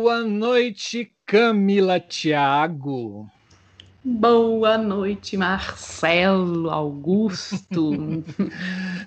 [0.00, 3.28] Boa noite, Camila Thiago.
[4.04, 7.66] Boa noite, Marcelo Augusto.
[7.68, 8.24] Tudo,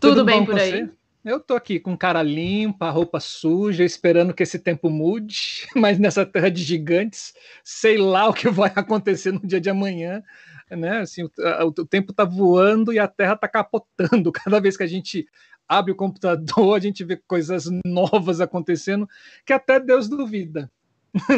[0.01, 0.89] Tudo bem por aí?
[1.23, 6.25] Eu tô aqui com cara limpa, roupa suja, esperando que esse tempo mude, mas nessa
[6.25, 7.33] terra de gigantes,
[7.63, 10.21] sei lá o que vai acontecer no dia de amanhã,
[10.69, 10.97] né?
[10.97, 11.29] Assim, o,
[11.67, 14.29] o tempo tá voando e a terra tá capotando.
[14.43, 15.25] Cada vez que a gente
[15.69, 19.07] abre o computador, a gente vê coisas novas acontecendo
[19.45, 20.69] que até Deus duvida.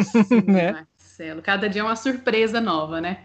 [0.02, 0.72] Sim, né?
[0.72, 3.24] Marcelo, cada dia é uma surpresa nova, né?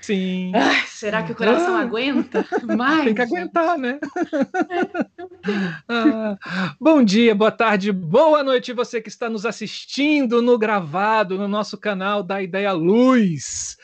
[0.00, 0.52] Sim.
[0.54, 2.46] Ai, será que o coração ah, aguenta?
[2.76, 3.98] Mais, Tem que aguentar, né?
[5.88, 6.38] ah,
[6.80, 11.76] bom dia, boa tarde, boa noite, você que está nos assistindo no gravado no nosso
[11.76, 13.76] canal da Ideia Luz.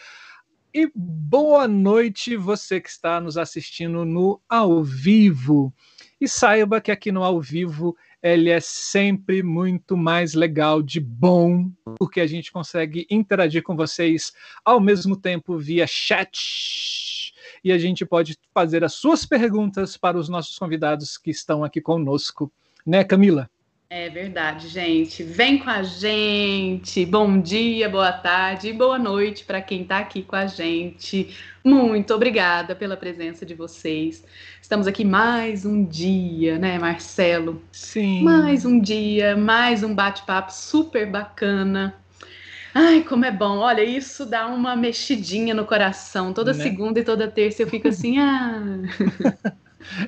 [0.72, 5.74] E boa noite, você que está nos assistindo no ao vivo.
[6.20, 11.70] E saiba que aqui no ao vivo ele é sempre muito mais legal de bom,
[11.98, 14.32] porque a gente consegue interagir com vocês
[14.64, 17.32] ao mesmo tempo via chat.
[17.64, 21.80] E a gente pode fazer as suas perguntas para os nossos convidados que estão aqui
[21.80, 22.52] conosco,
[22.86, 23.50] né, Camila?
[23.92, 25.24] É verdade, gente.
[25.24, 27.04] Vem com a gente.
[27.04, 31.36] Bom dia, boa tarde e boa noite para quem está aqui com a gente.
[31.64, 34.24] Muito obrigada pela presença de vocês.
[34.62, 37.60] Estamos aqui mais um dia, né, Marcelo?
[37.72, 38.22] Sim.
[38.22, 41.92] Mais um dia, mais um bate-papo super bacana.
[42.72, 43.58] Ai, como é bom.
[43.58, 46.32] Olha, isso dá uma mexidinha no coração.
[46.32, 46.62] Toda né?
[46.62, 48.84] segunda e toda terça eu fico assim, ah.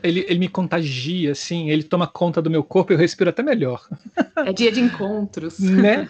[0.02, 3.42] Ele, ele me contagia, assim, ele toma conta do meu corpo e eu respiro até
[3.42, 3.86] melhor.
[4.36, 5.58] É dia de encontros.
[5.72, 6.08] Né?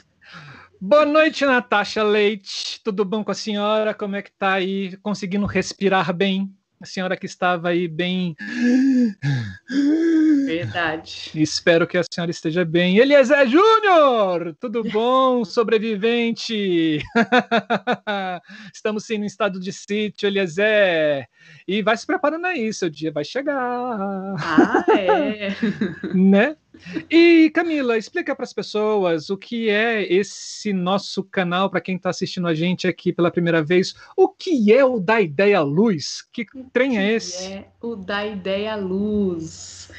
[0.81, 2.81] Boa noite, Natasha Leite.
[2.83, 3.95] Tudo bom com a senhora?
[3.95, 4.97] Como é que tá aí?
[4.97, 6.53] Conseguindo respirar bem?
[6.83, 8.35] A senhora que estava aí bem.
[10.47, 11.31] Verdade.
[11.33, 12.99] Espero que a senhora esteja bem.
[12.99, 14.57] Eliezer Júnior!
[14.59, 16.99] Tudo bom, sobrevivente?
[18.75, 21.29] Estamos sim no estado de sítio, Eliezer.
[21.69, 23.55] E vai se preparando aí, seu dia vai chegar.
[23.57, 25.51] Ah, é.
[26.13, 26.57] né?
[27.11, 32.11] E Camila, explica para as pessoas o que é esse nosso canal, para quem está
[32.11, 33.95] assistindo a gente aqui pela primeira vez.
[34.17, 36.27] O que é o Da Ideia Luz?
[36.33, 37.53] Que trem é esse?
[37.53, 39.91] É o Da Ideia Luz.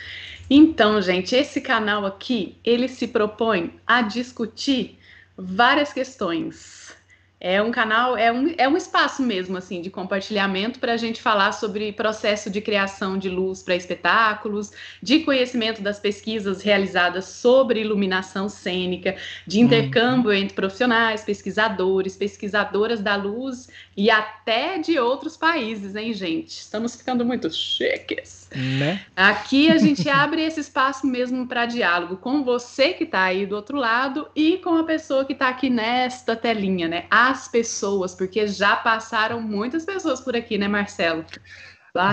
[0.50, 4.97] Então, gente, esse canal aqui, ele se propõe a discutir
[5.38, 6.95] várias questões
[7.44, 11.22] é um canal, é um, é um espaço mesmo, assim, de compartilhamento para a gente
[11.22, 14.72] falar sobre processo de criação de luz para espetáculos,
[15.02, 19.66] de conhecimento das pesquisas realizadas sobre iluminação cênica, de uhum.
[19.66, 20.38] intercâmbio uhum.
[20.38, 26.50] entre profissionais, pesquisadores, pesquisadoras da luz e até de outros países, hein, gente?
[26.50, 28.50] Estamos ficando muito chiques.
[28.80, 29.02] Né?
[29.16, 33.56] Aqui a gente abre esse espaço mesmo para diálogo com você que está aí do
[33.56, 37.06] outro lado e com a pessoa que está aqui nesta telinha, né?
[37.09, 41.25] As pessoas, porque já passaram muitas pessoas por aqui, né, Marcelo?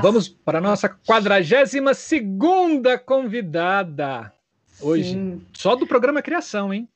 [0.03, 4.33] Vamos para a nossa 42 segunda convidada.
[4.83, 5.47] Hoje, Sim.
[5.55, 6.89] só do programa Criação, hein?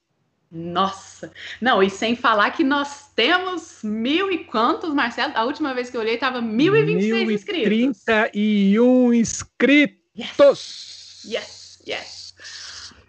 [0.55, 1.33] Nossa!
[1.61, 5.33] Não, e sem falar que nós temos mil e quantos, Marcelo?
[5.35, 8.05] A última vez que eu olhei estava 1.026 inscritos.
[8.05, 9.99] 31 inscritos!
[11.27, 12.35] Yes, yes!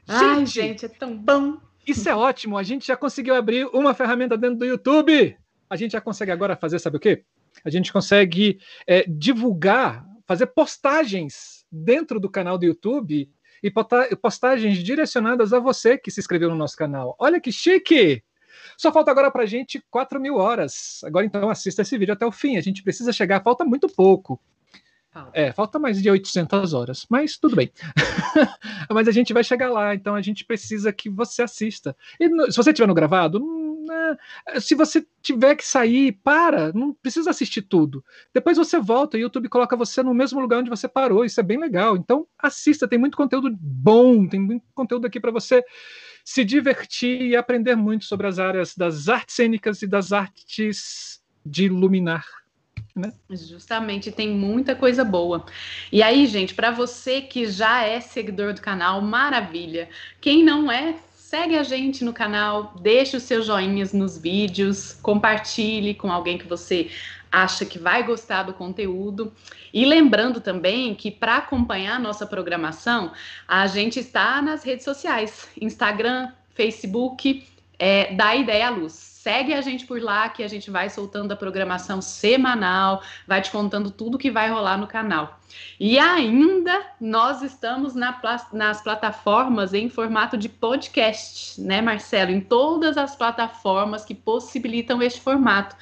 [0.07, 1.57] Ai, gente, gente, é tão bom!
[1.85, 2.57] Isso é ótimo!
[2.57, 5.37] A gente já conseguiu abrir uma ferramenta dentro do YouTube.
[5.69, 7.23] A gente já consegue agora fazer, sabe o quê?
[7.63, 13.29] A gente consegue é, divulgar, fazer postagens dentro do canal do YouTube
[13.65, 17.15] e postagens direcionadas a você que se inscreveu no nosso canal.
[17.17, 18.23] Olha que chique!
[18.77, 21.01] Só falta agora para a gente 4 mil horas.
[21.03, 22.57] Agora então assista esse vídeo até o fim.
[22.57, 24.39] A gente precisa chegar, falta muito pouco.
[25.31, 27.71] É, falta mais de 800 horas, mas tudo bem.
[28.93, 31.95] mas a gente vai chegar lá, então a gente precisa que você assista.
[32.19, 33.39] E se você estiver no gravado,
[34.59, 38.03] se você tiver que sair, para, não precisa assistir tudo.
[38.33, 41.39] Depois você volta e o YouTube coloca você no mesmo lugar onde você parou, isso
[41.39, 41.95] é bem legal.
[41.95, 45.63] Então assista, tem muito conteúdo bom, tem muito conteúdo aqui para você
[46.23, 51.65] se divertir e aprender muito sobre as áreas das artes cênicas e das artes de
[51.65, 52.25] iluminar.
[52.95, 53.11] Né?
[53.29, 55.45] Justamente, tem muita coisa boa.
[55.91, 59.89] E aí, gente, para você que já é seguidor do canal, maravilha.
[60.21, 60.95] Quem não é,
[61.35, 66.47] segue a gente no canal, deixe os seus joinhas nos vídeos, compartilhe com alguém que
[66.47, 66.89] você
[67.29, 69.33] acha que vai gostar do conteúdo.
[69.73, 73.11] E lembrando também que para acompanhar nossa programação,
[73.45, 77.45] a gente está nas redes sociais: Instagram, Facebook,
[77.77, 81.35] é, da Ideia Luz segue a gente por lá que a gente vai soltando a
[81.35, 85.39] programação semanal, vai te contando tudo que vai rolar no canal.
[85.79, 88.21] E ainda nós estamos na,
[88.53, 92.29] nas plataformas em formato de podcast, né, Marcelo?
[92.29, 95.75] Em todas as plataformas que possibilitam este formato.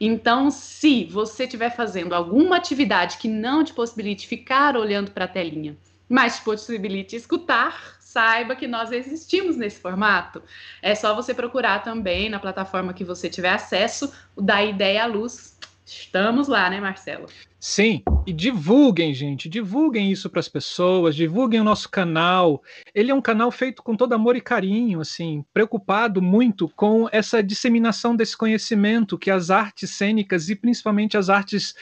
[0.00, 5.28] Então, se você estiver fazendo alguma atividade que não te possibilite ficar olhando para a
[5.28, 5.76] telinha,
[6.08, 10.42] mas te possibilite escutar, saiba que nós existimos nesse formato.
[10.82, 15.06] É só você procurar também na plataforma que você tiver acesso, o da Ideia à
[15.06, 15.56] Luz.
[15.86, 17.26] Estamos lá, né, Marcelo?
[17.60, 22.60] Sim, e divulguem, gente, divulguem isso para as pessoas, divulguem o nosso canal.
[22.92, 27.40] Ele é um canal feito com todo amor e carinho, assim, preocupado muito com essa
[27.40, 31.72] disseminação desse conhecimento que as artes cênicas e principalmente as artes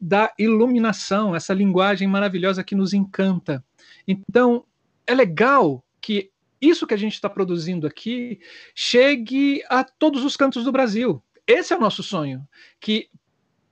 [0.00, 3.64] da iluminação, essa linguagem maravilhosa que nos encanta.
[4.08, 4.64] Então,
[5.06, 6.30] é legal que
[6.60, 8.38] isso que a gente está produzindo aqui
[8.74, 11.22] chegue a todos os cantos do Brasil.
[11.46, 12.46] Esse é o nosso sonho,
[12.78, 13.08] que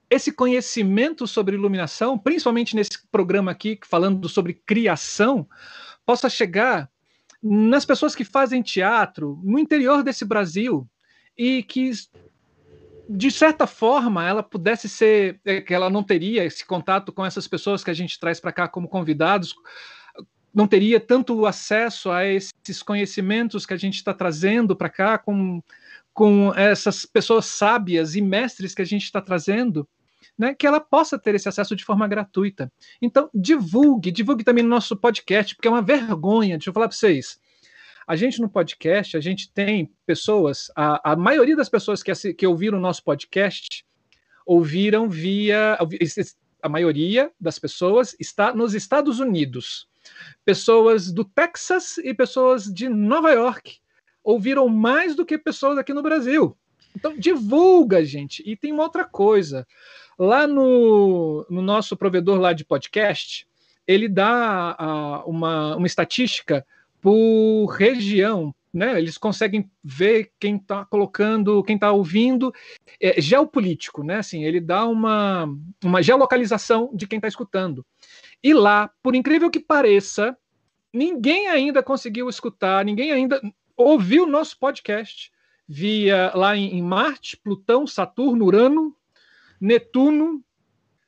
[0.09, 5.47] esse conhecimento sobre iluminação, principalmente nesse programa aqui falando sobre criação,
[6.03, 6.89] possa chegar
[7.41, 10.87] nas pessoas que fazem teatro no interior desse Brasil
[11.37, 11.91] e que
[13.07, 17.47] de certa forma ela pudesse ser é, que ela não teria esse contato com essas
[17.47, 19.53] pessoas que a gente traz para cá como convidados
[20.53, 25.61] não teria tanto acesso a esses conhecimentos que a gente está trazendo para cá, com,
[26.13, 29.87] com essas pessoas sábias e mestres que a gente está trazendo,
[30.37, 32.71] né, que ela possa ter esse acesso de forma gratuita.
[33.01, 36.97] Então, divulgue, divulgue também no nosso podcast, porque é uma vergonha, deixa eu falar para
[36.97, 37.39] vocês.
[38.05, 42.45] A gente no podcast, a gente tem pessoas, a, a maioria das pessoas que, que
[42.45, 43.85] ouviram o nosso podcast
[44.45, 45.77] ouviram via.
[46.61, 49.87] A maioria das pessoas está nos Estados Unidos
[50.45, 53.77] pessoas do Texas e pessoas de Nova York
[54.23, 56.57] ouviram mais do que pessoas aqui no Brasil.
[56.95, 58.43] Então, divulga, gente.
[58.45, 59.67] E tem uma outra coisa.
[60.17, 63.47] Lá no, no nosso provedor lá de podcast,
[63.87, 66.65] ele dá uh, uma, uma estatística
[67.01, 68.97] por região, né?
[68.97, 72.53] Eles conseguem ver quem está colocando, quem está ouvindo,
[72.99, 74.17] é, geopolítico, né?
[74.17, 75.49] Assim, ele dá uma,
[75.83, 77.85] uma geolocalização de quem está escutando.
[78.43, 80.37] E lá, por incrível que pareça,
[80.93, 83.41] ninguém ainda conseguiu escutar, ninguém ainda
[83.75, 85.31] ouviu nosso podcast
[85.67, 88.95] via lá em, em Marte, Plutão, Saturno, Urano,
[89.59, 90.43] Netuno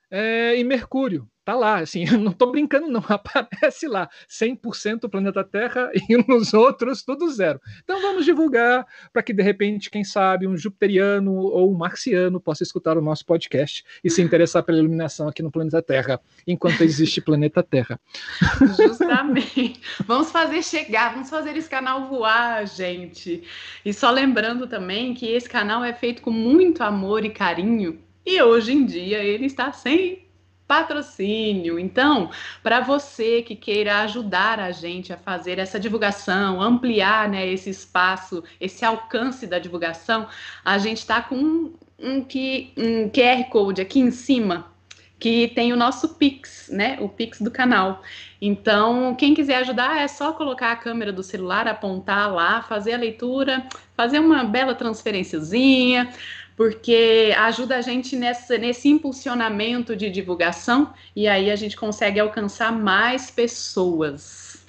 [0.09, 5.44] é, e Mercúrio tá lá, assim, eu não estou brincando não, aparece lá, 100% planeta
[5.44, 7.62] Terra e nos outros tudo zero.
[7.83, 12.63] Então vamos divulgar para que de repente, quem sabe, um jupiteriano ou um marciano possa
[12.63, 17.21] escutar o nosso podcast e se interessar pela iluminação aqui no planeta Terra, enquanto existe
[17.21, 18.00] planeta Terra.
[18.75, 19.80] Justamente.
[20.06, 23.44] Vamos fazer chegar, vamos fazer esse canal voar, gente.
[23.86, 28.41] E só lembrando também que esse canal é feito com muito amor e carinho e
[28.41, 30.25] hoje em dia ele está sem
[30.67, 31.77] patrocínio.
[31.79, 32.29] Então,
[32.63, 38.44] para você que queira ajudar a gente a fazer essa divulgação, ampliar né, esse espaço,
[38.59, 40.27] esse alcance da divulgação,
[40.63, 44.73] a gente está com um, um, um QR Code aqui em cima
[45.17, 46.97] que tem o nosso Pix, né?
[47.00, 48.03] O Pix do canal.
[48.41, 52.97] Então, quem quiser ajudar é só colocar a câmera do celular, apontar lá, fazer a
[52.97, 53.65] leitura,
[53.95, 56.12] fazer uma bela transferênciazinha
[56.55, 62.71] porque ajuda a gente nessa, nesse impulsionamento de divulgação e aí a gente consegue alcançar
[62.71, 64.65] mais pessoas.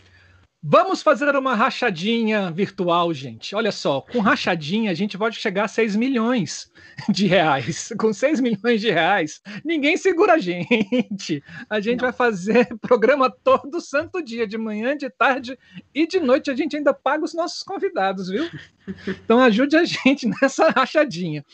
[0.68, 3.54] Vamos fazer uma rachadinha virtual, gente.
[3.54, 6.72] Olha só, com rachadinha a gente pode chegar a 6 milhões
[7.08, 7.92] de reais.
[7.96, 11.40] Com 6 milhões de reais, ninguém segura a gente.
[11.70, 12.06] A gente Não.
[12.06, 15.56] vai fazer programa todo santo dia, de manhã, de tarde
[15.94, 16.50] e de noite.
[16.50, 18.50] A gente ainda paga os nossos convidados, viu?
[19.06, 21.44] Então ajude a gente nessa rachadinha.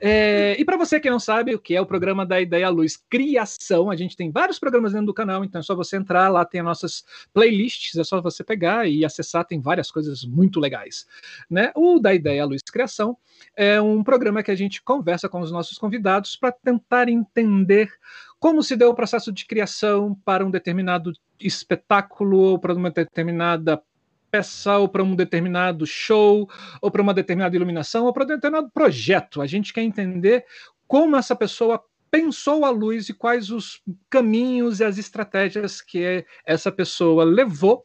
[0.00, 2.96] É, e para você que não sabe o que é o programa da Ideia Luz
[3.10, 6.44] Criação, a gente tem vários programas dentro do canal, então é só você entrar lá,
[6.44, 11.06] tem as nossas playlists, é só você pegar e acessar, tem várias coisas muito legais.
[11.50, 11.72] Né?
[11.74, 13.16] O da Ideia Luz Criação
[13.56, 17.90] é um programa que a gente conversa com os nossos convidados para tentar entender
[18.38, 23.82] como se deu o processo de criação para um determinado espetáculo ou para uma determinada
[24.30, 26.48] peça ou para um determinado show,
[26.80, 29.40] ou para uma determinada iluminação, ou para um determinado projeto.
[29.40, 30.44] A gente quer entender
[30.86, 36.72] como essa pessoa pensou a luz e quais os caminhos e as estratégias que essa
[36.72, 37.84] pessoa levou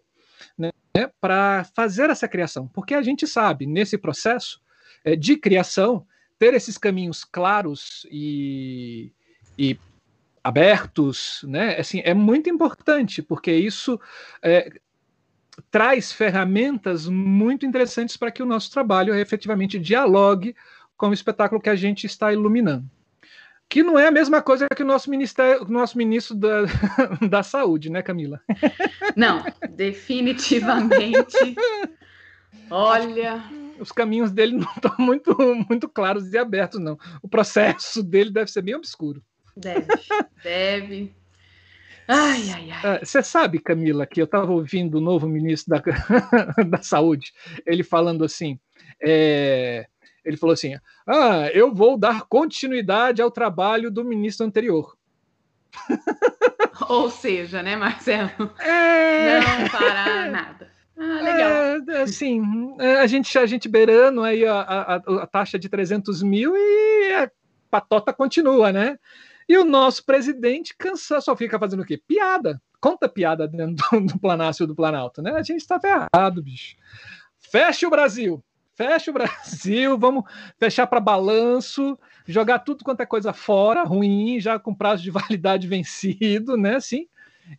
[0.58, 0.72] né,
[1.20, 2.68] para fazer essa criação.
[2.68, 4.62] Porque a gente sabe, nesse processo
[5.04, 6.06] é, de criação,
[6.40, 9.12] ter esses caminhos claros e,
[9.58, 9.78] e
[10.44, 11.80] abertos, né?
[11.80, 14.00] Assim, é muito importante, porque isso
[14.42, 14.70] é,
[15.74, 20.56] traz ferramentas muito interessantes para que o nosso trabalho efetivamente dialogue
[20.96, 22.86] com o espetáculo que a gente está iluminando.
[23.68, 26.66] Que não é a mesma coisa que o nosso, ministério, nosso ministro da,
[27.28, 28.40] da Saúde, né, Camila?
[29.16, 31.56] Não, definitivamente.
[32.70, 33.44] Olha.
[33.80, 35.36] Os caminhos dele não estão muito,
[35.68, 37.00] muito claros e abertos, não.
[37.20, 39.24] O processo dele deve ser bem obscuro.
[39.58, 39.88] Deve,
[40.44, 41.23] deve.
[42.08, 43.00] Ai, ai, ai.
[43.00, 45.82] Você ah, sabe, Camila, que eu estava ouvindo o novo ministro da,
[46.64, 47.32] da Saúde,
[47.66, 48.60] ele falando assim:
[49.02, 49.86] é,
[50.26, 50.76] ele falou assim:
[51.08, 54.96] Ah, eu vou dar continuidade ao trabalho do ministro anterior.
[56.90, 58.52] Ou seja, né, Marcelo?
[58.60, 59.40] É...
[59.40, 60.72] Não parar nada.
[60.98, 61.52] Ah, legal.
[61.90, 62.42] É, assim,
[63.02, 67.32] a gente, a gente beirando aí a, a, a taxa de 300 mil e a
[67.70, 68.98] patota continua, né?
[69.48, 71.98] E o nosso presidente cansa, só fica fazendo o quê?
[71.98, 72.62] Piada.
[72.80, 75.32] Conta piada dentro do, do Planácio do Planalto, né?
[75.32, 76.76] A gente está ferrado, bicho.
[77.40, 78.44] Fecha o Brasil
[78.76, 80.24] fecha o Brasil, vamos
[80.58, 85.68] fechar para balanço, jogar tudo quanto é coisa fora, ruim, já com prazo de validade
[85.70, 86.76] vencido, né?
[86.76, 87.08] Assim,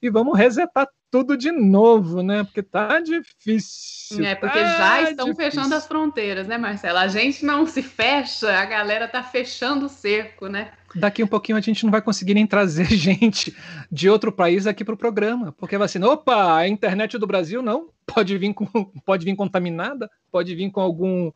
[0.01, 2.43] e vamos resetar tudo de novo, né?
[2.43, 4.25] Porque tá difícil.
[4.25, 5.53] É, porque tá já estão difícil.
[5.53, 7.03] fechando as fronteiras, né, Marcela?
[7.03, 10.73] A gente não se fecha, a galera tá fechando o cerco, né?
[10.93, 13.57] Daqui um pouquinho a gente não vai conseguir nem trazer gente
[13.93, 17.63] de outro país aqui para o programa, porque vai assim, opa, a internet do Brasil
[17.63, 18.67] não pode vir com,
[19.07, 21.31] pode vir contaminada, pode vir com algum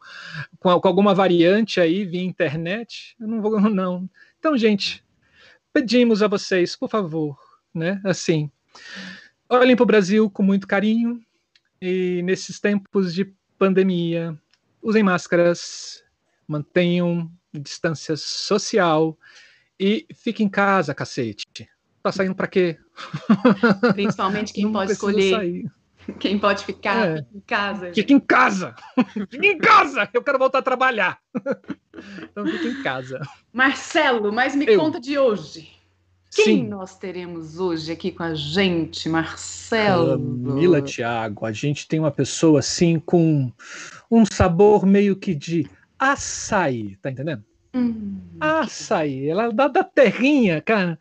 [0.58, 3.14] com, com alguma variante aí via internet.
[3.20, 4.10] Eu não vou não.
[4.40, 5.04] Então, gente,
[5.72, 7.38] pedimos a vocês, por favor,
[7.72, 8.00] né?
[8.04, 8.50] Assim,
[9.48, 11.20] olhem para o Brasil com muito carinho
[11.80, 14.36] e nesses tempos de pandemia,
[14.82, 16.02] usem máscaras,
[16.46, 19.18] mantenham distância social
[19.78, 21.68] e fiquem em casa, cacete.
[22.02, 22.78] Tá saindo para quê?
[23.94, 25.30] Principalmente quem pode escolher.
[25.30, 25.70] Sair.
[26.18, 27.26] Quem pode ficar, é.
[27.34, 27.92] em casa.
[27.92, 28.74] Fica em casa!
[29.30, 30.08] fica em casa!
[30.12, 31.20] Eu quero voltar a trabalhar.
[32.22, 33.20] então fica em casa.
[33.52, 34.78] Marcelo, mas me Eu.
[34.78, 35.77] conta de hoje.
[36.34, 36.68] Quem Sim.
[36.68, 40.18] nós teremos hoje aqui com a gente, Marcelo?
[40.18, 43.50] Camila Thiago, a gente tem uma pessoa assim com
[44.10, 45.68] um sabor meio que de
[45.98, 47.42] açaí, tá entendendo?
[47.74, 50.98] Hum, açaí, ela da, da terrinha, cara.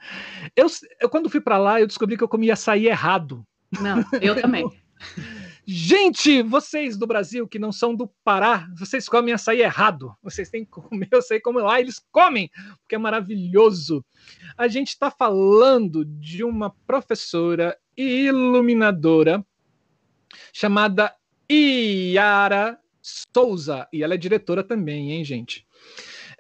[0.56, 0.68] Eu,
[1.02, 3.46] eu quando fui para lá, eu descobri que eu comia açaí errado.
[3.82, 4.66] Não, eu também.
[5.70, 10.16] Gente, vocês do Brasil que não são do Pará, vocês comem açaí errado.
[10.24, 14.02] Vocês têm que comer, eu sei como lá eles comem, porque é maravilhoso.
[14.58, 19.46] A gente está falando de uma professora iluminadora
[20.54, 21.14] chamada
[21.52, 25.68] Iara Souza, e ela é diretora também, hein, gente?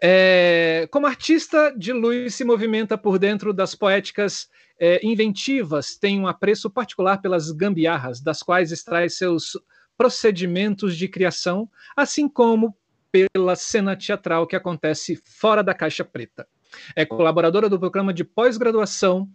[0.02, 4.48] É, como artista de luz, se movimenta por dentro das poéticas
[4.80, 9.58] é, inventivas, tem um apreço particular pelas gambiarras, das quais extrai seus
[9.98, 12.78] procedimentos de criação, assim como
[13.12, 16.48] pela cena teatral que acontece fora da caixa preta.
[16.96, 19.28] É colaboradora do programa de pós-graduação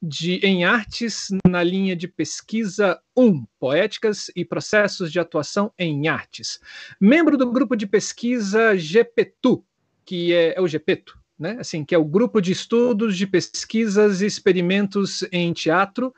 [0.00, 6.60] de, em artes na linha de pesquisa 1, Poéticas e Processos de Atuação em Artes.
[7.00, 9.64] Membro do grupo de pesquisa GPTU,
[10.06, 11.56] que é, é o GPETO, né?
[11.58, 16.14] Assim, que é o grupo de estudos de pesquisas e experimentos em teatro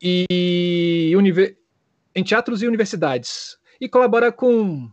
[0.00, 1.12] e
[2.14, 3.58] em teatros e universidades.
[3.80, 4.88] E colabora com,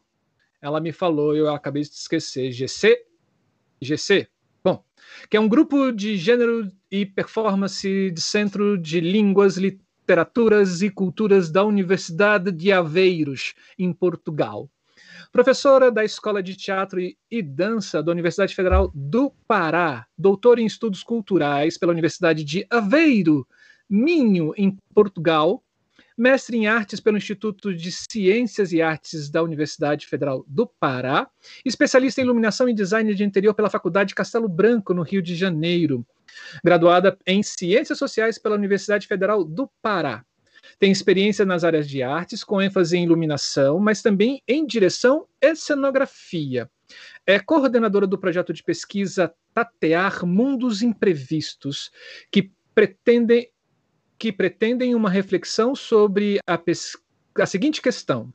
[0.60, 3.06] ela me falou, eu acabei de esquecer, GC,
[3.80, 4.28] GC,
[4.64, 4.84] bom,
[5.30, 11.52] que é um grupo de gênero e performance de Centro de Línguas, Literaturas e Culturas
[11.52, 14.70] da Universidade de Aveiros, em Portugal
[15.34, 21.02] professora da Escola de Teatro e Dança da Universidade Federal do Pará, doutora em Estudos
[21.02, 23.46] Culturais pela Universidade de Aveiro,
[23.90, 25.64] Minho, em Portugal,
[26.16, 31.28] mestre em artes pelo Instituto de Ciências e Artes da Universidade Federal do Pará,
[31.66, 36.06] especialista em iluminação e design de interior pela Faculdade Castelo Branco, no Rio de Janeiro,
[36.64, 40.24] graduada em Ciências Sociais pela Universidade Federal do Pará.
[40.80, 45.56] Tem experiência nas áreas de artes, com ênfase em iluminação, mas também em direção e
[45.56, 46.70] cenografia.
[47.26, 51.92] É coordenadora do projeto de pesquisa Tatear Mundos Imprevistos,
[52.32, 53.50] que pretendem,
[54.18, 54.34] que
[54.96, 56.60] uma reflexão sobre a,
[57.40, 58.34] a seguinte questão: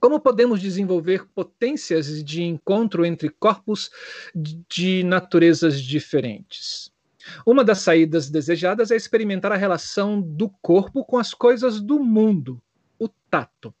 [0.00, 3.90] como podemos desenvolver potências de encontro entre corpos
[4.34, 6.90] de naturezas diferentes?
[7.46, 12.60] Uma das saídas desejadas é experimentar a relação do corpo com as coisas do mundo,
[12.98, 13.74] o tato.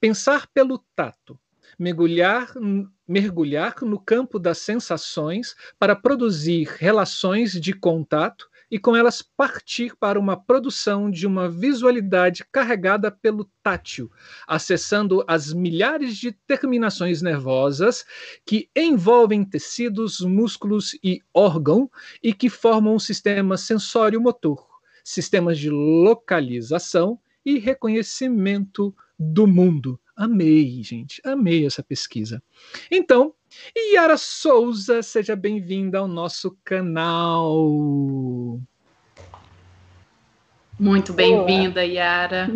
[0.00, 1.38] Pensar pelo tato,
[1.78, 2.52] mergulhar,
[3.06, 10.18] mergulhar no campo das sensações para produzir relações de contato e com elas partir para
[10.18, 14.10] uma produção de uma visualidade carregada pelo tátil,
[14.46, 18.04] acessando as milhares de terminações nervosas
[18.44, 21.90] que envolvem tecidos, músculos e órgão
[22.22, 24.66] e que formam um sistema sensório-motor,
[25.04, 29.98] sistemas de localização e reconhecimento do mundo.
[30.16, 32.42] Amei, gente, amei essa pesquisa.
[32.90, 33.34] Então,
[33.94, 38.60] Yara Souza, seja bem-vinda ao nosso canal.
[40.78, 42.48] Muito bem-vinda, Yara.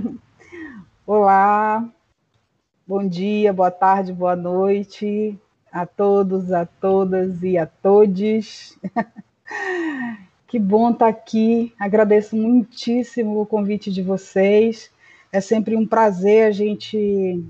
[1.06, 1.88] Olá,
[2.86, 5.38] bom dia, boa tarde, boa noite
[5.72, 8.78] a todos, a todas e a todos.
[10.50, 11.72] Que bom estar aqui.
[11.78, 14.90] Agradeço muitíssimo o convite de vocês.
[15.30, 17.40] É sempre um prazer a gente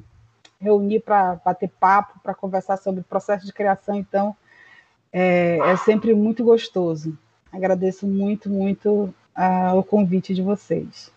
[0.60, 3.96] reunir para bater papo, para conversar sobre o processo de criação.
[3.96, 4.36] Então,
[5.12, 7.16] é, é sempre muito gostoso.
[7.52, 11.10] Agradeço muito, muito uh, o convite de vocês.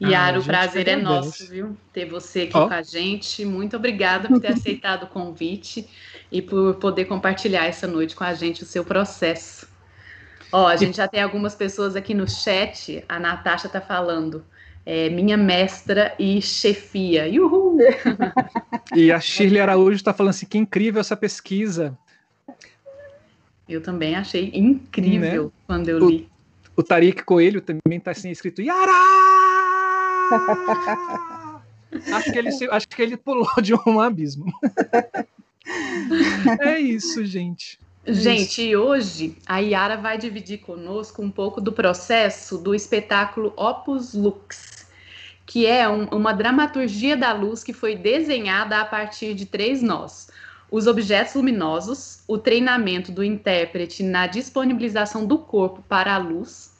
[0.00, 1.76] Yara, ah, o prazer é nosso, viu?
[1.92, 2.68] Ter você aqui oh.
[2.68, 3.44] com a gente.
[3.44, 5.88] Muito obrigada por ter aceitado o convite
[6.30, 9.68] e por poder compartilhar essa noite com a gente o seu processo.
[10.52, 13.04] Ó, a gente já tem algumas pessoas aqui no chat.
[13.08, 14.44] A Natasha está falando
[14.86, 17.26] é, minha mestra e chefia.
[17.40, 17.78] Uhul!
[18.94, 21.96] E a Shirley Araújo está falando assim: que incrível essa pesquisa.
[23.68, 25.50] Eu também achei incrível né?
[25.66, 26.28] quando eu li.
[26.76, 28.92] O, o Tariq Coelho também está assim escrito: Yara!
[32.12, 34.52] acho, que ele, acho que ele pulou de um abismo.
[36.60, 37.78] é isso, gente.
[38.06, 44.12] Gente, e hoje a Yara vai dividir conosco um pouco do processo do espetáculo Opus
[44.12, 44.86] Lux,
[45.46, 50.30] que é um, uma dramaturgia da luz que foi desenhada a partir de três nós:
[50.70, 56.74] os objetos luminosos, o treinamento do intérprete na disponibilização do corpo para a luz,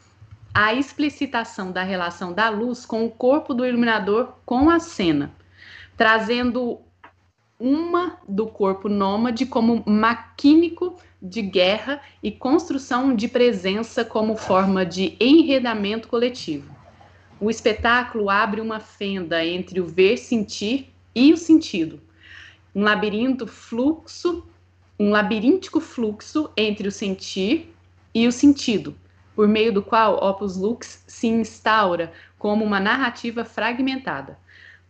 [0.52, 5.32] a explicitação da relação da luz com o corpo do iluminador com a cena,
[5.96, 6.82] trazendo
[7.58, 15.16] uma do corpo nômade como maquímico de guerra e construção de presença como forma de
[15.18, 16.70] enredamento coletivo.
[17.40, 21.98] O espetáculo abre uma fenda entre o ver, sentir e o sentido.
[22.74, 24.46] Um labirinto fluxo,
[25.00, 27.74] um labiríntico fluxo entre o sentir
[28.14, 28.94] e o sentido,
[29.34, 34.38] por meio do qual Opus Lux se instaura como uma narrativa fragmentada,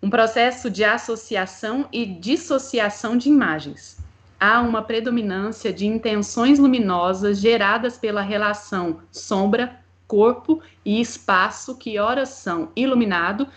[0.03, 4.04] um processo de associação e dissociação de imagens
[4.45, 12.27] há uma predominância de intenções luminosas geradas pela relação sombra, corpo e espaço, que ora
[12.27, 13.49] são iluminado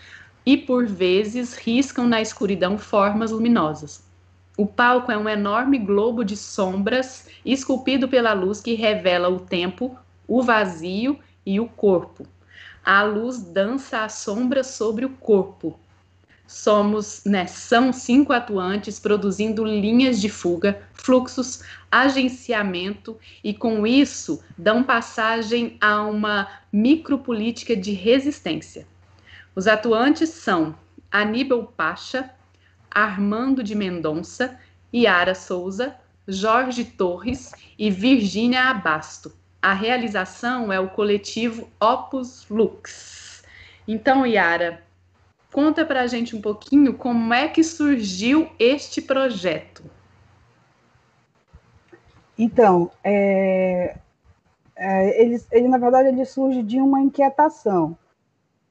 [0.46, 4.02] e por vezes riscam na escuridão formas luminosas.
[4.56, 9.94] O palco é um enorme globo de sombras esculpido pela luz que revela o tempo,
[10.26, 12.26] o vazio e o corpo.
[12.82, 15.78] A luz dança a sombra sobre o corpo,
[16.48, 24.82] somos, né, são cinco atuantes produzindo linhas de fuga, fluxos, agenciamento e com isso dão
[24.82, 28.86] passagem a uma micropolítica de resistência.
[29.54, 30.74] Os atuantes são
[31.10, 32.30] Aníbal Pacha,
[32.90, 34.58] Armando de Mendonça,
[34.92, 35.94] Yara Souza,
[36.26, 39.36] Jorge Torres e Virgínia Abasto.
[39.60, 43.42] A realização é o coletivo Opus Lux.
[43.86, 44.82] Então, Yara,
[45.52, 49.82] Conta para a gente um pouquinho como é que surgiu este projeto.
[52.36, 53.96] Então, é,
[54.76, 57.96] é, ele, ele, na verdade, ele surge de uma inquietação.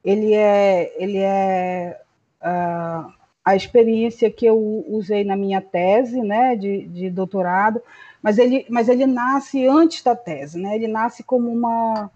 [0.03, 1.99] Ele é, ele é
[2.41, 3.11] uh,
[3.43, 7.81] a experiência que eu usei na minha tese, né, de, de doutorado,
[8.21, 10.75] mas ele, mas ele nasce antes da tese, né?
[10.75, 12.11] Ele nasce como uma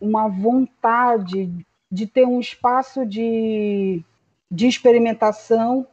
[0.00, 4.02] uma vontade de ter um espaço de,
[4.50, 5.86] de experimentação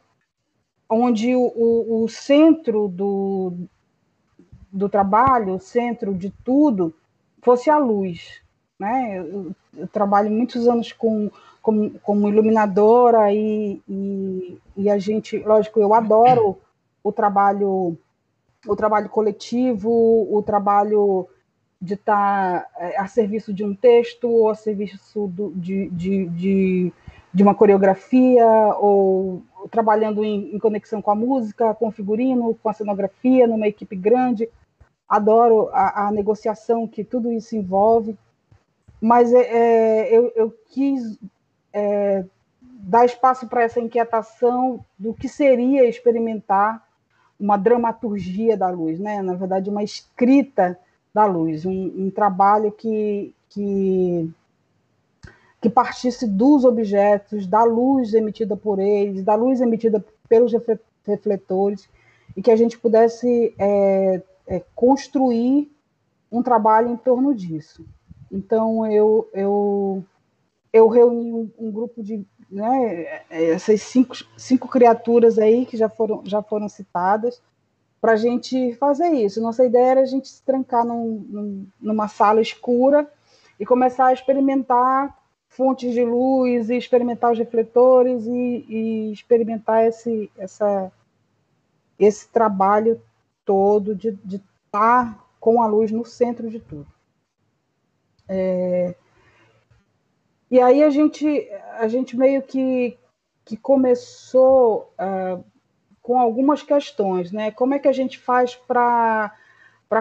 [0.88, 3.52] onde o, o, centro do,
[4.70, 6.94] do trabalho, o centro de tudo,
[7.42, 8.40] fosse a luz.
[8.78, 9.18] Né?
[9.18, 11.30] Eu, eu trabalho muitos anos com,
[11.60, 16.58] com, como iluminadora e, e, e, a gente, lógico, eu adoro
[17.02, 17.96] o trabalho,
[18.66, 21.28] o trabalho coletivo, o trabalho
[21.80, 26.26] de estar tá, é, a serviço de um texto, ou a serviço do, de, de,
[26.26, 26.92] de,
[27.32, 28.46] de, uma coreografia,
[28.78, 33.68] ou trabalhando em, em, conexão com a música, com o figurino, com a cenografia, numa
[33.68, 34.48] equipe grande.
[35.08, 38.16] Adoro a, a negociação que tudo isso envolve,
[39.00, 41.18] mas é, é eu, eu, quis
[41.72, 42.24] é,
[42.60, 46.84] dar espaço para essa inquietação do que seria experimentar
[47.38, 49.20] uma dramaturgia da luz, né?
[49.20, 50.78] na verdade, uma escrita
[51.16, 54.30] da luz, um, um trabalho que, que,
[55.62, 60.52] que partisse dos objetos, da luz emitida por eles, da luz emitida pelos
[61.06, 61.88] refletores,
[62.36, 65.72] e que a gente pudesse é, é, construir
[66.30, 67.82] um trabalho em torno disso.
[68.30, 70.04] Então, eu, eu,
[70.70, 76.20] eu reuni um, um grupo de né, essas cinco, cinco criaturas aí que já foram,
[76.26, 77.40] já foram citadas,
[78.00, 79.40] para a gente fazer isso.
[79.40, 83.10] Nossa ideia era a gente se trancar num, num, numa sala escura
[83.58, 85.16] e começar a experimentar
[85.48, 90.92] fontes de luz e experimentar os refletores e, e experimentar esse, essa,
[91.98, 93.00] esse trabalho
[93.44, 94.18] todo de,
[94.66, 96.86] estar com a luz no centro de tudo.
[98.28, 98.94] É,
[100.50, 102.98] e aí a gente, a gente meio que,
[103.44, 105.42] que começou uh,
[106.06, 107.50] com algumas questões, né?
[107.50, 109.32] Como é que a gente faz para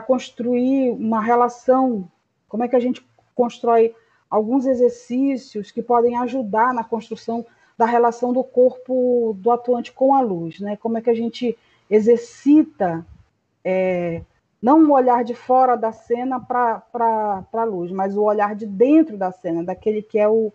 [0.06, 2.08] construir uma relação?
[2.48, 3.96] Como é que a gente constrói
[4.30, 7.44] alguns exercícios que podem ajudar na construção
[7.76, 10.78] da relação do corpo do atuante com a luz, né?
[10.78, 11.58] Como é que a gente
[11.90, 13.04] exercita
[13.64, 14.22] é,
[14.62, 16.84] não o olhar de fora da cena para
[17.52, 20.54] a luz, mas o olhar de dentro da cena, daquele que é o,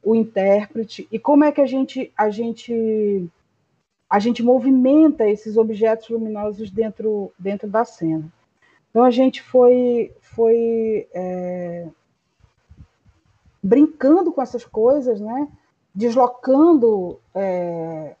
[0.00, 3.28] o intérprete, e como é que a gente, a gente
[4.12, 8.30] a gente movimenta esses objetos luminosos dentro, dentro da cena.
[8.90, 11.88] Então a gente foi, foi é,
[13.62, 15.48] brincando com essas coisas, né?
[15.94, 18.14] deslocando, é,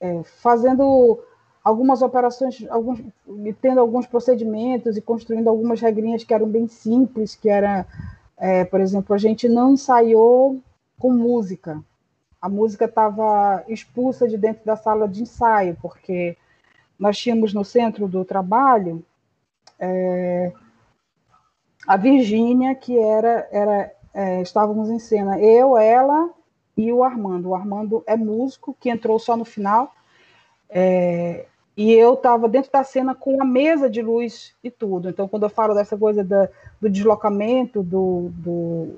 [0.00, 1.22] é, fazendo
[1.62, 2.98] algumas operações, alguns,
[3.60, 7.86] tendo alguns procedimentos e construindo algumas regrinhas que eram bem simples, que era,
[8.38, 10.58] é, por exemplo, a gente não ensaiou
[10.98, 11.78] com música.
[12.40, 16.36] A música estava expulsa de dentro da sala de ensaio, porque
[16.98, 19.04] nós tínhamos no centro do trabalho
[19.78, 20.52] é,
[21.86, 26.30] a Virgínia, que era, era é, estávamos em cena, eu, ela
[26.76, 27.50] e o Armando.
[27.50, 29.94] O Armando é músico, que entrou só no final.
[30.68, 31.46] É,
[31.76, 35.08] e eu estava dentro da cena com a mesa de luz e tudo.
[35.08, 36.48] Então, quando eu falo dessa coisa da,
[36.80, 38.96] do deslocamento do, do,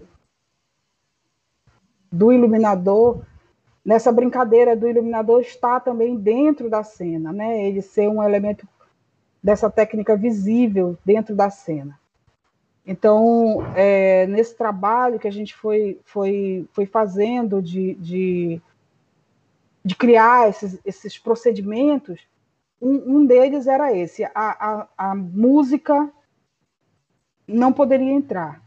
[2.10, 3.22] do, iluminador,
[3.84, 7.64] nessa brincadeira do iluminador está também dentro da cena, né?
[7.64, 8.66] Ele ser um elemento
[9.42, 11.98] dessa técnica visível dentro da cena.
[12.86, 18.60] Então, é, nesse trabalho que a gente foi, foi, foi fazendo de, de,
[19.84, 22.20] de criar esses, esses procedimentos,
[22.80, 26.10] um, um deles era esse: a, a, a música
[27.46, 28.62] não poderia entrar.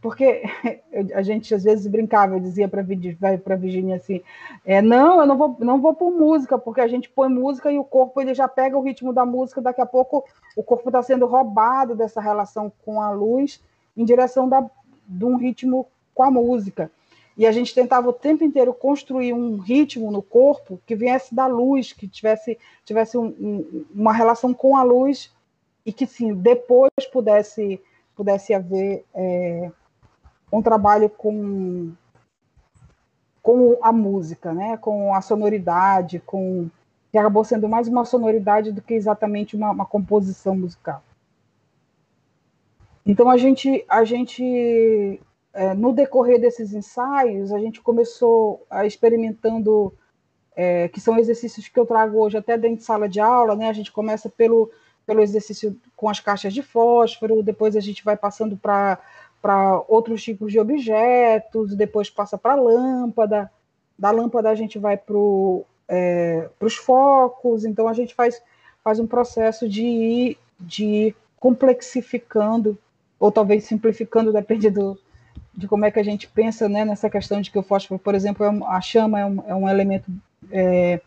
[0.00, 0.42] Porque
[1.14, 4.20] a gente às vezes brincava, eu dizia para a Virginia assim:
[4.64, 7.78] é, não, eu não vou, não vou pôr música, porque a gente põe música e
[7.78, 10.24] o corpo ele já pega o ritmo da música, daqui a pouco
[10.56, 13.60] o corpo está sendo roubado dessa relação com a luz
[13.96, 14.68] em direção da,
[15.06, 16.90] de um ritmo com a música.
[17.36, 21.46] E a gente tentava o tempo inteiro construir um ritmo no corpo que viesse da
[21.46, 25.32] luz, que tivesse, tivesse um, um, uma relação com a luz
[25.86, 27.80] e que, sim, depois pudesse,
[28.16, 29.70] pudesse haver é,
[30.52, 31.92] um trabalho com,
[33.42, 34.76] com a música, né?
[34.76, 36.68] com a sonoridade, com
[37.10, 41.02] que acabou sendo mais uma sonoridade do que exatamente uma, uma composição musical.
[43.06, 45.18] Então a gente, a gente
[45.52, 49.92] é, no decorrer desses ensaios, a gente começou a experimentando,
[50.54, 53.68] é, que são exercícios que eu trago hoje até dentro de sala de aula, né?
[53.68, 54.70] A gente começa pelo,
[55.06, 59.00] pelo exercício com as caixas de fósforo, depois a gente vai passando para
[59.86, 63.50] outros tipos de objetos, depois passa para a lâmpada,
[63.98, 65.14] da lâmpada a gente vai para
[65.88, 68.40] é, os focos, então a gente faz,
[68.84, 72.78] faz um processo de ir, de ir complexificando,
[73.18, 74.98] ou talvez simplificando, depende do,
[75.54, 78.14] de como é que a gente pensa né, nessa questão de que o fósforo, por
[78.14, 80.10] exemplo, é um, a chama é um, é um elemento
[80.50, 81.00] é,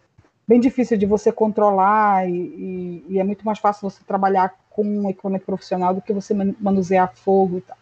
[0.48, 4.84] bem difícil de você controlar e, e, e, é muito mais fácil você trabalhar com
[4.84, 7.78] um equipamento profissional do que você manusear fogo e tal.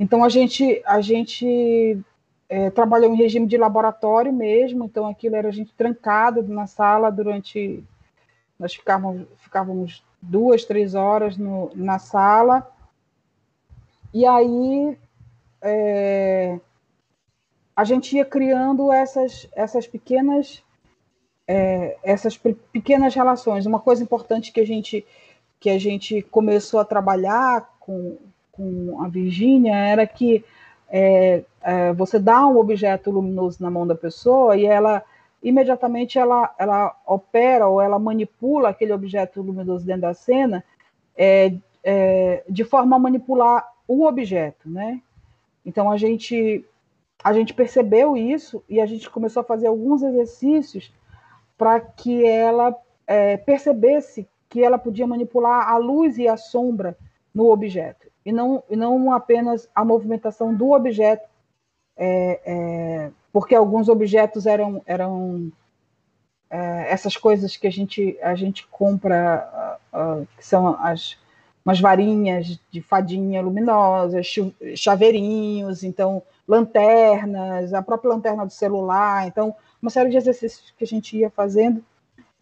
[0.00, 2.00] Então a gente a gente
[2.48, 7.12] é, trabalhou em regime de laboratório mesmo, então aquilo era a gente trancado na sala
[7.12, 7.84] durante
[8.58, 12.66] nós ficávamos, ficávamos duas, três horas no, na sala
[14.14, 14.96] e aí
[15.60, 16.58] é,
[17.76, 20.62] a gente ia criando essas, essas pequenas
[21.46, 23.66] é, essas pequenas relações.
[23.66, 25.06] Uma coisa importante que a gente
[25.58, 28.16] que a gente começou a trabalhar com,
[28.60, 30.44] com a Virgínia era que
[30.90, 35.02] é, é, você dá um objeto luminoso na mão da pessoa e ela
[35.42, 40.62] imediatamente ela, ela opera ou ela manipula aquele objeto luminoso dentro da cena
[41.16, 45.00] é, é, de forma a manipular o objeto, né?
[45.64, 46.64] Então a gente
[47.22, 50.92] a gente percebeu isso e a gente começou a fazer alguns exercícios
[51.56, 52.74] para que ela
[53.06, 56.96] é, percebesse que ela podia manipular a luz e a sombra
[57.34, 61.28] no objeto e não, e não apenas a movimentação do objeto,
[61.96, 65.52] é, é, porque alguns objetos eram, eram
[66.50, 71.18] é, essas coisas que a gente, a gente compra, uh, uh, que são as
[71.64, 74.22] umas varinhas de fadinha luminosa,
[74.74, 80.86] chaveirinhos, então lanternas, a própria lanterna do celular, então uma série de exercícios que a
[80.86, 81.84] gente ia fazendo.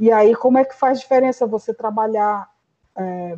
[0.00, 2.48] E aí, como é que faz diferença você trabalhar
[2.96, 3.36] é,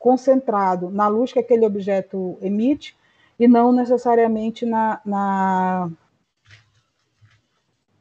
[0.00, 2.96] concentrado na luz que aquele objeto emite
[3.38, 5.90] e não necessariamente na, na,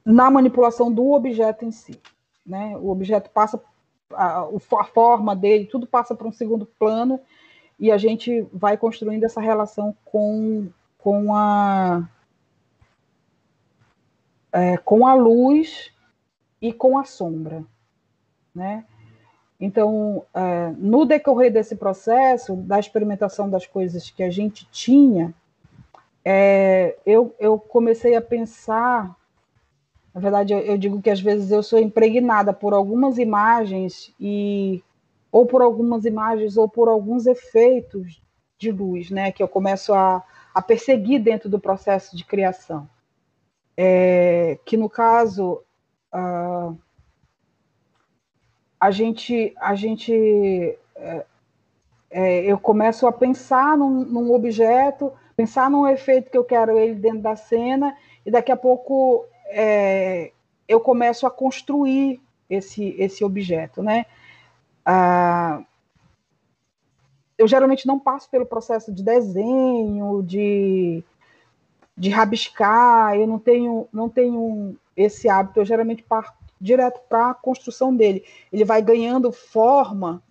[0.06, 2.00] na manipulação do objeto em si.
[2.46, 2.76] Né?
[2.78, 3.62] O objeto passa,
[4.14, 4.48] a,
[4.80, 7.20] a forma dele, tudo passa para um segundo plano
[7.78, 12.08] e a gente vai construindo essa relação com, com, a,
[14.54, 15.92] é, com a luz
[16.62, 17.62] e com a sombra.
[18.56, 18.86] Né?
[19.60, 25.34] Então, é, no decorrer desse processo, da experimentação das coisas que a gente tinha,
[26.24, 29.14] é, eu, eu comecei a pensar.
[30.14, 34.82] Na verdade, eu, eu, digo que às vezes eu sou impregnada por algumas imagens e
[35.32, 38.22] ou por algumas imagens ou por alguns efeitos
[38.58, 42.90] de luz, né, que eu começo a, a perseguir dentro do processo de criação.
[43.78, 45.62] É, que no caso
[46.14, 46.78] uh,
[48.80, 50.14] a gente, a gente
[50.96, 51.26] é,
[52.10, 56.96] é, eu começo a pensar num, num, objeto, pensar num efeito que eu quero ele
[56.96, 60.32] dentro da cena, e daqui a pouco é,
[60.68, 64.06] eu começo a construir esse, esse objeto, né?
[64.86, 65.62] Ah,
[67.38, 71.04] eu geralmente não passo pelo processo de desenho, de,
[71.96, 77.34] de rabiscar, eu não tenho, não tenho esse hábito, eu geralmente parto direto para a
[77.34, 78.24] construção dele.
[78.52, 80.22] Ele vai ganhando forma,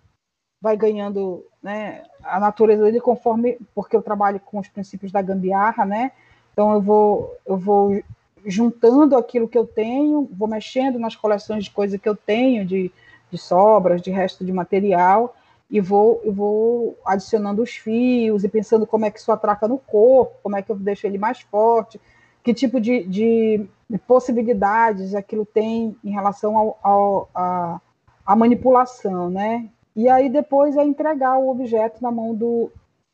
[0.61, 5.85] vai ganhando né, a natureza dele conforme, porque eu trabalho com os princípios da gambiarra,
[5.85, 6.11] né?
[6.53, 8.03] Então eu vou, eu vou
[8.45, 12.91] juntando aquilo que eu tenho, vou mexendo nas coleções de coisas que eu tenho, de,
[13.31, 15.35] de sobras, de resto de material,
[15.69, 19.77] e vou, eu vou adicionando os fios e pensando como é que isso atraca no
[19.77, 21.99] corpo, como é que eu deixo ele mais forte,
[22.43, 23.67] que tipo de, de
[24.07, 27.81] possibilidades aquilo tem em relação ao, ao a,
[28.25, 29.69] a, manipulação, né?
[29.95, 32.71] E aí depois é entregar o objeto na mão do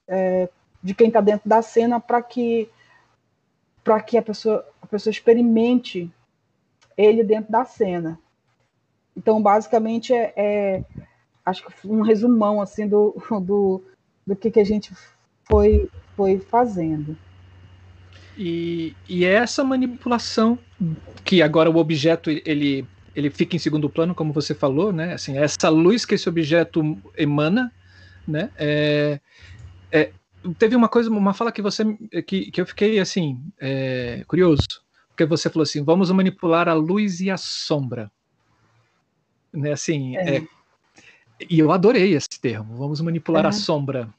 [0.08, 0.50] é,
[0.84, 2.70] de quem está dentro da cena para que
[3.84, 6.12] para que a pessoa a pessoa experimente
[6.98, 8.20] ele dentro da cena.
[9.16, 10.84] Então basicamente é, é
[11.46, 13.84] acho que um resumão assim do, do,
[14.28, 14.94] do que, que a gente
[15.46, 17.18] foi foi fazendo.
[18.38, 20.60] E, e é essa manipulação
[21.24, 25.14] que agora o objeto ele, ele fica em segundo plano, como você falou, né?
[25.14, 27.72] Assim, essa luz que esse objeto emana,
[28.28, 28.52] né?
[28.58, 29.20] É,
[29.92, 30.12] é,
[30.58, 31.84] teve uma coisa, uma fala que você
[32.28, 37.22] que, que eu fiquei assim é, curioso, porque você falou assim, vamos manipular a luz
[37.22, 38.12] e a sombra,
[39.54, 39.72] né?
[39.72, 40.38] Assim, é.
[40.38, 40.48] é
[41.50, 44.10] e eu adorei esse termo, vamos manipular a sombra,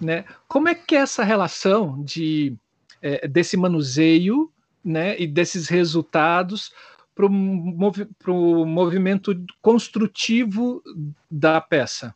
[0.00, 0.24] né?
[0.48, 2.56] Como é que é essa relação de
[3.02, 4.50] é, desse manuseio
[4.84, 6.72] né, e desses resultados
[7.14, 8.06] para o movi
[8.66, 10.82] movimento construtivo
[11.30, 12.14] da peça?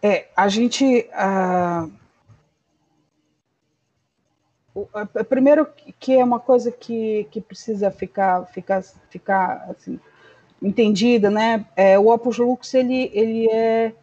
[0.00, 1.08] É, a gente.
[1.14, 1.92] Uh,
[5.28, 5.66] primeiro
[5.98, 9.98] que é uma coisa que, que precisa ficar, ficar, ficar assim,
[10.60, 11.66] entendida, né?
[11.76, 13.94] É, o Opus Lux ele, ele, é,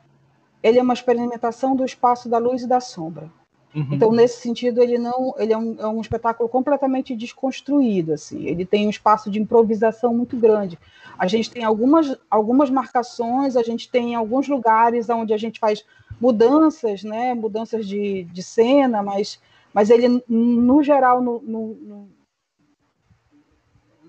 [0.64, 3.30] ele é uma experimentação do espaço da luz e da sombra.
[3.74, 3.88] Uhum.
[3.92, 8.46] Então, nesse sentido, ele não, ele é um, é um, espetáculo completamente desconstruído, assim.
[8.46, 10.78] Ele tem um espaço de improvisação muito grande.
[11.18, 15.86] A gente tem algumas, algumas marcações, a gente tem alguns lugares onde a gente faz
[16.20, 19.40] mudanças, né, mudanças de, de cena, mas,
[19.74, 22.08] mas ele, no geral, no, no,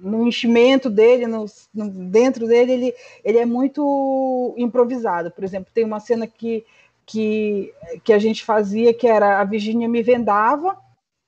[0.03, 2.95] no enchimento dele, no, no, dentro dele, ele,
[3.25, 5.31] ele é muito improvisado.
[5.31, 6.65] Por exemplo, tem uma cena que
[7.07, 7.73] que,
[8.05, 10.77] que a gente fazia, que era a Virgínia me vendava,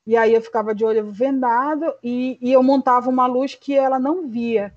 [0.06, 3.98] e aí eu ficava de olho vendado, e, e eu montava uma luz que ela
[3.98, 4.74] não via.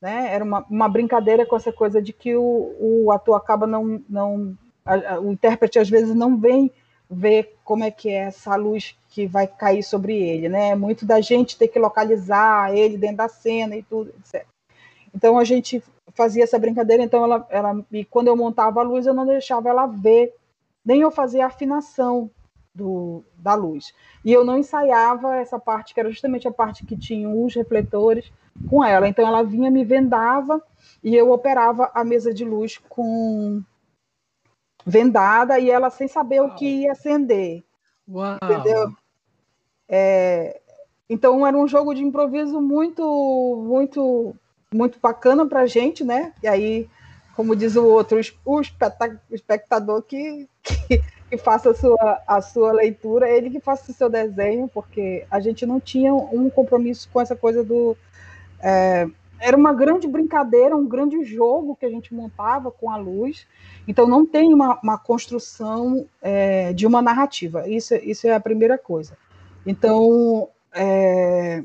[0.00, 0.32] Né?
[0.32, 4.02] Era uma, uma brincadeira com essa coisa de que o, o ator acaba não.
[4.08, 6.70] não a, a, o intérprete às vezes não vem
[7.08, 10.74] ver como é que é essa luz que vai cair sobre ele, né?
[10.74, 14.44] Muito da gente ter que localizar ele dentro da cena e tudo, etc.
[15.14, 15.82] Então a gente
[16.14, 19.68] fazia essa brincadeira, então ela, ela e quando eu montava a luz, eu não deixava
[19.68, 20.34] ela ver,
[20.84, 22.30] nem eu fazia a afinação
[22.74, 23.94] do, da luz.
[24.24, 28.30] E eu não ensaiava essa parte, que era justamente a parte que tinha os refletores,
[28.68, 29.08] com ela.
[29.08, 30.62] Então ela vinha, me vendava
[31.02, 33.62] e eu operava a mesa de luz com
[34.84, 36.50] vendada e ela sem saber Uau.
[36.50, 37.64] o que ia acender.
[38.08, 38.38] Uau.
[38.42, 38.92] Entendeu?
[39.88, 40.60] É,
[41.08, 44.34] então era um jogo de improviso muito, muito,
[44.72, 46.32] muito bacana para a gente, né?
[46.42, 46.88] E aí,
[47.34, 48.60] como diz o outro, o
[49.30, 54.08] espectador que, que, que, faça a sua, a sua leitura, ele que faça o seu
[54.08, 57.96] desenho, porque a gente não tinha um compromisso com essa coisa do.
[58.60, 63.46] É, era uma grande brincadeira, um grande jogo que a gente montava com a luz.
[63.86, 67.68] Então não tem uma, uma construção é, de uma narrativa.
[67.68, 69.16] Isso, isso é a primeira coisa.
[69.66, 71.62] Então é...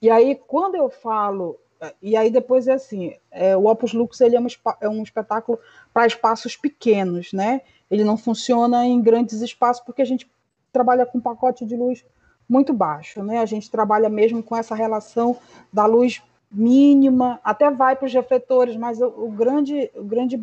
[0.00, 1.58] E aí, quando eu falo.
[2.00, 4.46] E aí, depois é assim: é, o Opus Lux ele é, um,
[4.80, 5.58] é um espetáculo
[5.92, 7.60] para espaços pequenos, né?
[7.90, 10.30] Ele não funciona em grandes espaços, porque a gente
[10.72, 12.04] trabalha com pacote de luz
[12.48, 13.38] muito baixo, né?
[13.38, 15.36] A gente trabalha mesmo com essa relação
[15.72, 20.42] da luz mínima, até vai para os refletores, mas o, o, grande, o grande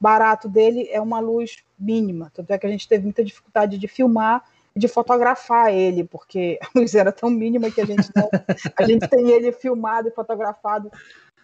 [0.00, 2.30] barato dele é uma luz mínima.
[2.34, 4.44] Tanto é que a gente teve muita dificuldade de filmar
[4.74, 8.28] de fotografar ele, porque a luz era tão mínima que a gente não,
[8.76, 10.90] a gente tem ele filmado e fotografado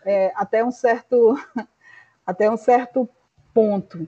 [0.04, 1.38] é, até um certo
[2.26, 3.08] até um certo
[3.52, 4.06] ponto.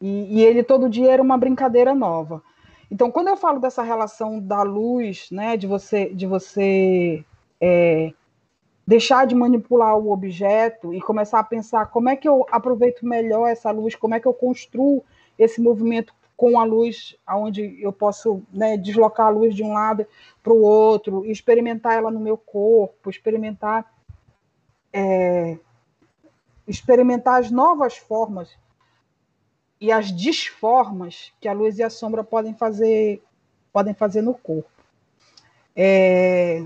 [0.00, 2.42] E, e, ele todo dia era uma brincadeira nova.
[2.90, 7.24] Então, quando eu falo dessa relação da luz, né, de você de você
[7.60, 8.12] é,
[8.86, 13.46] deixar de manipular o objeto e começar a pensar como é que eu aproveito melhor
[13.46, 15.04] essa luz, como é que eu construo
[15.38, 20.06] esse movimento com a luz, onde eu posso né, deslocar a luz de um lado
[20.42, 23.92] para o outro, experimentar ela no meu corpo, experimentar
[24.90, 25.58] é,
[26.66, 28.56] experimentar as novas formas
[29.78, 33.22] e as disformas que a luz e a sombra podem fazer
[33.70, 34.70] podem fazer no corpo.
[35.76, 36.64] É,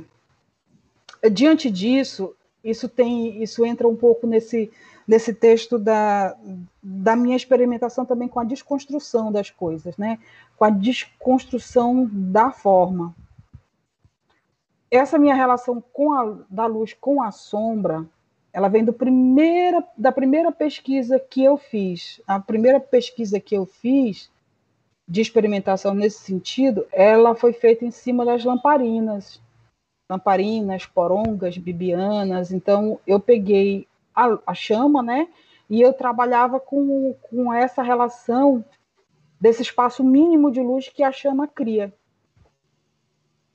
[1.33, 2.33] diante disso,
[2.63, 4.71] isso tem isso entra um pouco nesse
[5.07, 6.37] nesse texto da,
[6.83, 10.19] da minha experimentação também com a desconstrução das coisas, né?
[10.57, 13.15] com a desconstrução da forma.
[14.91, 18.07] Essa minha relação com a, da luz com a sombra,
[18.53, 22.21] ela vem do primeira, da primeira pesquisa que eu fiz.
[22.27, 24.31] A primeira pesquisa que eu fiz
[25.07, 29.41] de experimentação nesse sentido, ela foi feita em cima das lamparinas,
[30.09, 32.53] lamparinas, porongas, bibianas.
[32.53, 35.29] Então, eu peguei a, a chama, né?
[35.69, 38.65] E eu trabalhava com, com essa relação
[39.41, 41.93] desse espaço mínimo de luz que a chama cria.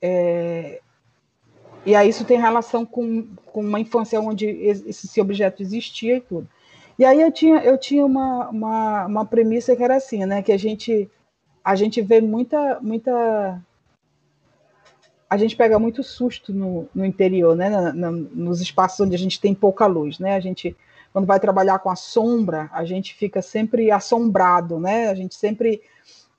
[0.02, 0.80] É,
[1.84, 6.48] e aí isso tem relação com, com uma infância onde esse objeto existia e tudo.
[6.98, 10.42] E aí eu tinha, eu tinha uma, uma, uma premissa que era assim, né?
[10.42, 11.10] Que a gente,
[11.64, 13.62] a gente vê muita, muita
[15.30, 17.70] a gente pega muito susto no, no interior, né?
[17.70, 20.34] Na, na, nos espaços onde a gente tem pouca luz, né?
[20.34, 20.76] A gente,
[21.12, 25.08] quando vai trabalhar com a sombra, a gente fica sempre assombrado, né?
[25.08, 25.80] A gente sempre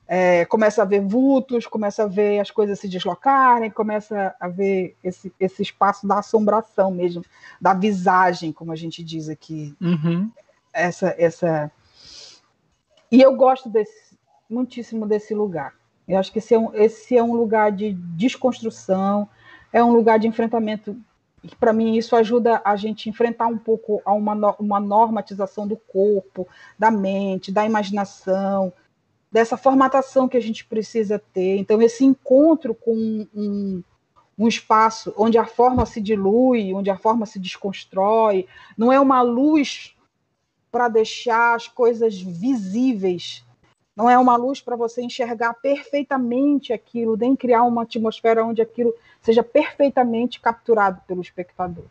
[0.06, 4.98] é, começa a ver vultos, começa a ver as coisas se deslocarem, começa a ver
[5.02, 7.24] esse, esse espaço da assombração mesmo,
[7.62, 9.74] da visagem, como a gente diz aqui.
[9.80, 10.30] Uhum.
[10.74, 11.72] Essa, essa.
[13.10, 14.18] E eu gosto desse,
[14.50, 15.81] muitíssimo desse lugar.
[16.12, 19.30] Eu acho que esse é um, esse é um lugar de desconstrução,
[19.71, 20.97] é um lugar de enfrentamento.
[21.43, 25.78] E para mim isso ajuda a gente enfrentar um pouco a uma, uma normatização do
[25.78, 26.47] corpo,
[26.78, 28.74] da mente, da imaginação,
[29.32, 31.58] dessa formatação que a gente precisa ter.
[31.58, 33.82] Então esse encontro com um,
[34.38, 38.45] um espaço onde a forma se dilui, onde a forma se desconstrói,
[38.78, 39.95] não é uma luz
[40.69, 43.45] para deixar as coisas visíveis
[43.96, 48.94] não é uma luz para você enxergar perfeitamente aquilo, nem criar uma atmosfera onde aquilo
[49.22, 51.86] seja perfeitamente capturado pelo espectador.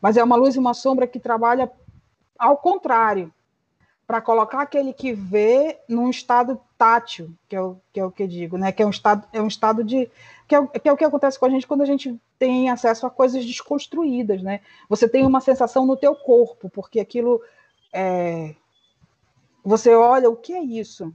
[0.00, 1.70] Mas é uma luz e uma sombra que trabalha
[2.38, 3.32] ao contrário,
[4.06, 8.22] para colocar aquele que vê num estado tátil, que é o que, é o que
[8.22, 8.70] eu digo, né?
[8.70, 10.10] que é um estado, é um estado de.
[10.46, 13.06] Que é, que é o que acontece com a gente quando a gente tem acesso
[13.06, 14.42] a coisas desconstruídas.
[14.42, 14.60] Né?
[14.90, 17.40] Você tem uma sensação no teu corpo, porque aquilo
[17.94, 18.54] é,
[19.64, 21.12] você olha, o que é isso?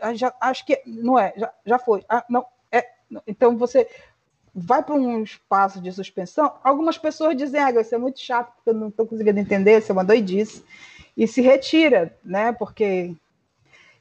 [0.00, 2.04] Ah, já, acho que não é, já, já foi.
[2.08, 2.84] Ah, não, é,
[3.26, 3.88] então você
[4.52, 6.52] vai para um espaço de suspensão.
[6.64, 9.92] Algumas pessoas dizem, ah, isso é muito chato, porque eu não estou conseguindo entender, isso
[9.92, 10.64] é uma doidice,
[11.16, 12.52] e se retira, né?
[12.52, 13.14] Porque.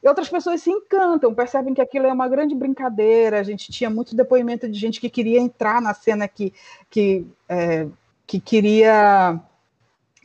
[0.01, 3.37] E outras pessoas se encantam, percebem que aquilo é uma grande brincadeira.
[3.37, 6.53] A gente tinha muito depoimento de gente que queria entrar na cena que,
[6.89, 7.85] que, é,
[8.25, 9.37] que queria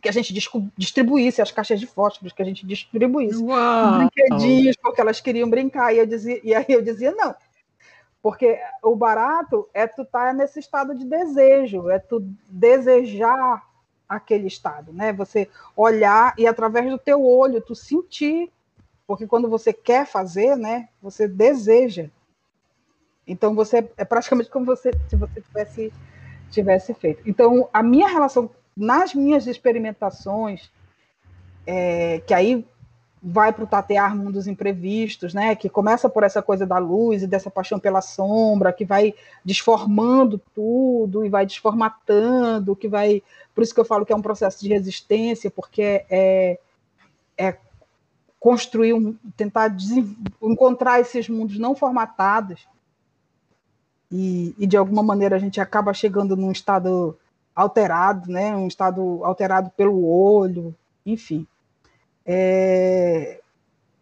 [0.04, 0.34] que a gente
[0.76, 3.96] distribuísse as caixas de fósforos, que a gente distribuísse Uau.
[3.96, 7.34] brinquedinhos, porque elas queriam brincar, e, eu dizia, e aí eu dizia, não,
[8.22, 13.66] porque o barato é tu estar tá nesse estado de desejo, é tu desejar
[14.06, 15.10] aquele estado, né?
[15.14, 18.52] Você olhar e através do teu olho tu sentir,
[19.06, 22.10] porque quando você quer fazer, né, você deseja.
[23.26, 25.92] Então você é praticamente como você se você tivesse
[26.50, 27.22] tivesse feito.
[27.26, 30.70] Então a minha relação nas minhas experimentações,
[31.66, 32.64] é, que aí
[33.26, 35.56] vai para o tatear mundos imprevistos, né?
[35.56, 40.38] Que começa por essa coisa da luz e dessa paixão pela sombra, que vai desformando
[40.54, 43.22] tudo e vai desformatando, que vai,
[43.54, 46.58] por isso que eu falo que é um processo de resistência, porque é,
[47.38, 47.56] é
[48.38, 49.74] construir, um, tentar
[50.42, 52.68] encontrar esses mundos não formatados
[54.12, 57.18] e, e de alguma maneira a gente acaba chegando num estado
[57.54, 58.56] alterado, né?
[58.56, 60.74] Um estado alterado pelo olho,
[61.04, 61.46] enfim.
[62.26, 63.40] É...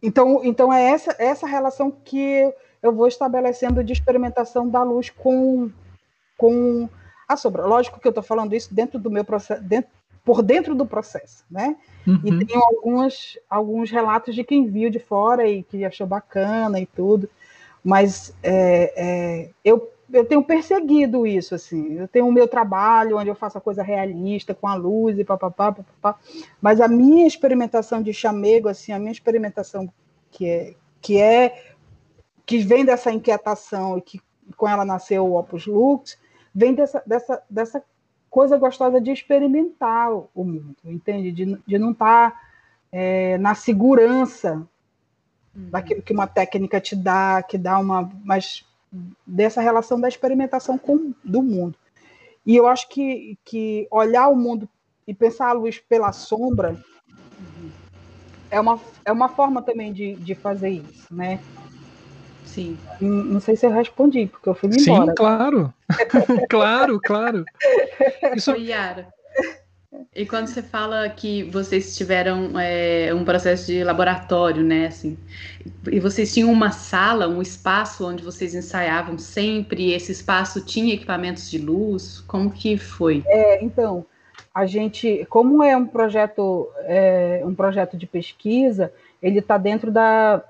[0.02, 5.70] Então, então é essa, essa relação que eu vou estabelecendo de experimentação da luz com,
[6.36, 6.88] com
[7.28, 7.66] a sombra.
[7.66, 9.90] Lógico que eu estou falando isso dentro do meu processo, dentro,
[10.24, 11.76] por dentro do processo, né?
[12.06, 12.20] Uhum.
[12.24, 16.86] E tenho algumas, alguns relatos de quem viu de fora e que achou bacana e
[16.86, 17.28] tudo,
[17.84, 21.94] mas é, é, eu eu tenho perseguido isso, assim.
[21.94, 25.24] Eu tenho o meu trabalho, onde eu faço a coisa realista, com a luz e
[25.24, 26.18] papapá, papapá.
[26.60, 29.90] Mas a minha experimentação de chamego, assim, a minha experimentação
[30.30, 31.74] que é, que é,
[32.44, 34.20] que vem dessa inquietação e que
[34.56, 36.18] com ela nasceu o Opus Lux,
[36.54, 37.82] vem dessa, dessa, dessa
[38.28, 41.32] coisa gostosa de experimentar o mundo, entende?
[41.32, 42.40] De, de não estar tá,
[42.90, 44.66] é, na segurança
[45.54, 45.70] uhum.
[45.70, 48.10] daquilo que uma técnica te dá, que dá uma.
[48.24, 48.66] Mas
[49.26, 51.74] dessa relação da experimentação com, do mundo.
[52.44, 54.68] E eu acho que, que olhar o mundo
[55.06, 56.76] e pensar a luz pela sombra
[58.50, 61.40] é uma, é uma forma também de, de fazer isso, né?
[62.44, 62.76] Sim.
[63.00, 65.06] Não sei se eu respondi, porque eu fui embora.
[65.06, 65.74] Sim, claro.
[66.50, 67.44] claro, claro.
[68.36, 68.54] Isso...
[68.56, 69.08] Yara,
[70.14, 75.18] e quando você fala que vocês tiveram é, um processo de laboratório, né, assim,
[75.90, 81.50] e vocês tinham uma sala, um espaço onde vocês ensaiavam sempre, esse espaço tinha equipamentos
[81.50, 83.22] de luz, como que foi?
[83.26, 84.04] É, então,
[84.54, 90.42] a gente, como é um projeto, é, um projeto de pesquisa, ele está dentro da,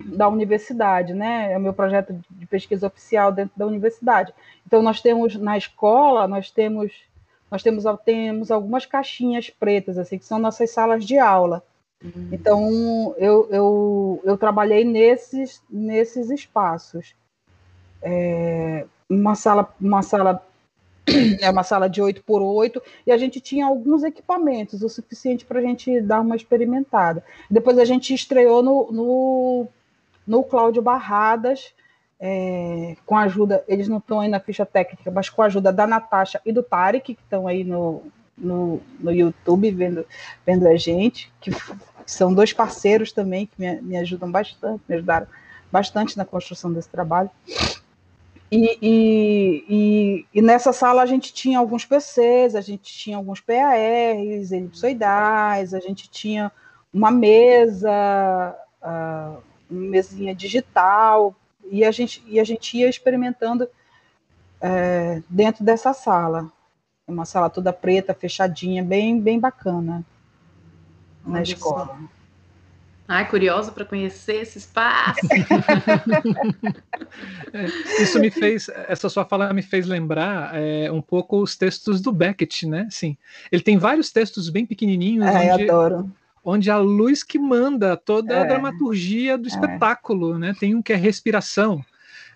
[0.00, 1.52] da universidade, né?
[1.52, 4.32] É o meu projeto de pesquisa oficial dentro da universidade.
[4.66, 6.92] Então, nós temos na escola, nós temos
[7.50, 11.62] nós temos, temos algumas caixinhas pretas, assim, que são nossas salas de aula.
[12.02, 12.28] Uhum.
[12.32, 17.14] Então, eu, eu, eu trabalhei nesses, nesses espaços.
[18.02, 20.44] É, uma sala, uma sala
[21.40, 25.44] é uma sala de 8 por 8 e a gente tinha alguns equipamentos, o suficiente
[25.44, 27.24] para a gente dar uma experimentada.
[27.50, 29.66] Depois a gente estreou no, no,
[30.26, 31.72] no Cláudio Barradas,
[32.18, 35.72] é, com a ajuda, eles não estão aí na ficha técnica, mas com a ajuda
[35.72, 38.02] da Natasha e do Tarek, que estão aí no,
[38.36, 40.06] no, no YouTube vendo,
[40.44, 41.50] vendo a gente, que
[42.06, 45.26] são dois parceiros também que me, me ajudam bastante, me ajudaram
[45.70, 47.30] bastante na construção desse trabalho.
[48.50, 53.40] E, e, e, e, nessa sala a gente tinha alguns PCs, a gente tinha alguns
[53.40, 56.52] PARs, elipsoidais, a gente tinha
[56.94, 61.34] uma mesa, uh, uma mesinha digital
[61.70, 63.68] e a gente, e a gente ia experimentando
[64.60, 66.50] é, dentro dessa sala.
[67.06, 70.04] Uma sala toda preta, fechadinha, bem, bem bacana
[71.24, 71.86] na Olha escola.
[71.86, 72.16] Só.
[73.08, 75.20] Ai, curiosa para conhecer esse espaço.
[77.52, 77.66] é,
[78.02, 82.10] isso me fez, essa sua fala me fez lembrar é, um pouco os textos do
[82.10, 82.88] Beckett, né?
[82.90, 83.16] Sim,
[83.52, 85.24] ele tem vários textos bem pequenininhos.
[85.24, 85.66] É, onde...
[85.66, 86.10] eu adoro
[86.48, 89.48] onde a luz que manda toda é, a dramaturgia do é.
[89.48, 90.54] espetáculo, né?
[90.58, 91.84] Tem um que é respiração.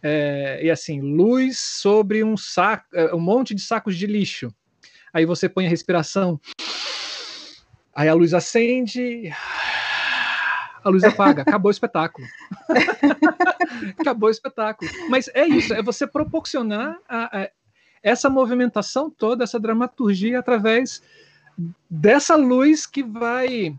[0.03, 4.53] É, e assim, luz sobre um saco, é, um monte de sacos de lixo.
[5.13, 6.41] Aí você põe a respiração,
[7.95, 9.33] aí a luz acende,
[10.83, 12.27] a luz apaga, acabou o espetáculo.
[13.99, 14.91] acabou o espetáculo.
[15.09, 17.51] Mas é isso, é você proporcionar a, a,
[18.03, 21.03] essa movimentação toda, essa dramaturgia através
[21.89, 23.77] dessa luz que vai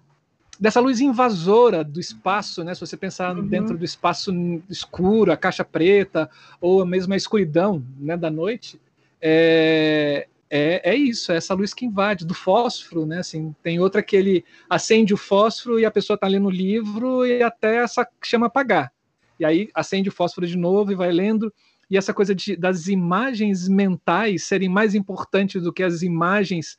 [0.60, 2.74] dessa luz invasora do espaço, né?
[2.74, 3.48] Se você pensar uhum.
[3.48, 4.32] dentro do espaço
[4.70, 6.30] escuro, a caixa preta,
[6.60, 8.80] ou mesmo a escuridão né, da noite,
[9.22, 13.20] é, é, é, isso, é essa luz que invade, do fósforo, né?
[13.20, 17.26] Assim, tem outra que ele acende o fósforo e a pessoa está lendo o livro
[17.26, 18.92] e até essa chama apagar.
[19.40, 21.54] E aí acende o fósforo de novo e vai lendo.
[21.90, 26.78] E essa coisa de, das imagens mentais serem mais importantes do que as imagens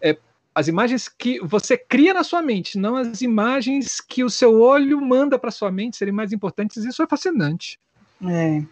[0.00, 0.16] é,
[0.58, 5.00] as imagens que você cria na sua mente, não as imagens que o seu olho
[5.00, 6.84] manda para sua mente serem mais importantes.
[6.84, 7.78] Isso é fascinante.
[8.26, 8.64] É.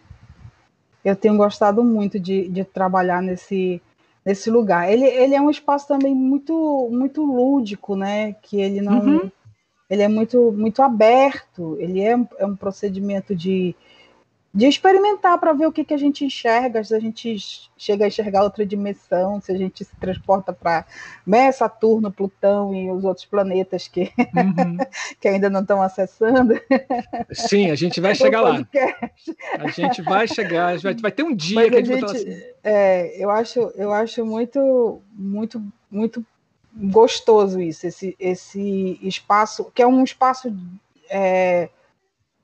[1.05, 3.81] Eu tenho gostado muito de, de trabalhar nesse,
[4.25, 4.91] nesse lugar.
[4.91, 8.33] Ele, ele é um espaço também muito muito lúdico, né?
[8.33, 9.31] Que ele não uhum.
[9.89, 11.77] ele é muito muito aberto.
[11.79, 13.73] Ele é, é um procedimento de
[14.57, 18.07] de experimentar para ver o que, que a gente enxerga, se a gente chega a
[18.07, 20.83] enxergar outra dimensão, se a gente se transporta para
[21.27, 24.77] né, Saturno, Plutão e os outros planetas que, uhum.
[25.21, 26.59] que ainda não estão acessando.
[27.31, 28.67] Sim, a gente vai chegar lá.
[29.59, 32.29] A gente vai chegar, vai, vai ter um dia Mas que a gente, a gente
[32.29, 32.43] assim.
[32.63, 36.25] é, eu acho, eu acho muito, muito, muito
[36.75, 40.51] gostoso isso, esse, esse espaço, que é um espaço
[41.11, 41.69] é,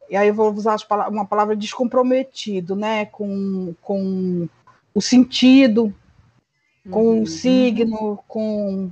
[0.10, 0.78] e aí eu vou usar
[1.10, 3.06] uma palavra descomprometido, né?
[3.06, 4.47] Com, com
[4.93, 5.93] o sentido,
[6.89, 7.22] com uhum.
[7.24, 8.91] o signo, com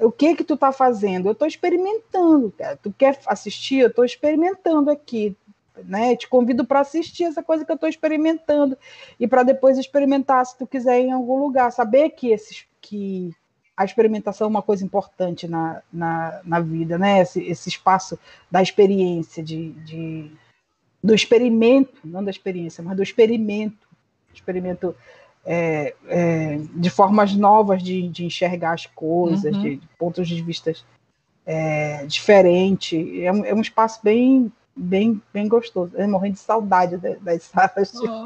[0.00, 1.28] o que que tu tá fazendo?
[1.28, 2.76] Eu estou experimentando, cara.
[2.76, 3.78] Tu quer assistir?
[3.78, 5.36] Eu estou experimentando aqui,
[5.84, 6.16] né?
[6.16, 8.76] Te convido para assistir essa coisa que eu estou experimentando
[9.18, 13.34] e para depois experimentar se tu quiser em algum lugar, saber que esses que
[13.78, 17.20] a experimentação é uma coisa importante na, na, na vida, né?
[17.20, 18.18] Esse, esse espaço
[18.50, 20.32] da experiência, de, de,
[21.02, 23.86] do experimento, não da experiência, mas do experimento,
[24.34, 24.96] experimento
[25.46, 29.62] é, é, de formas novas de, de enxergar as coisas, uhum.
[29.62, 30.72] de, de, pontos de vista
[31.46, 32.98] é, diferentes.
[33.22, 35.92] É, um, é um espaço bem, bem, bem gostoso.
[35.96, 37.92] Eu morrendo de saudade das salas.
[37.92, 38.08] De...
[38.08, 38.24] Oh,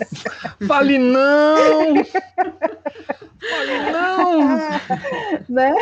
[0.66, 1.94] Fale não!
[3.52, 4.40] Olha, não!
[5.48, 5.74] né?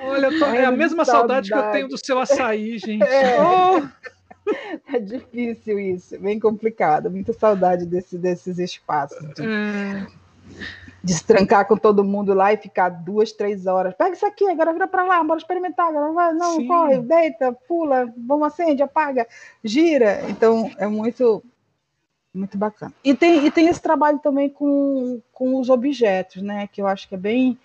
[0.00, 1.48] Olha, tô, é a mesma saudade.
[1.48, 1.48] saudade.
[1.48, 3.02] que eu tenho do seu açaí, gente.
[3.02, 3.38] É.
[3.42, 3.82] Oh.
[4.92, 7.10] é difícil isso, bem complicado.
[7.10, 9.18] Muita saudade desse, desses espaços.
[9.34, 10.06] De, é.
[11.02, 13.94] De se trancar com todo mundo lá e ficar duas, três horas.
[13.94, 15.88] Pega isso aqui, agora vira para lá, bora experimentar.
[15.88, 16.66] Agora vai, não, Sim.
[16.66, 19.26] corre, deita, pula, vamos acende, apaga,
[19.62, 20.22] gira.
[20.30, 21.44] Então é muito
[22.34, 22.92] muito bacana.
[23.04, 26.66] E tem, e tem esse trabalho também com, com os objetos, né?
[26.66, 27.56] Que eu acho que é bem.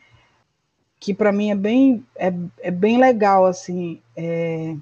[0.99, 3.99] Que para mim é bem, é, é bem legal, assim.
[4.15, 4.75] É...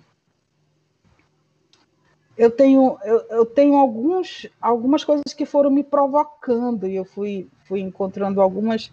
[2.37, 7.47] Eu tenho, eu, eu tenho alguns, algumas coisas que foram me provocando, e eu fui,
[7.67, 8.91] fui encontrando algumas,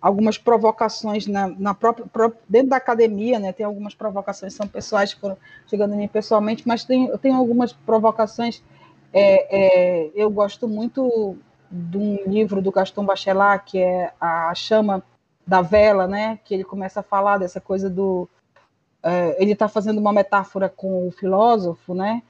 [0.00, 2.06] algumas provocações na, na própria,
[2.48, 3.52] dentro da academia, né?
[3.52, 7.36] Tem algumas provocações, são pessoais que foram chegando em mim pessoalmente, mas tem, eu tenho
[7.36, 8.62] algumas provocações
[9.18, 11.38] é, é, eu gosto muito
[11.70, 15.02] de um livro do Gaston Bachelard, que é A Chama
[15.46, 16.38] da Vela, né?
[16.44, 18.28] que ele começa a falar dessa coisa do.
[19.02, 22.22] É, ele está fazendo uma metáfora com o filósofo, né?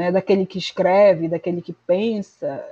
[0.00, 2.64] É, daquele que escreve, daquele que pensa,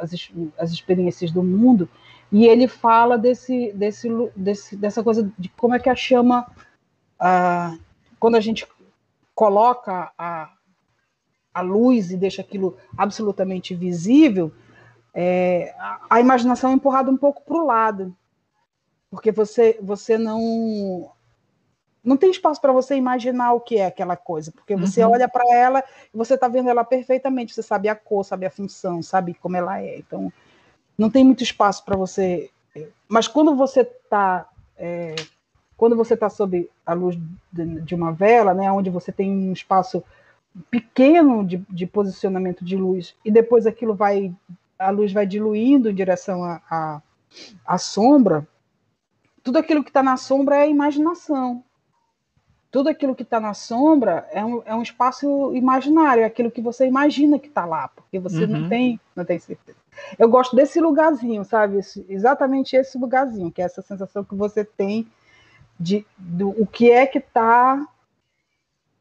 [0.00, 0.12] as,
[0.56, 1.88] as experiências do mundo,
[2.30, 6.46] e ele fala desse, desse, desse, dessa coisa de como é que a chama,
[8.20, 8.64] quando a gente
[9.34, 10.52] coloca a,
[11.52, 14.52] a luz e deixa aquilo absolutamente visível,
[15.12, 15.74] é,
[16.08, 18.16] a, imaginação é empurrada um pouco para o lado,
[19.10, 21.10] porque você você não
[22.04, 25.12] não tem espaço para você imaginar o que é aquela coisa, porque você uhum.
[25.12, 28.50] olha para ela e você está vendo ela perfeitamente, você sabe a cor, sabe a
[28.50, 29.98] função, sabe como ela é.
[29.98, 30.32] Então,
[30.98, 32.50] não tem muito espaço para você.
[33.08, 35.14] Mas quando você está é,
[35.76, 37.18] quando você está sob a luz
[37.52, 40.02] de, uma vela, né, onde você tem um espaço
[40.70, 44.32] pequeno de, de, posicionamento de luz e depois aquilo vai
[44.78, 48.46] a luz vai diluindo em direção à sombra
[49.42, 51.64] tudo aquilo que está na sombra é imaginação
[52.72, 56.60] tudo aquilo que está na sombra é um, é um espaço imaginário é aquilo que
[56.60, 58.60] você imagina que está lá porque você uhum.
[58.60, 59.78] não tem não tem certeza
[60.18, 64.64] eu gosto desse lugarzinho sabe esse, exatamente esse lugarzinho que é essa sensação que você
[64.64, 65.06] tem
[65.78, 67.86] de do o que é que está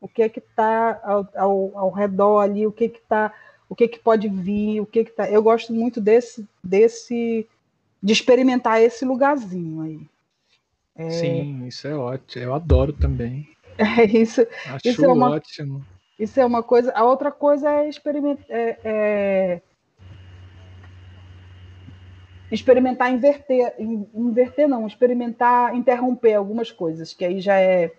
[0.02, 3.32] o que é que está ao, ao, ao, redor ali, o que que está,
[3.70, 5.30] o que que pode vir, o que que tá.
[5.30, 7.48] Eu gosto muito desse, desse,
[8.02, 10.02] de experimentar esse lugarzinho aí.
[10.96, 11.10] É...
[11.12, 12.44] Sim, isso é ótimo.
[12.44, 13.48] Eu adoro também.
[14.00, 14.46] É isso.
[14.66, 15.86] Acho isso é uma, ótimo.
[16.20, 16.92] Isso é uma coisa.
[16.94, 18.46] A outra coisa é experimentar.
[18.50, 19.62] É, é...
[22.52, 27.92] experimentar inverter, inverter não, experimentar interromper algumas coisas, que aí já é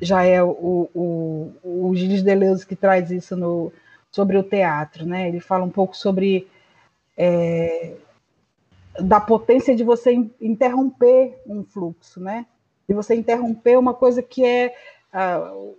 [0.00, 3.72] já é o, o, o Gilles Deleuze que traz isso no,
[4.10, 5.28] sobre o teatro, né?
[5.28, 6.46] Ele fala um pouco sobre
[7.16, 7.94] é,
[9.00, 12.46] da potência de você interromper um fluxo, né?
[12.88, 14.74] De você interromper uma coisa que é
[15.12, 15.74] uh,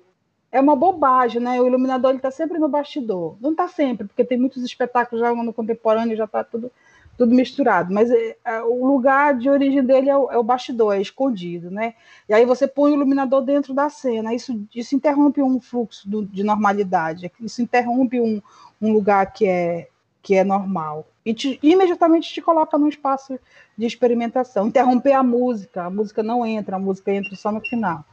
[0.52, 1.62] é uma bobagem, né?
[1.62, 5.54] O iluminador está sempre no bastidor, não está sempre, porque tem muitos espetáculos já no
[5.54, 6.72] contemporâneo já está tudo
[7.18, 7.92] tudo misturado.
[7.92, 11.96] Mas é, o lugar de origem dele é o, é o, bastidor, é escondido, né?
[12.30, 14.34] E aí você põe o iluminador dentro da cena.
[14.34, 17.32] Isso, isso interrompe um fluxo do, de normalidade.
[17.42, 18.42] Isso interrompe um,
[18.80, 19.90] um lugar que é
[20.28, 21.08] que é normal.
[21.26, 23.40] E te, imediatamente te coloca num espaço
[23.78, 24.68] de experimentação.
[24.68, 28.04] Interromper a música, a música não entra, a música entra só no final.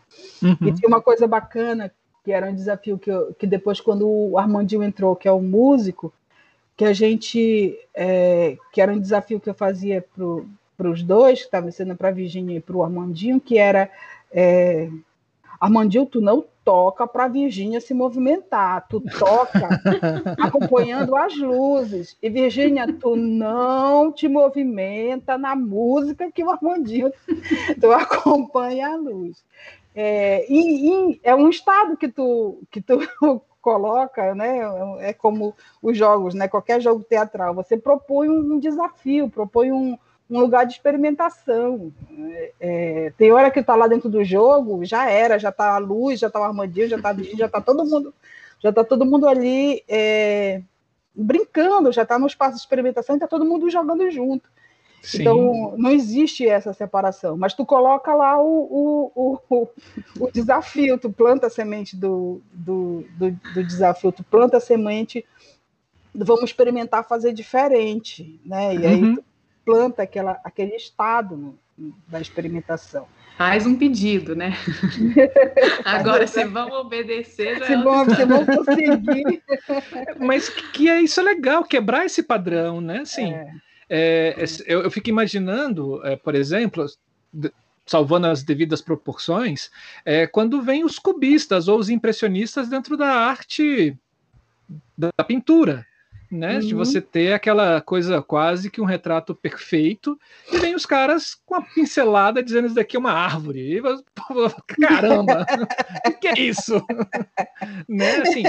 [0.41, 0.57] Uhum.
[0.61, 1.91] E tinha uma coisa bacana,
[2.25, 5.43] que era um desafio que, eu, que depois, quando o Armandinho entrou, que é o
[5.43, 6.15] músico,
[6.77, 7.77] que a gente.
[7.93, 10.07] É, que era um desafio que eu fazia
[10.77, 13.91] para os dois, que estava sendo para a Virginia e para o Armandinho, que era.
[14.31, 14.89] É,
[15.61, 19.69] Armandinho, tu não toca para a Virgínia se movimentar, tu toca
[20.41, 22.17] acompanhando as luzes.
[22.23, 27.13] E Virgínia, tu não te movimenta na música que o Armandinho,
[27.81, 29.45] tu acompanha a luz.
[29.95, 32.99] É, e, e, é um estado que tu, que tu
[33.61, 34.61] coloca, né?
[35.01, 36.49] É como os jogos, né?
[36.49, 39.97] Qualquer jogo teatral, você propõe um desafio, propõe um,
[40.31, 41.93] um lugar de experimentação.
[42.61, 46.21] É, tem hora que está lá dentro do jogo, já era, já está a luz,
[46.21, 48.15] já está o Armandinho, já está já está todo mundo,
[48.61, 50.63] já está todo mundo ali é,
[51.15, 54.49] brincando, já está no espaço de experimentação, está todo mundo jogando junto.
[55.03, 55.21] Sim.
[55.21, 59.69] Então não existe essa separação, mas tu coloca lá o, o, o,
[60.19, 65.23] o desafio, tu planta a semente do, do, do, do desafio, tu planta a semente,
[66.15, 68.75] vamos experimentar fazer diferente, né?
[68.75, 69.19] E aí uhum.
[69.65, 71.59] Planta aquela, aquele estado no,
[72.09, 73.07] da experimentação.
[73.37, 74.53] Faz um pedido, né?
[75.85, 79.43] Agora, se vão obedecer, já se, vão, se vão conseguir.
[80.21, 83.01] Mas que é isso é legal, quebrar esse padrão, né?
[83.01, 83.49] Assim, é.
[83.91, 86.87] É, eu, eu, fico imaginando, é, por exemplo,
[87.85, 89.71] salvando as devidas proporções,
[90.05, 93.97] é, quando vem os cubistas ou os impressionistas dentro da arte
[94.97, 95.85] da pintura
[96.35, 96.55] né?
[96.55, 96.61] Uhum.
[96.61, 100.19] De você ter aquela coisa quase que um retrato perfeito,
[100.53, 103.61] e vem os caras com a pincelada dizendo isso daqui é uma árvore.
[103.61, 104.03] E você,
[104.81, 105.47] caramba,
[106.07, 106.85] o que é isso?
[107.89, 108.17] né?
[108.17, 108.43] Assim,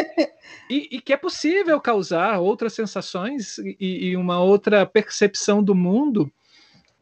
[0.69, 6.31] e, e, que é possível causar outras sensações e, e, uma outra percepção do mundo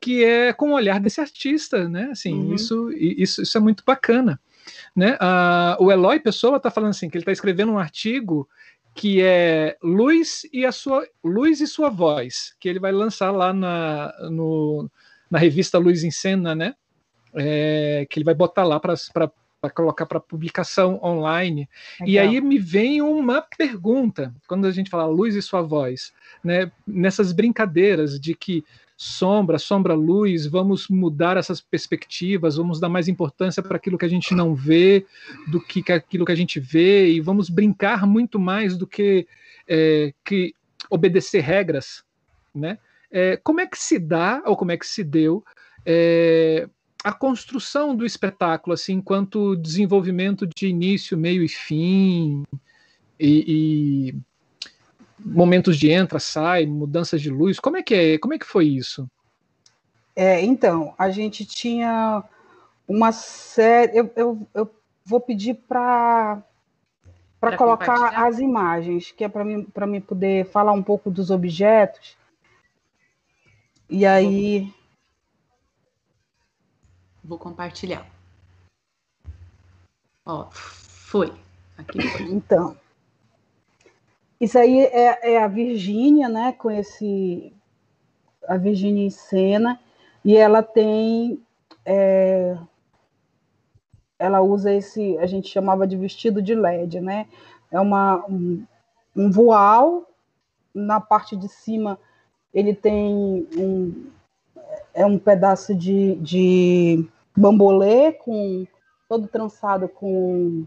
[0.02, 2.10] que é com o olhar desse artista, né?
[2.12, 2.56] Assim, uhum.
[2.56, 4.38] isso, isso, isso é muito bacana.
[4.96, 5.14] Né?
[5.16, 8.48] Uh, o Eloy Pessoa está falando assim que ele está escrevendo um artigo
[8.94, 13.54] que é Luz e a sua Luz e sua voz, que ele vai lançar lá
[13.54, 14.90] na, no,
[15.30, 16.76] na revista Luz em Cena, né?
[17.36, 18.96] É, que ele vai botar lá para
[19.74, 21.68] colocar para publicação online.
[22.00, 22.14] Legal.
[22.14, 26.14] E aí me vem uma pergunta quando a gente fala Luz e sua voz,
[26.44, 26.72] né?
[26.86, 28.64] Nessas brincadeiras de que
[29.04, 34.10] sombra, sombra, luz, vamos mudar essas perspectivas, vamos dar mais importância para aquilo que a
[34.10, 35.06] gente não vê
[35.48, 39.28] do que aquilo que a gente vê, e vamos brincar muito mais do que,
[39.68, 40.56] é, que
[40.90, 42.02] obedecer regras,
[42.56, 42.80] né?
[43.12, 45.44] É, como é que se dá, ou como é que se deu,
[45.86, 46.68] é,
[47.04, 52.44] a construção do espetáculo, assim, enquanto desenvolvimento de início, meio e fim,
[53.20, 54.16] e, e
[55.26, 57.60] momentos de entra, sai, mudanças de luz.
[57.60, 58.18] Como é que é?
[58.18, 59.08] Como é que foi isso?
[60.16, 62.24] É, então, a gente tinha
[62.88, 63.98] uma série.
[63.98, 66.44] Eu, eu, eu vou pedir para
[67.40, 71.30] para colocar as imagens, que é para mim para mim poder falar um pouco dos
[71.30, 72.16] objetos.
[73.90, 74.74] E aí
[77.24, 78.06] vou compartilhar.
[80.26, 81.34] Ó, foi.
[81.78, 82.22] Aqui foi.
[82.32, 82.78] Então,
[84.44, 86.52] isso aí é, é a Virgínia, né?
[86.52, 87.54] Com esse
[88.46, 89.80] a Virgínia em cena
[90.24, 91.42] e ela tem
[91.86, 92.58] é,
[94.20, 97.28] ela usa esse a gente chamava de vestido de LED, né?
[97.72, 98.66] É uma um,
[99.16, 100.10] um voal
[100.74, 101.98] na parte de cima
[102.54, 104.12] ele tem um
[104.94, 108.68] é um pedaço de, de bambolê com
[109.08, 110.66] todo trançado com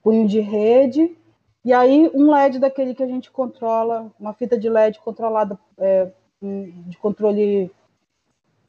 [0.00, 1.16] punho de rede
[1.64, 6.10] e aí, um LED daquele que a gente controla, uma fita de LED controlada é,
[6.42, 7.70] de controle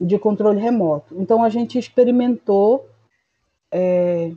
[0.00, 1.14] de controle remoto.
[1.18, 2.86] Então, a gente experimentou
[3.72, 4.32] é,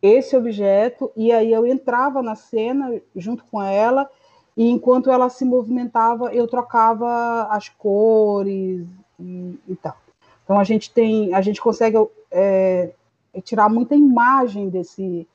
[0.00, 4.10] esse objeto e aí eu entrava na cena junto com ela
[4.56, 8.86] e enquanto ela se movimentava, eu trocava as cores
[9.20, 9.96] e, e tal.
[10.44, 11.96] Então, a gente tem, a gente consegue
[12.30, 12.92] é,
[13.42, 15.28] tirar muita imagem desse,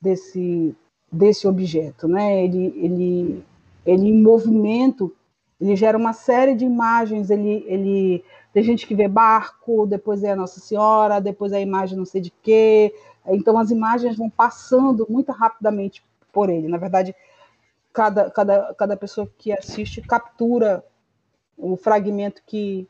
[0.00, 0.76] desse
[1.10, 2.44] desse objeto, né?
[2.44, 3.44] Ele, ele,
[3.84, 5.14] ele em movimento,
[5.60, 7.30] ele gera uma série de imagens.
[7.30, 11.62] Ele, ele tem gente que vê barco, depois é a Nossa Senhora, depois é a
[11.62, 12.94] imagem não sei de quê.
[13.26, 16.68] Então as imagens vão passando muito rapidamente por ele.
[16.68, 17.14] Na verdade,
[17.92, 20.84] cada, cada, cada pessoa que assiste captura
[21.56, 22.86] o fragmento que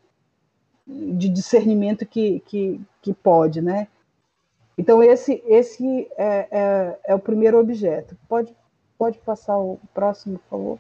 [0.87, 3.89] de discernimento que, que, que pode, né?
[4.79, 8.17] Então esse esse é, é, é o primeiro objeto.
[8.29, 8.57] Pode
[8.99, 10.79] pode passar o próximo, por favor.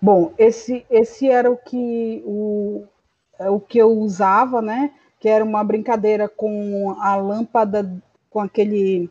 [0.00, 2.84] Bom, esse, esse era o que, o,
[3.38, 4.92] é o que eu usava, né?
[5.20, 7.88] Que era uma brincadeira com a lâmpada,
[8.28, 9.08] com aquele.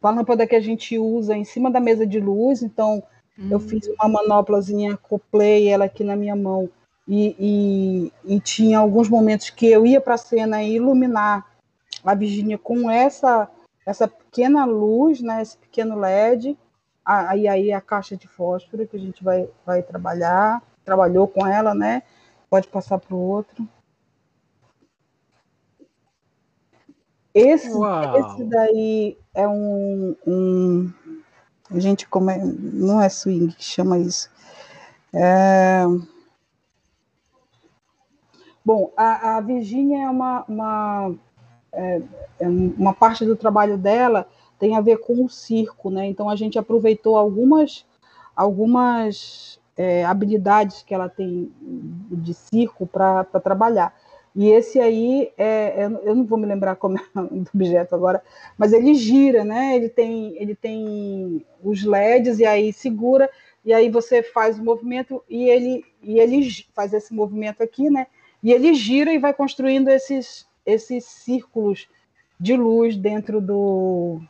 [0.00, 2.62] Com a lâmpada que a gente usa em cima da mesa de luz.
[2.62, 3.02] Então,
[3.36, 3.48] hum.
[3.50, 6.70] eu fiz uma manoplazinha, acoplei ela aqui na minha mão.
[7.12, 7.34] E,
[8.24, 11.44] e, e tinha alguns momentos que eu ia para a cena e iluminar
[12.04, 13.50] a Virgínia com essa,
[13.84, 15.42] essa pequena luz, né?
[15.42, 16.56] Esse pequeno LED
[17.04, 21.74] aí aí a caixa de fósforo que a gente vai, vai trabalhar, trabalhou com ela,
[21.74, 22.04] né?
[22.48, 23.68] Pode passar para o outro.
[27.34, 30.92] Esse, esse daí é um, um
[31.74, 34.30] gente como é, não é swing que chama isso.
[35.12, 35.82] É...
[38.64, 41.14] Bom, a, a Virginia é uma, uma,
[41.72, 42.02] é,
[42.40, 44.26] é uma parte do trabalho dela
[44.58, 46.06] tem a ver com o circo, né?
[46.06, 47.86] Então a gente aproveitou algumas
[48.36, 53.94] algumas é, habilidades que ela tem de circo para trabalhar.
[54.34, 58.22] E esse aí, é, é, eu não vou me lembrar como é o objeto agora,
[58.56, 59.74] mas ele gira, né?
[59.74, 63.28] Ele tem, ele tem os LEDs e aí segura
[63.64, 68.06] e aí você faz o movimento e ele e ele faz esse movimento aqui, né?
[68.42, 71.88] E ele gira e vai construindo esses esses círculos
[72.38, 74.20] de luz dentro do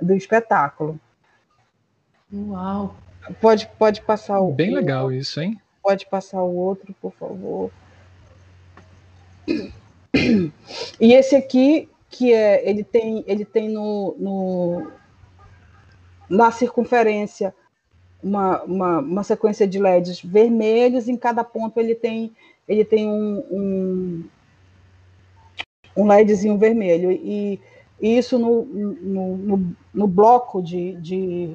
[0.00, 0.98] do espetáculo.
[2.32, 2.96] Uau!
[3.40, 4.52] Pode, pode passar o.
[4.52, 5.60] Bem legal isso, hein?
[5.82, 7.70] Pode passar o outro, por favor.
[11.00, 14.92] E esse aqui, que é, ele tem, ele tem no, no
[16.28, 17.54] na circunferência
[18.22, 22.32] uma, uma, uma, sequência de LEDs vermelhos, em cada ponto ele tem,
[22.68, 24.24] ele tem um, um,
[25.96, 27.10] um LEDzinho vermelho.
[27.10, 27.60] E
[28.02, 31.54] e isso no, no, no, no bloco de, de,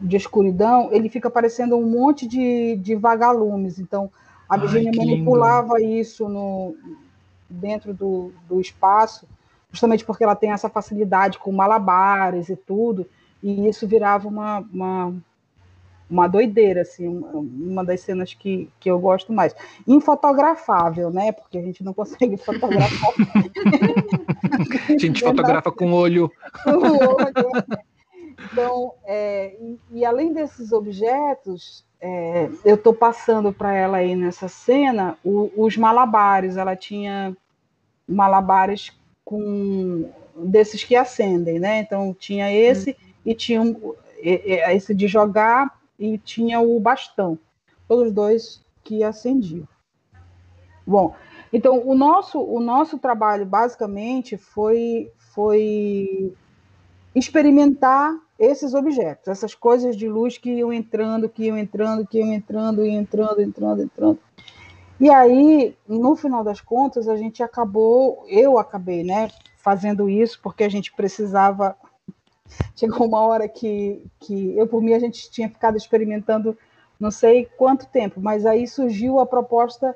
[0.00, 3.80] de, escuridão, ele fica parecendo um monte de, de vagalumes.
[3.80, 4.08] Então,
[4.48, 5.94] a Virginia manipulava lindo.
[5.94, 6.76] isso no,
[7.50, 9.26] dentro do, do espaço,
[9.72, 13.04] justamente porque ela tem essa facilidade com malabares e tudo,
[13.42, 15.14] e isso virava uma, uma,
[16.08, 19.54] uma doideira, assim, uma das cenas que, que eu gosto mais.
[19.86, 21.32] Infotografável, né?
[21.32, 23.14] Porque a gente não consegue fotografar.
[24.88, 26.30] a gente fotografa com o olho.
[26.64, 27.64] Com o olho.
[28.52, 34.46] Então, é, e, e, além desses objetos, é, eu estou passando para ela aí nessa
[34.46, 36.56] cena o, os malabares.
[36.56, 37.36] Ela tinha
[38.06, 38.92] malabares
[39.24, 41.80] com desses que acendem, né?
[41.80, 42.94] Então tinha esse hum.
[43.24, 47.38] e tinha um, esse de jogar e tinha o bastão,
[47.88, 49.66] todos dois que acendiam.
[50.86, 51.14] Bom,
[51.52, 56.32] então o nosso o nosso trabalho basicamente foi foi
[57.14, 62.32] experimentar esses objetos, essas coisas de luz que iam entrando, que iam entrando, que iam
[62.32, 64.18] entrando, entrando, entrando, entrando.
[65.00, 70.64] E aí, no final das contas, a gente acabou, eu acabei, né, fazendo isso porque
[70.64, 71.76] a gente precisava
[72.74, 76.56] chegou uma hora que, que eu, por mim, a gente tinha ficado experimentando
[76.98, 79.94] não sei quanto tempo, mas aí surgiu a proposta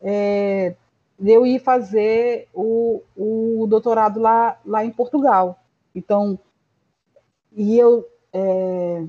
[0.00, 0.74] é,
[1.18, 5.60] de eu ir fazer o, o doutorado lá, lá em Portugal.
[5.94, 6.38] Então,
[7.52, 8.08] e eu.
[8.32, 9.04] É,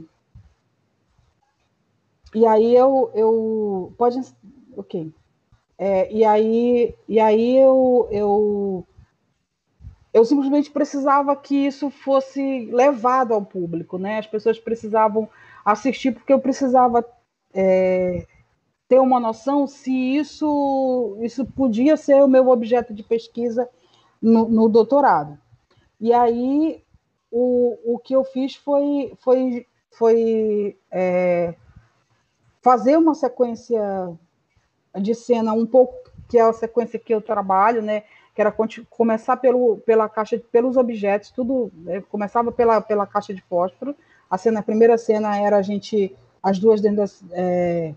[2.36, 4.19] e aí eu, eu pode
[4.75, 5.13] ok
[5.77, 8.86] é, e aí e aí eu, eu
[10.14, 14.20] eu simplesmente precisava que isso fosse levado ao público, né?
[14.20, 15.28] As pessoas precisavam
[15.66, 17.03] assistir porque eu precisava
[17.53, 18.28] é,
[18.88, 23.68] ter uma noção se isso isso podia ser o meu objeto de pesquisa
[24.22, 25.38] no, no doutorado.
[25.99, 26.84] E aí
[27.32, 29.66] o, o que eu fiz foi foi
[29.97, 31.55] foi é,
[32.61, 33.82] fazer uma sequência
[34.95, 38.03] de cena um pouco que é a sequência que eu trabalho, né?
[38.34, 38.53] Que era
[38.89, 43.95] começar pelo, pela caixa, pelos objetos, tudo né, começava pela, pela caixa de fósforo.
[44.29, 47.93] A cena, a primeira cena era a gente, as duas dentro das, é,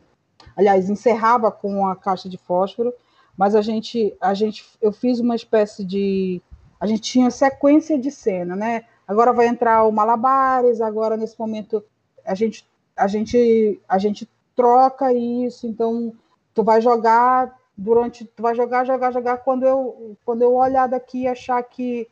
[0.55, 2.93] aliás, encerrava com a caixa de fósforo,
[3.37, 6.43] mas a gente, a gente, eu fiz uma espécie de,
[6.79, 8.85] a gente tinha sequência de cena, né?
[9.09, 11.83] Agora vai entrar o Malabares, agora nesse momento
[12.25, 12.67] a gente,
[12.97, 16.13] a gente, a gente troca isso, então
[16.55, 21.23] tu vai jogar durante tu vai jogar, jogar, jogar quando eu quando eu olhar daqui
[21.23, 22.09] e achar que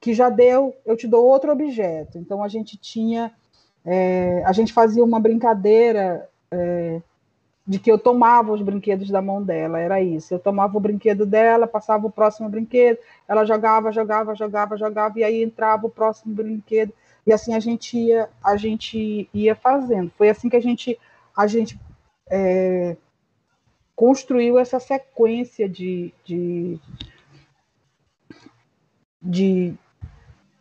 [0.00, 2.18] que já deu, eu te dou outro objeto.
[2.18, 3.32] Então a gente tinha,
[3.84, 7.02] é, a gente fazia uma brincadeira é,
[7.66, 10.32] de que eu tomava os brinquedos da mão dela, era isso.
[10.32, 15.24] Eu tomava o brinquedo dela, passava o próximo brinquedo, ela jogava, jogava, jogava, jogava, e
[15.24, 16.92] aí entrava o próximo brinquedo,
[17.26, 20.10] e assim a gente ia, a gente ia fazendo.
[20.16, 20.98] Foi assim que a gente,
[21.36, 21.78] a gente
[22.30, 22.96] é,
[23.98, 26.78] construiu essa sequência de, de,
[29.20, 29.74] de,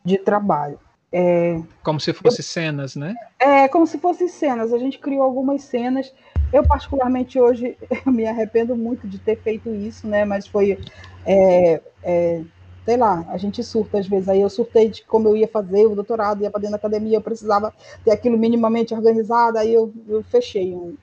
[0.04, 0.80] de trabalho.
[1.12, 3.14] É, como se fossem cenas, né?
[3.40, 4.74] É, como se fossem cenas.
[4.74, 6.12] A gente criou algumas cenas.
[6.52, 10.26] Eu, particularmente, hoje, eu me arrependo muito de ter feito isso, né?
[10.26, 10.84] Mas foi.
[11.24, 12.42] É, é,
[12.86, 14.28] sei lá, a gente surta às vezes.
[14.30, 17.18] Aí eu surtei de como eu ia fazer o doutorado, ia para dentro da academia,
[17.18, 17.72] eu precisava
[18.04, 20.98] ter aquilo minimamente organizado, aí eu, eu fechei um,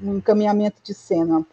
[0.00, 1.44] um encaminhamento de cena.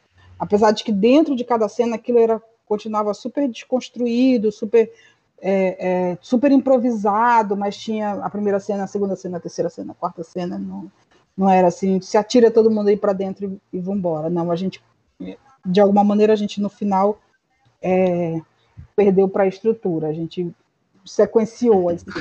[0.42, 4.92] Apesar de que dentro de cada cena aquilo era continuava super desconstruído, super
[5.40, 9.92] é, é, super improvisado, mas tinha a primeira cena, a segunda cena, a terceira cena,
[9.92, 10.92] a quarta cena, não,
[11.38, 14.32] não era assim, se atira todo mundo aí para dentro e, e vambora.
[14.32, 14.84] Não, a gente,
[15.64, 17.20] de alguma maneira, a gente no final
[17.80, 18.42] é,
[18.96, 20.52] perdeu para a estrutura, a gente
[21.06, 22.04] sequenciou as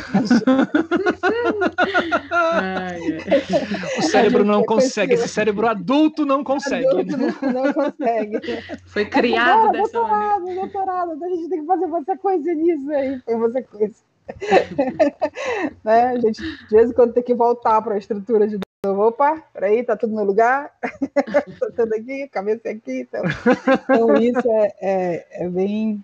[3.99, 6.87] O cérebro não consegue, esse cérebro adulto não consegue.
[6.87, 7.35] Adulto né?
[7.53, 8.41] não, consegue.
[8.87, 10.61] Foi criado Agora, dessa doutorado, maneira.
[10.61, 13.21] Doutorado, a gente tem que fazer uma sequência nisso aí.
[13.21, 14.05] Foi uma sequência.
[15.85, 16.09] né?
[16.09, 19.09] A gente, de vez em quando, tem que voltar para a estrutura de novo.
[19.09, 20.73] Opa, peraí, tá tudo no lugar?
[20.81, 23.01] tá tudo aqui, cabeça aqui.
[23.01, 23.23] Então,
[23.83, 26.03] então isso é, é, é bem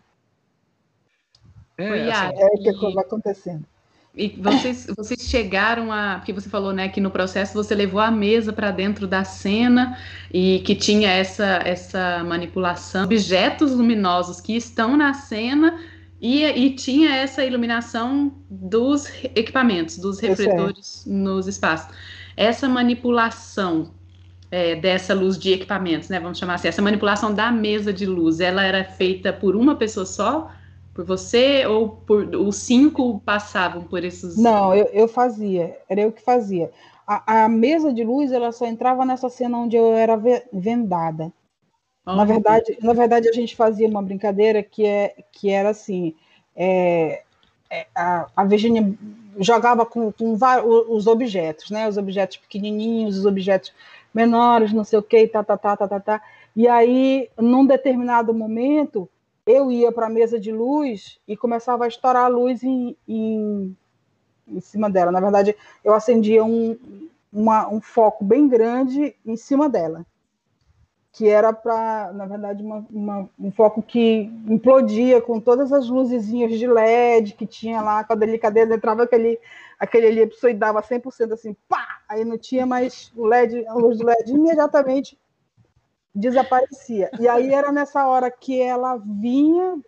[1.79, 3.64] é, assim, é o que vai acontecendo.
[4.16, 6.16] E vocês, vocês chegaram a.
[6.16, 9.99] Porque você falou né, que no processo você levou a mesa para dentro da cena
[10.33, 15.79] e que tinha essa, essa manipulação, objetos luminosos que estão na cena
[16.18, 21.95] e, e tinha essa iluminação dos equipamentos, dos refletores nos espaços.
[22.35, 23.91] Essa manipulação
[24.51, 26.18] é, dessa luz de equipamentos, né?
[26.18, 30.07] Vamos chamar assim, essa manipulação da mesa de luz, ela era feita por uma pessoa
[30.07, 30.51] só?
[30.97, 34.38] Por você ou por os cinco passavam por esses?
[34.38, 36.70] Não, eu, eu fazia, era eu que fazia.
[37.07, 40.18] A, a, mesa de luz ela só entrava nessa cena onde eu era
[40.51, 41.30] vendada.
[42.07, 46.14] Oh, na verdade, na verdade a gente fazia uma brincadeira que é que era assim,
[46.57, 47.22] é,
[47.70, 48.94] é, a, a Virginia
[49.38, 50.34] jogava com, com
[50.88, 51.86] os objetos, né?
[51.86, 53.70] Os objetos pequenininhos, os objetos
[54.14, 56.22] menores, não sei o que, tá, tá, tá, tá, tá, tá.
[56.57, 59.07] E aí, num determinado momento,
[59.47, 63.76] eu ia para a mesa de luz e começava a estourar a luz em, em,
[64.49, 65.12] em cima dela.
[65.12, 66.76] Na verdade, eu acendia um,
[67.32, 70.05] uma, um foco bem grande em cima dela,
[71.12, 76.59] que era para, na verdade, uma, uma, um foco que implodia com todas as luzezinhas
[76.59, 79.38] de LED que tinha lá, com a delicadeza, entrava aquele,
[79.78, 81.86] aquele elipso e dava 100% assim, pá!
[82.09, 85.16] Aí não tinha mais o LED, a luz do LED, imediatamente
[86.17, 87.11] desaparecia.
[87.21, 89.79] E aí era nessa hora que ela vinha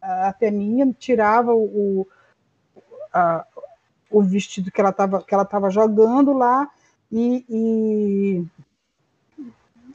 [0.00, 2.06] até mim, tirava o,
[3.12, 3.46] a,
[4.10, 6.68] o vestido que ela estava que ela tava jogando lá
[7.10, 8.44] e, e,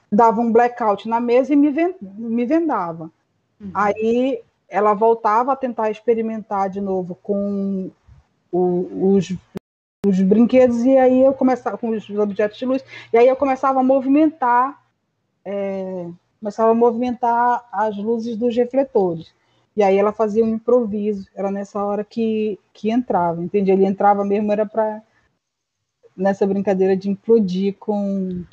[0.09, 3.11] dava um blackout na mesa e me, me vendava.
[3.59, 3.71] Uhum.
[3.73, 7.91] Aí ela voltava a tentar experimentar de novo com
[8.49, 9.35] o, os,
[10.05, 13.81] os brinquedos e aí eu começava com os objetos de luz e aí eu começava
[13.81, 14.78] a movimentar
[15.49, 16.07] é,
[16.39, 19.33] começava a movimentar as luzes dos refletores.
[19.75, 23.71] E aí ela fazia um improviso, era nessa hora que, que entrava, entende?
[23.71, 25.01] Ele entrava mesmo, era para
[26.15, 28.43] nessa brincadeira de implodir com.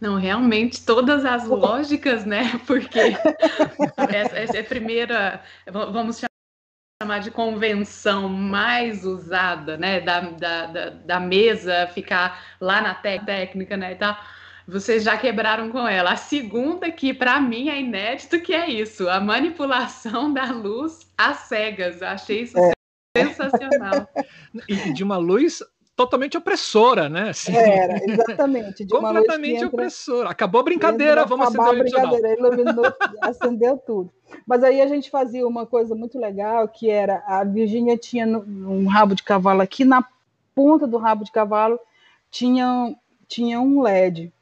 [0.00, 2.58] Não, realmente todas as lógicas, né?
[2.66, 6.20] Porque essa, essa é a primeira, vamos
[7.02, 10.00] chamar de convenção mais usada, né?
[10.00, 13.92] Da, da, da, da mesa ficar lá na técnica, né?
[13.92, 14.16] E tal
[14.68, 16.12] vocês já quebraram com ela.
[16.12, 21.38] A segunda, que para mim é inédito, que é isso: a manipulação da luz às
[21.48, 22.02] cegas.
[22.02, 22.72] Achei isso é.
[23.16, 24.06] sensacional.
[24.68, 25.62] E de uma luz
[25.96, 27.30] totalmente opressora, né?
[27.30, 28.86] Assim, Era, exatamente.
[28.86, 30.30] completamente entra, opressora.
[30.30, 32.84] Acabou a brincadeira, vamos acender a brincadeira, iluminou,
[33.20, 34.12] acendeu tudo.
[34.46, 38.86] Mas aí a gente fazia uma coisa muito legal, que era a Virgínia tinha um
[38.86, 40.06] rabo de cavalo aqui na
[40.54, 41.80] ponta do rabo de cavalo
[42.30, 42.94] tinha,
[43.26, 44.32] tinha um LED.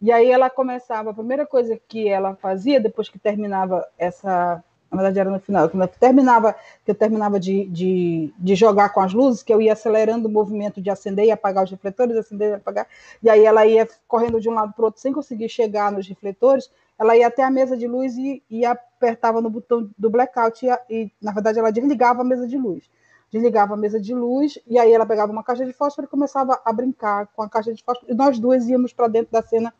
[0.00, 4.96] E aí ela começava, a primeira coisa que ela fazia, depois que terminava essa, Na
[4.98, 5.68] verdade, era no final.
[5.68, 9.60] Quando eu terminava, que eu terminava de, de, de, jogar com as luzes, que eu
[9.60, 12.86] ia acelerando o movimento de acender e apagar os refletores, acender e apagar,
[13.22, 16.06] e aí ela ia correndo de um lado para o outro sem conseguir chegar nos
[16.06, 20.64] refletores, ela ia até a mesa de luz e, e apertava no botão do blackout,
[20.64, 22.84] e, e, na verdade ela desligava a mesa de luz.
[23.32, 26.60] Desligava a mesa de luz, e aí ela pegava uma caixa de fósforo e começava
[26.64, 29.74] a brincar com a caixa de fósforo, e nós duas íamos para dentro da cena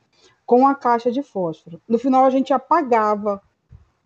[0.47, 1.83] com a caixa de fósforo.
[1.89, 3.43] No final, a gente apagava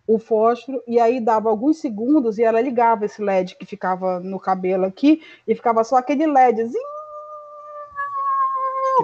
[0.07, 4.41] o fósforo e aí dava alguns segundos e ela ligava esse LED que ficava no
[4.41, 6.83] cabelo aqui e ficava só aquele LEDzinho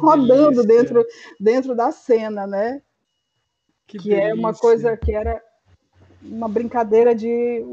[0.01, 1.07] rodando dentro,
[1.39, 2.82] dentro da cena, né?
[3.87, 5.41] Que, que é uma coisa que era
[6.22, 7.64] uma brincadeira de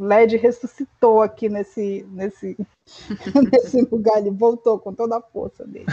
[0.00, 2.56] LED ressuscitou aqui nesse, nesse,
[3.52, 5.86] nesse lugar, ele voltou com toda a força dele.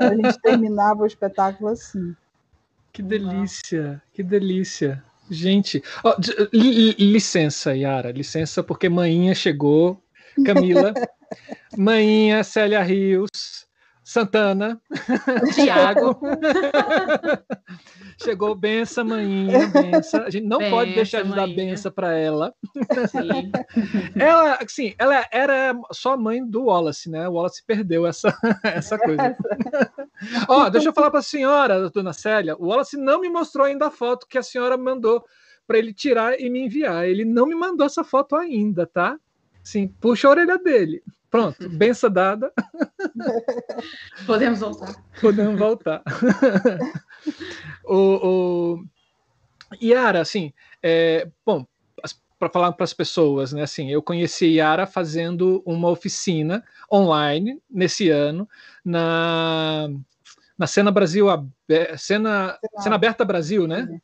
[0.00, 2.14] a gente terminava o espetáculo assim.
[2.92, 5.02] Que delícia, que delícia.
[5.30, 6.16] Gente, oh,
[6.52, 10.02] licença, Yara, licença, porque manhinha chegou,
[10.44, 10.92] Camila,
[11.78, 13.28] manhinha, Célia Rios,
[14.10, 14.82] Santana,
[15.54, 16.18] Tiago.
[18.20, 20.24] Chegou benção, manhinha, benção.
[20.24, 22.52] A gente não pode deixar de dar benção para ela.
[23.08, 23.52] Sim.
[24.18, 27.28] Ela, assim, ela era só mãe do Wallace, né?
[27.28, 29.36] O Wallace perdeu essa, essa coisa.
[30.48, 32.56] Ó, oh, deixa eu falar para a senhora, dona Célia.
[32.56, 35.24] O Wallace não me mostrou ainda a foto que a senhora mandou
[35.68, 37.06] para ele tirar e me enviar.
[37.06, 39.16] Ele não me mandou essa foto ainda, tá?
[39.62, 41.00] Sim, puxa a orelha dele.
[41.30, 42.52] Pronto, benção dada.
[44.26, 44.94] Podemos voltar.
[45.20, 46.02] Podemos voltar.
[47.84, 48.84] o, o...
[49.80, 50.52] Yara, assim,
[50.82, 51.64] é, bom,
[52.40, 53.62] para falar para as pessoas, né?
[53.62, 58.48] Assim, eu conheci Yara fazendo uma oficina online nesse ano
[58.82, 59.88] na
[60.58, 61.26] na Cena Brasil,
[61.96, 63.98] Cena, Cena Aberta Brasil, né?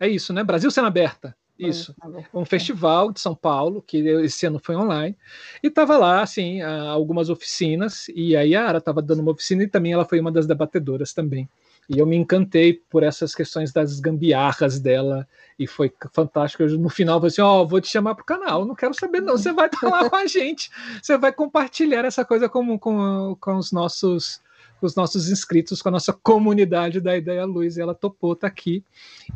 [0.00, 0.42] É isso, né?
[0.42, 1.36] Brasil Cena Aberta.
[1.58, 1.94] Isso,
[2.32, 5.16] um festival de São Paulo, que esse ano foi online,
[5.62, 9.68] e estava lá, assim, algumas oficinas, e aí a Ara estava dando uma oficina e
[9.68, 11.48] também ela foi uma das debatedoras também.
[11.88, 15.28] E eu me encantei por essas questões das gambiarras dela,
[15.58, 16.62] e foi fantástico.
[16.62, 18.74] Eu, no final, eu falei assim: Ó, oh, vou te chamar para o canal, não
[18.74, 19.36] quero saber, não.
[19.36, 23.56] Você vai estar lá com a gente, você vai compartilhar essa coisa com, com, com
[23.56, 24.42] os nossos
[24.80, 28.84] os nossos inscritos, com a nossa comunidade da Ideia Luz, e ela topou tá aqui.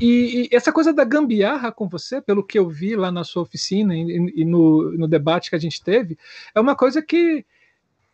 [0.01, 3.43] E, e, essa coisa da gambiarra com você, pelo que eu vi lá na sua
[3.43, 6.19] oficina e, e no, no, debate que a gente teve,
[6.55, 7.45] é uma coisa que,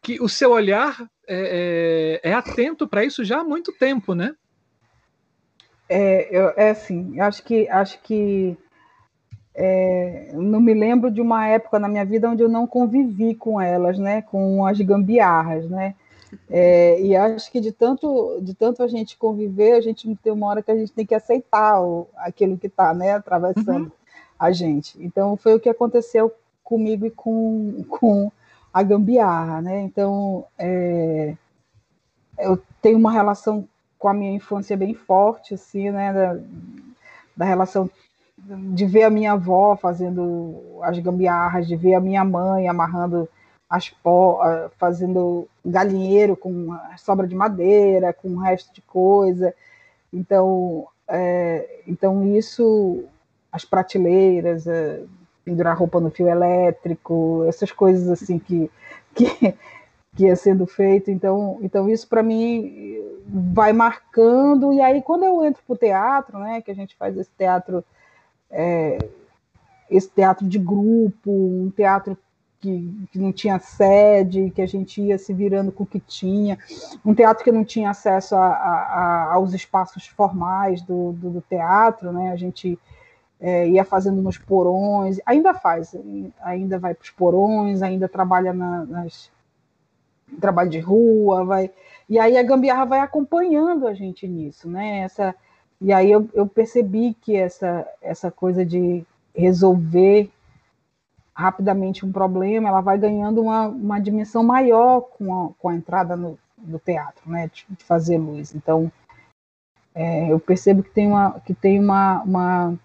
[0.00, 4.34] que o seu olhar é, é, é atento para isso já há muito tempo, né?
[5.88, 8.56] É, eu, é assim, acho que acho que
[9.54, 13.60] é, não me lembro de uma época na minha vida onde eu não convivi com
[13.60, 15.94] elas, né, com as gambiarras, né.
[16.48, 20.48] É, e acho que de tanto, de tanto a gente conviver, a gente tem uma
[20.48, 23.92] hora que a gente tem que aceitar o, aquilo que está né, atravessando uhum.
[24.38, 24.96] a gente.
[25.02, 26.32] Então, foi o que aconteceu
[26.62, 28.32] comigo e com, com
[28.72, 29.60] a gambiarra.
[29.60, 29.82] Né?
[29.82, 31.34] Então, é,
[32.38, 33.68] eu tenho uma relação
[33.98, 36.38] com a minha infância bem forte, assim, né, da,
[37.36, 37.90] da relação
[38.74, 43.28] de ver a minha avó fazendo as gambiarras, de ver a minha mãe amarrando
[43.74, 43.92] as
[44.78, 49.52] fazendo galinheiro com sobra de madeira, com resto de coisa.
[50.12, 53.04] Então, é, então isso,
[53.50, 55.02] as prateleiras, é,
[55.44, 58.70] pendurar roupa no fio elétrico, essas coisas assim que,
[59.12, 59.26] que,
[60.14, 61.10] que ia sendo feito.
[61.10, 64.72] Então, então isso para mim vai marcando.
[64.72, 67.84] E aí, quando eu entro para o teatro, né, que a gente faz esse teatro.
[68.50, 68.98] É,
[69.90, 72.16] esse teatro de grupo, um teatro
[72.64, 76.58] que, que, não tinha sede, que a gente ia se virando com o que tinha,
[77.04, 82.10] um teatro que não tinha acesso a, a, aos espaços formais do, do, do, teatro,
[82.10, 82.32] né?
[82.32, 82.78] A gente
[83.38, 85.94] é, ia fazendo nos porões, ainda faz,
[86.40, 89.30] ainda vai para os porões, ainda trabalha na, nas
[90.40, 91.70] trabalho de rua, vai
[92.08, 95.00] e aí a gambiarra vai acompanhando a gente nisso, né?
[95.00, 95.34] Essa
[95.78, 99.04] e aí eu, eu percebi que essa essa coisa de
[99.34, 100.30] resolver
[101.34, 106.16] rapidamente um problema, ela vai ganhando uma, uma dimensão maior com a, com a entrada
[106.16, 108.54] no, do teatro, né, de, de fazer luz.
[108.54, 108.90] Então,
[109.94, 112.78] é, eu percebo que tem uma, que tem uma, uma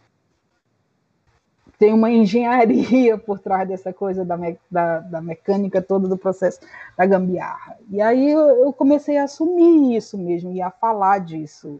[1.78, 6.60] tem uma engenharia por trás dessa coisa da, me, da, da, mecânica toda do processo
[6.98, 7.78] da gambiarra.
[7.90, 11.80] E aí eu, eu, comecei a assumir isso mesmo e a falar disso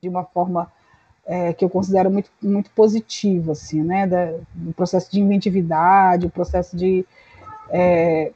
[0.00, 0.72] de uma forma
[1.26, 6.30] é, que eu considero muito, muito positivo, assim, né, da, do processo de inventividade, o
[6.30, 7.04] processo de...
[7.70, 8.32] É,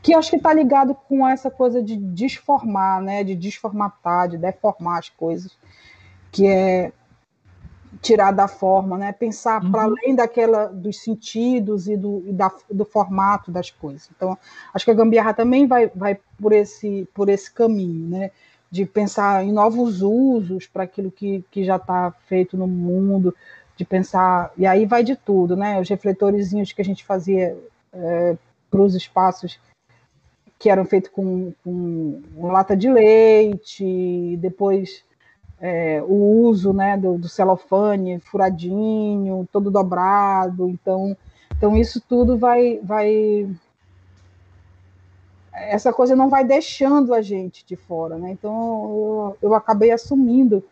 [0.00, 4.98] que acho que está ligado com essa coisa de desformar, né, de desformatar, de deformar
[4.98, 5.56] as coisas,
[6.30, 6.92] que é
[8.00, 9.12] tirar da forma, né?
[9.12, 9.70] Pensar uhum.
[9.70, 14.10] para além daquela dos sentidos e do, e da, do formato das coisas.
[14.14, 14.36] Então,
[14.72, 18.30] acho que a gambiarra também vai, vai por esse por esse caminho, né?
[18.72, 23.32] De pensar em novos usos para aquilo que, que já está feito no mundo,
[23.76, 25.80] de pensar e aí vai de tudo, né?
[25.80, 27.56] Os refletorzinhos que a gente fazia
[27.92, 28.36] é,
[28.70, 29.60] para os espaços
[30.58, 35.04] que eram feitos com, com lata de leite, depois
[35.62, 40.68] é, o uso né, do, do, celofane furadinho, todo dobrado.
[40.68, 41.16] Então,
[41.56, 43.48] então isso tudo vai, vai.
[45.52, 48.16] Essa coisa não vai deixando a gente de fora.
[48.16, 48.30] Né?
[48.30, 50.64] Então, eu, eu acabei assumindo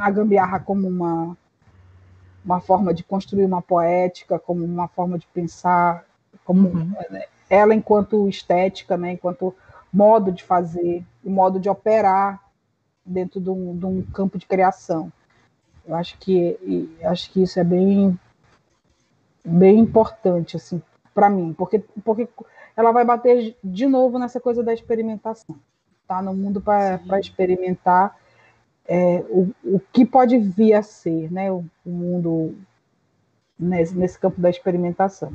[0.00, 1.36] a gambiarra como uma,
[2.44, 6.04] uma forma de construir uma poética, como uma forma de pensar,
[6.44, 6.92] como uhum.
[7.48, 9.54] ela enquanto estética, né, enquanto
[9.92, 12.40] modo de fazer, modo de operar
[13.04, 15.12] dentro de um, de um campo de criação.
[15.86, 18.18] Eu acho que acho que isso é bem
[19.44, 20.80] bem importante assim
[21.14, 22.28] para mim, porque porque
[22.76, 25.56] ela vai bater de novo nessa coisa da experimentação.
[26.06, 28.16] Tá no mundo para experimentar
[28.86, 31.52] é, o, o que pode vir a ser, né?
[31.52, 32.56] O, o mundo
[33.58, 35.32] nesse, nesse campo da experimentação.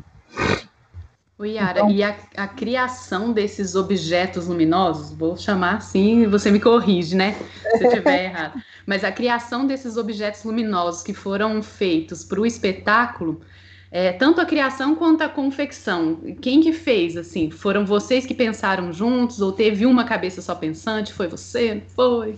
[1.38, 6.62] O Yara, então, e a, a, criação desses objetos luminosos, vou chamar assim você me
[6.62, 7.34] corrige, né?
[7.78, 8.62] Se eu estiver errado.
[8.86, 13.42] Mas a criação desses objetos luminosos que foram feitos para o espetáculo,
[13.96, 17.50] é, tanto a criação quanto a confecção, quem que fez, assim?
[17.50, 21.14] Foram vocês que pensaram juntos ou teve uma cabeça só pensante?
[21.14, 21.82] Foi você?
[21.96, 22.36] Foi?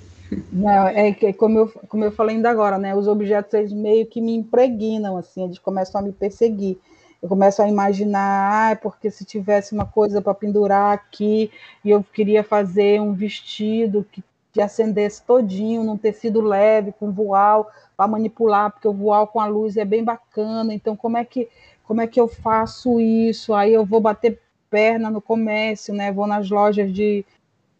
[0.52, 2.94] Não, é que como eu, como eu falei ainda agora, né?
[2.94, 6.78] Os objetos eles meio que me impregnam, assim, eles começam a me perseguir
[7.22, 11.50] eu começo a imaginar, ah, porque se tivesse uma coisa para pendurar aqui
[11.84, 14.24] e eu queria fazer um vestido que,
[14.58, 19.46] que acendesse todinho num tecido leve, com voal, para manipular, porque o voal com a
[19.46, 21.48] luz é bem bacana, então como é que
[21.84, 23.54] como é que eu faço isso?
[23.54, 26.12] Aí eu vou bater perna no comércio, né?
[26.12, 27.24] Vou nas lojas de,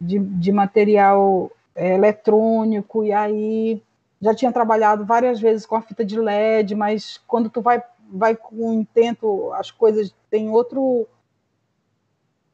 [0.00, 3.82] de, de material é, eletrônico, e aí
[4.22, 8.36] já tinha trabalhado várias vezes com a fita de LED, mas quando tu vai vai
[8.36, 11.08] com intento, as coisas têm outro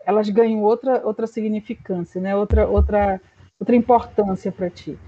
[0.07, 2.35] elas ganham outra outra significância, né?
[2.35, 3.21] Outra outra
[3.65, 4.99] outra importância para ti.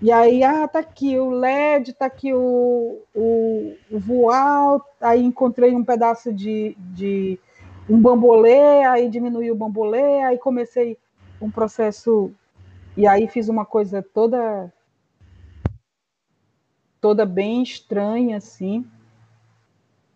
[0.00, 5.72] E aí, ah, tá aqui o LED, tá aqui o, o, o voal, aí encontrei
[5.74, 7.38] um pedaço de, de
[7.88, 10.98] um bambolê, aí diminui o bambolê, aí comecei
[11.40, 12.32] um processo
[12.96, 14.72] e aí fiz uma coisa toda
[17.00, 18.84] toda bem estranha assim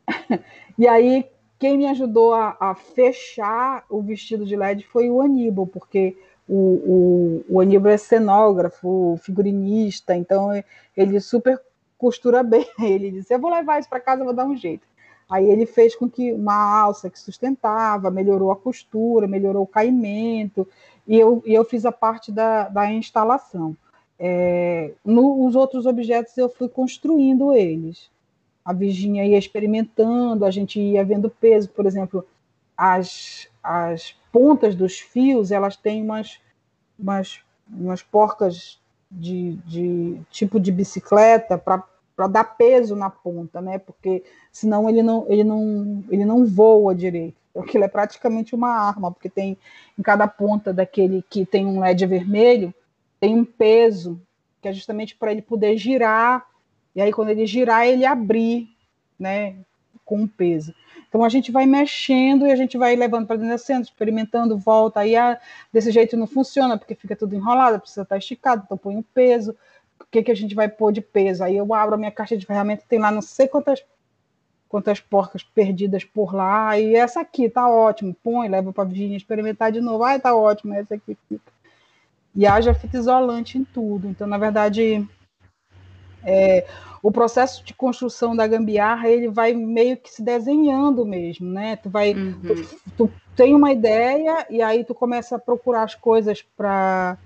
[0.79, 1.27] e aí,
[1.59, 6.17] quem me ajudou a, a, fechar o vestido de LED foi o Aníbal, porque
[6.49, 10.51] o, o, o Aníbal é cenógrafo, figurinista, então
[10.97, 11.61] ele super
[11.99, 12.67] costura bem.
[12.79, 14.87] Ele disse: Eu vou levar isso para casa, vou dar um jeito.
[15.29, 20.69] Aí ele fez com que uma alça que sustentava, melhorou a costura, melhorou o caimento,
[21.07, 23.77] e eu, e eu fiz a parte da, da instalação.
[24.19, 28.09] É, nos outros objetos eu fui construindo eles
[28.67, 32.27] a Virginia ia experimentando, a gente ia vendo peso, por exemplo,
[32.77, 36.39] as, as pontas dos fios, elas têm umas,
[36.99, 38.79] umas, umas porcas
[39.11, 43.79] de, de tipo de bicicleta para dar peso na ponta, né?
[43.79, 44.23] Porque
[44.53, 47.35] senão ele não, ele não, ele não voa direito.
[47.57, 49.57] Aquilo é praticamente uma arma, porque tem
[49.99, 52.75] em cada ponta daquele que tem um LED vermelho,
[53.19, 54.21] tem um peso,
[54.61, 56.47] que é justamente para ele poder girar
[56.95, 58.69] e aí quando ele girar, ele abrir,
[59.19, 59.57] né,
[60.05, 60.75] com o peso.
[61.17, 64.59] Então a gente vai mexendo e a gente vai levando para dentro da cena, experimentando,
[64.59, 65.15] volta, aí
[65.73, 69.57] desse jeito não funciona, porque fica tudo enrolado, precisa estar esticado, então põe um peso,
[69.99, 71.43] o que, que a gente vai pôr de peso?
[71.43, 73.83] Aí eu abro a minha caixa de ferramentas, tem lá não sei quantas
[74.69, 79.17] quantas porcas perdidas por lá, e essa aqui tá ótimo, põe, leva para a Virginia
[79.17, 81.51] experimentar de novo, ai, tá ótimo, essa aqui fica.
[82.35, 84.07] E haja fita isolante em tudo.
[84.07, 85.09] Então, na verdade,
[86.27, 86.67] é,
[87.03, 91.77] o processo de construção da gambiarra ele vai meio que se desenhando mesmo, né?
[91.77, 92.41] Tu vai, uhum.
[92.43, 92.67] tu,
[92.97, 97.17] tu, tem uma ideia e aí tu começa a procurar as coisas para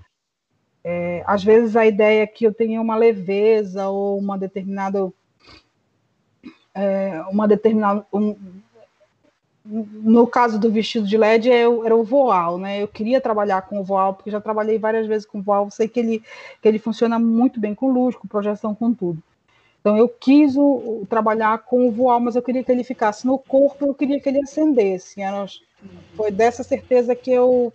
[0.83, 5.11] é, às vezes a ideia é que eu tenha uma leveza ou uma determinada
[6.75, 8.35] é, uma determinada um,
[9.63, 12.81] no caso do vestido de LED é era o voal, né?
[12.81, 15.87] Eu queria trabalhar com o voal porque já trabalhei várias vezes com o voal, sei
[15.87, 16.23] que ele
[16.61, 19.21] que ele funciona muito bem com luz, com projeção, com tudo.
[19.79, 23.37] Então eu quis o, trabalhar com o voal, mas eu queria que ele ficasse no
[23.37, 25.21] corpo, eu queria que ele acendesse.
[25.21, 25.45] Era,
[26.15, 27.71] foi dessa certeza que eu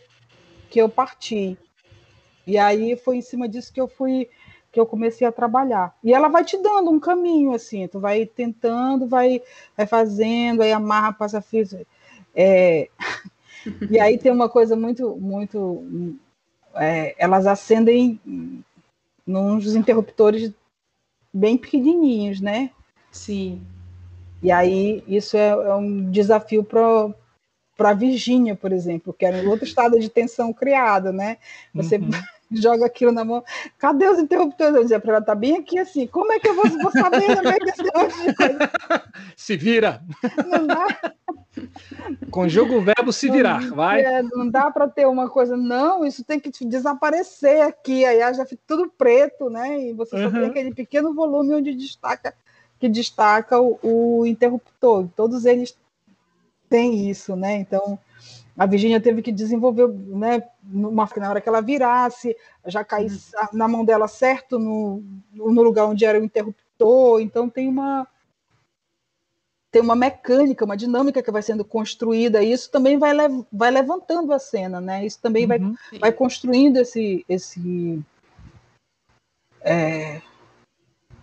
[0.68, 1.56] que eu parti.
[2.46, 4.28] E aí foi em cima disso que eu fui
[4.76, 5.96] que eu comecei a trabalhar.
[6.04, 9.40] E ela vai te dando um caminho, assim, tu vai tentando, vai,
[9.74, 11.64] vai fazendo, aí amarra, passa fio.
[12.34, 12.90] É...
[13.90, 16.18] e aí tem uma coisa muito, muito.
[16.74, 18.20] É, elas acendem
[19.26, 20.52] nos interruptores
[21.32, 22.70] bem pequenininhos, né?
[23.10, 23.62] Sim.
[24.42, 27.14] E aí isso é, é um desafio para
[27.78, 31.36] para a Virgínia, por exemplo, que era um outro estado de tensão criado, né?
[31.74, 32.10] Você uhum.
[32.50, 33.42] Joga aquilo na mão.
[33.78, 34.74] Cadê os interruptores?
[34.74, 36.06] Eu dizia para ela, tá bem aqui assim.
[36.06, 38.72] Como é que eu vou, vou saber no meio desse monte de coisa?
[39.36, 40.02] Se vira.
[40.46, 40.86] Não dá.
[42.30, 44.02] Conjuga o verbo se virar, não, vai.
[44.02, 48.44] É, não dá para ter uma coisa, não, isso tem que desaparecer aqui, aí já
[48.44, 49.80] fica tudo preto, né?
[49.80, 50.24] E você uhum.
[50.24, 50.46] só tem uhum.
[50.48, 52.34] aquele pequeno volume onde destaca
[52.78, 55.08] que destaca o, o interruptor.
[55.16, 55.76] Todos eles
[56.68, 57.56] têm isso, né?
[57.56, 57.98] Então,
[58.56, 62.34] a Virginia teve que desenvolver, né, numa, na hora que ela virasse,
[62.64, 63.48] já caísse uhum.
[63.52, 65.02] na mão dela certo no,
[65.32, 67.20] no lugar onde era o interruptor.
[67.20, 68.06] Então tem uma
[69.70, 72.42] tem uma mecânica, uma dinâmica que vai sendo construída.
[72.42, 75.04] E isso também vai, lev vai levantando a cena, né?
[75.04, 75.74] Isso também uhum.
[75.90, 78.02] vai, vai construindo esse esse
[79.60, 80.22] é,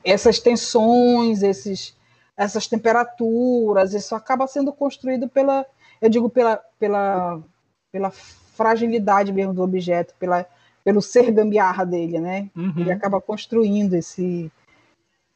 [0.04, 1.96] essas tensões, esses
[2.38, 3.96] essas temperaturas.
[3.96, 5.66] Isso acaba sendo construído pela
[6.04, 7.42] eu digo pela, pela,
[7.90, 10.46] pela fragilidade mesmo do objeto, pela,
[10.84, 12.50] pelo ser gambiarra dele, né?
[12.54, 12.74] Uhum.
[12.76, 14.52] Ele acaba construindo esse,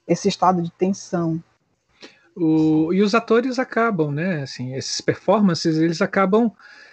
[0.05, 1.41] esse estado de tensão.
[2.35, 4.41] O, e os atores acabam, né?
[4.41, 6.51] Assim, esses performances, eles acabam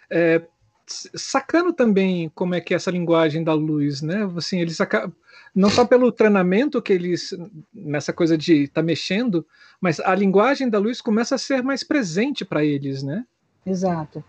[0.08, 0.40] é,
[0.86, 4.30] sacando também como é que é essa linguagem da luz, né?
[4.36, 5.12] Assim, eles acabam,
[5.52, 7.36] não só pelo treinamento que eles
[7.74, 9.44] nessa coisa de estar tá mexendo,
[9.80, 13.26] mas a linguagem da luz começa a ser mais presente para eles, né?
[13.66, 14.22] Exato.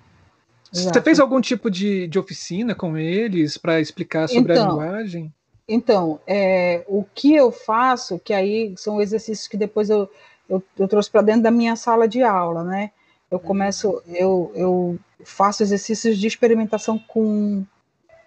[0.74, 0.94] Exato.
[0.94, 5.34] Você fez algum tipo de, de oficina com eles para explicar sobre então, a linguagem?
[5.68, 10.10] Então, é, o que eu faço, que aí são exercícios que depois eu,
[10.50, 12.92] eu, eu trouxe para dentro da minha sala de aula, né?
[13.32, 17.66] Eu começo, eu, eu faço exercícios de experimentação com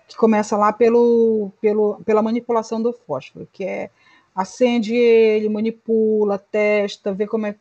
[0.09, 3.91] que começa lá pelo, pelo, pela manipulação do fósforo, que é
[4.35, 7.55] acende ele, manipula, testa, vê como é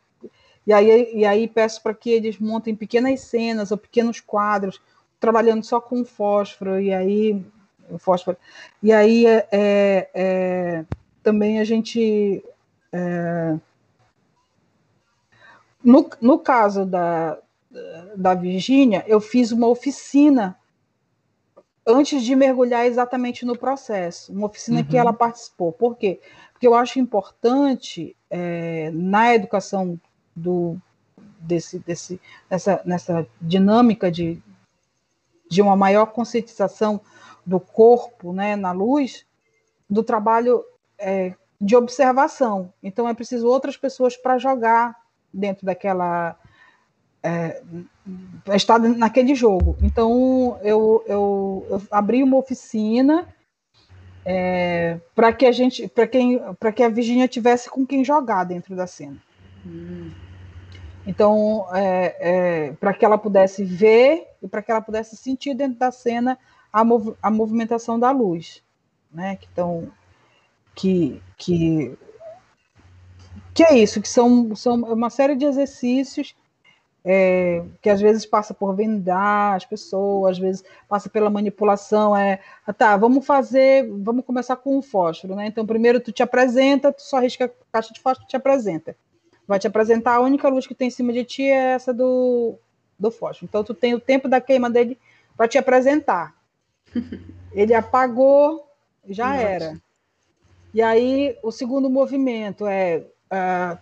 [0.68, 4.81] e aí, e aí peço para que eles montem pequenas cenas ou pequenos quadros,
[5.18, 7.41] trabalhando só com fósforo, e aí
[7.98, 8.35] fósforo.
[8.84, 10.85] E aí é, é, é
[11.23, 12.44] também a gente.
[12.91, 13.56] É,
[15.81, 17.38] no, no caso da,
[18.18, 20.60] da Virgínia, eu fiz uma oficina
[21.85, 24.85] antes de mergulhar exatamente no processo, uma oficina uhum.
[24.85, 25.72] que ela participou.
[25.72, 26.19] Por quê?
[26.52, 29.98] Porque eu acho importante é, na educação
[30.38, 30.78] do,
[31.40, 34.42] desse, desse, nessa, nessa dinâmica de,
[35.50, 37.02] de uma maior conscientização
[37.46, 39.26] do corpo né, na luz,
[39.90, 40.64] do trabalho
[41.00, 42.72] é, de observação.
[42.84, 44.96] Então, é preciso outras pessoas para jogar
[45.34, 46.38] dentro daquela.
[47.24, 47.62] É,
[48.56, 49.76] estar naquele jogo.
[49.82, 53.28] Então, eu, eu, eu abri uma oficina
[54.24, 58.44] é, para que a gente, para quem, para que a Virginia tivesse com quem jogar
[58.44, 59.18] dentro da cena.
[59.66, 60.12] Hum.
[61.08, 65.80] Então, é, é, para que ela pudesse ver e para que ela pudesse sentir dentro
[65.80, 66.38] da cena
[66.72, 68.62] a, mov a movimentação da luz,
[69.10, 69.38] né?
[69.38, 69.90] Que, então,
[70.76, 71.98] que, que,
[73.54, 76.36] que é isso, que são, são uma série de exercícios
[77.06, 82.42] é, que às vezes passa por vendar as pessoas, às vezes passa pela manipulação, é,
[82.66, 85.48] ah, tá, vamos fazer, vamos começar com o fósforo, né?
[85.48, 88.94] Então, primeiro tu te apresenta, tu só risca a caixa de fósforo, te apresenta
[89.48, 92.56] vai te apresentar, a única luz que tem em cima de ti é essa do,
[92.99, 93.48] do fósforo.
[93.48, 94.99] Então, tu tem o tempo da queima dele
[95.38, 96.36] para te apresentar.
[97.53, 98.68] Ele apagou,
[99.07, 99.41] já Nossa.
[99.41, 99.82] era.
[100.74, 103.78] E aí, o segundo movimento é uh,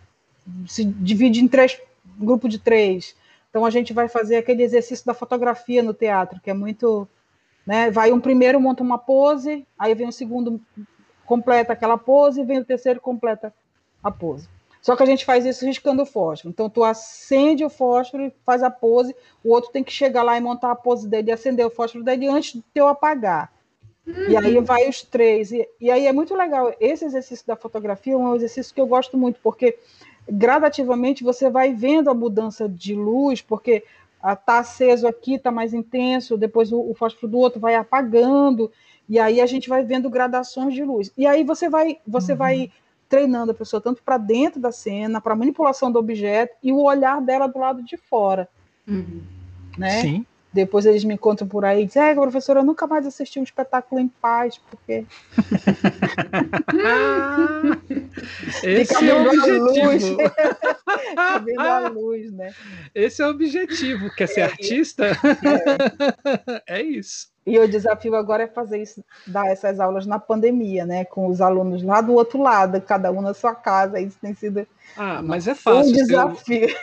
[0.67, 1.81] se divide em três
[2.17, 3.15] grupos de três.
[3.49, 7.07] Então, a gente vai fazer aquele exercício da fotografia no teatro, que é muito.
[7.65, 7.89] Né?
[7.89, 10.61] Vai um primeiro, monta uma pose, aí vem o segundo,
[11.25, 13.51] completa aquela pose, e vem o terceiro, completa
[14.03, 14.47] a pose.
[14.85, 16.51] Só que a gente faz isso riscando o fósforo.
[16.53, 20.37] Então, tu acende o fósforo e faz a pose, o outro tem que chegar lá
[20.37, 23.51] e montar a pose dele e acender o fósforo dele antes de eu apagar.
[24.05, 24.29] Uhum.
[24.29, 25.51] E aí vai os três.
[25.51, 26.71] E, e aí é muito legal.
[26.79, 29.75] Esse exercício da fotografia é um exercício que eu gosto muito, porque
[30.29, 33.83] gradativamente você vai vendo a mudança de luz, porque
[34.23, 38.71] está aceso aqui, está mais intenso, depois o, o, fósforo do outro vai apagando,
[39.09, 41.11] e aí a gente vai vendo gradações de luz.
[41.17, 42.37] E aí você vai, você uhum.
[42.37, 42.71] vai
[43.07, 47.21] treinando a pessoa tanto para dentro da cena, para manipulação do objeto e o olhar
[47.21, 48.47] dela do lado de fora.
[48.87, 49.21] Uhum.
[49.77, 50.01] Né?
[50.01, 50.25] Sim.
[50.53, 53.43] depois eles me encontram por aí e dizem, é, professora, eu nunca mais assisti um
[53.43, 55.05] espetáculo em paz, porque.
[56.85, 57.77] ah,
[58.63, 60.17] esse é o objetivo.
[61.59, 62.53] A luz, né?
[62.93, 64.09] Esse é o objetivo.
[64.15, 65.07] Quer ser é, artista?
[66.67, 66.79] É.
[66.79, 67.34] é isso.
[67.45, 71.05] E o desafio agora é fazer isso, dar essas aulas na pandemia, né?
[71.05, 73.99] Com os alunos lá do outro lado, cada um na sua casa.
[73.99, 74.67] Isso tem sido
[74.97, 75.91] ah, mas é fácil.
[75.91, 76.75] um desafio.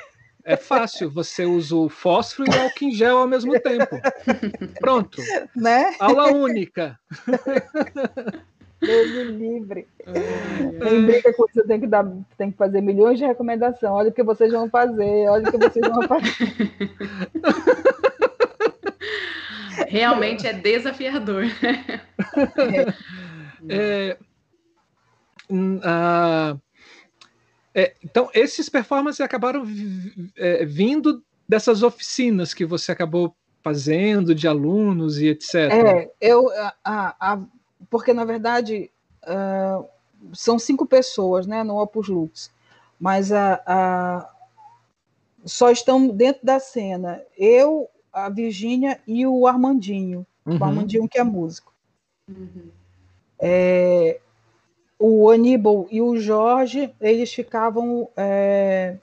[0.44, 4.00] É fácil, você usa o fósforo e o álcool em gel ao mesmo tempo.
[4.80, 5.22] Pronto.
[5.54, 5.94] Né?
[6.00, 6.98] Aula única.
[8.80, 9.86] Deus me livre.
[10.80, 12.04] Tem briga com isso, tem que, dar,
[12.36, 13.92] tem que fazer milhões de recomendações.
[13.92, 16.72] Olha o que vocês vão fazer, olha o que vocês vão fazer.
[19.92, 21.44] Realmente é desafiador.
[23.68, 24.18] É,
[25.48, 26.60] uh,
[27.72, 29.64] é, então, esses performances acabaram
[30.36, 35.54] é, vindo dessas oficinas que você acabou fazendo, de alunos e etc.
[35.54, 36.74] É, eu, a,
[37.20, 37.40] a,
[37.88, 38.90] porque na verdade
[39.22, 39.86] uh,
[40.32, 42.50] são cinco pessoas né, no Opus Lux,
[42.98, 44.30] mas a, a,
[45.44, 50.58] só estão dentro da cena eu, a Virgínia e o Armandinho, uhum.
[50.58, 51.72] o Armandinho que é músico.
[52.28, 52.70] Uhum.
[53.38, 54.20] É,
[54.98, 58.98] o Aníbal e o Jorge, eles ficavam é,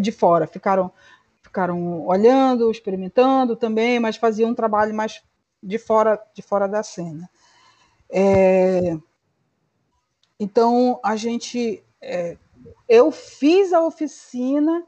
[0.00, 0.92] de fora, ficaram,
[1.42, 5.22] ficaram olhando, experimentando também, mas faziam um trabalho mais
[5.62, 7.28] de fora, de fora da cena.
[8.08, 8.96] É,
[10.38, 11.82] então, a gente.
[12.00, 12.36] É,
[12.88, 14.86] eu fiz a oficina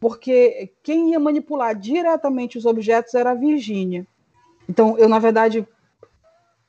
[0.00, 4.06] porque quem ia manipular diretamente os objetos era a Virgínia.
[4.66, 5.66] Então, eu, na verdade,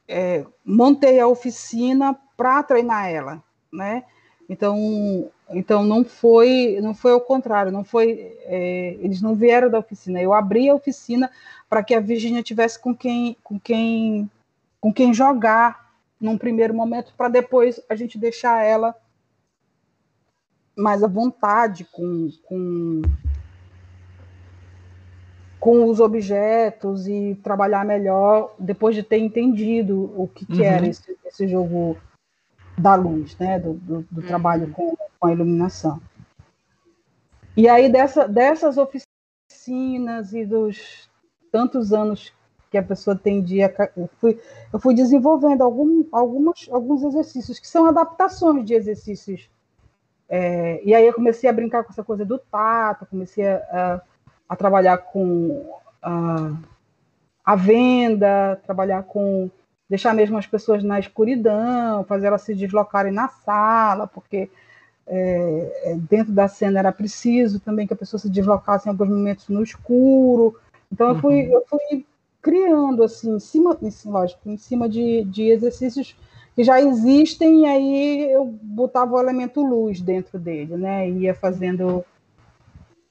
[0.07, 3.41] é, montei a oficina para treinar ela,
[3.71, 4.03] né?
[4.49, 9.79] Então, então não foi, não foi ao contrário, não foi, é, eles não vieram da
[9.79, 10.21] oficina.
[10.21, 11.31] Eu abri a oficina
[11.69, 14.29] para que a Virgínia tivesse com quem, com quem,
[14.81, 15.89] com quem jogar
[16.19, 18.95] num primeiro momento, para depois a gente deixar ela
[20.75, 23.01] mais à vontade com, com,
[25.59, 30.63] com os objetos e trabalhar melhor depois de ter entendido o que, que uhum.
[30.63, 31.97] era esse, esse jogo
[32.77, 34.27] da luz, né, do, do, do uhum.
[34.27, 36.01] trabalho com, com, a iluminação.
[37.55, 41.09] E aí dessa, dessas oficinas e dos
[41.51, 42.33] tantos anos
[42.71, 44.39] que a pessoa tem de eu fui,
[44.71, 49.49] eu fui desenvolvendo algum, algumas, alguns exercícios que são adaptações de exercícios.
[50.33, 54.01] É, e aí eu comecei a brincar com essa coisa do tato, comecei a,
[54.47, 56.53] a trabalhar com a,
[57.43, 59.51] a venda, trabalhar com
[59.89, 64.49] deixar mesmo as pessoas na escuridão, fazer elas se deslocarem na sala, porque
[65.05, 69.09] é, é, dentro da cena era preciso também que a pessoa se deslocasse em alguns
[69.09, 70.57] momentos no escuro.
[70.89, 71.53] Então eu fui, uhum.
[71.55, 72.05] eu fui
[72.41, 76.15] criando assim, em cima, lógico, em cima de, de exercícios
[76.61, 81.09] que já existem, e aí eu botava o elemento luz dentro dele, né?
[81.09, 82.05] E ia fazendo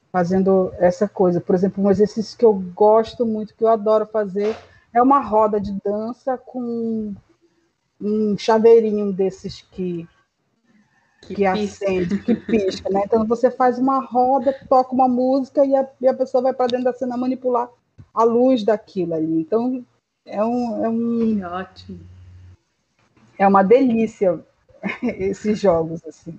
[0.09, 1.41] fazendo essa coisa.
[1.41, 4.55] Por exemplo, um exercício que eu gosto muito, que eu adoro fazer,
[4.93, 7.13] é uma roda de dança com
[7.99, 10.07] um chaveirinho desses que
[11.23, 13.03] que, que acende, que pisca, né?
[13.05, 16.67] Então você faz uma roda, toca uma música e a, e a pessoa vai para
[16.67, 17.69] dentro da cena manipular
[18.13, 19.41] a luz daquilo ali.
[19.41, 19.85] Então
[20.25, 22.11] é um, é um que ótimo.
[23.41, 24.39] É uma delícia
[25.01, 26.37] esses jogos assim.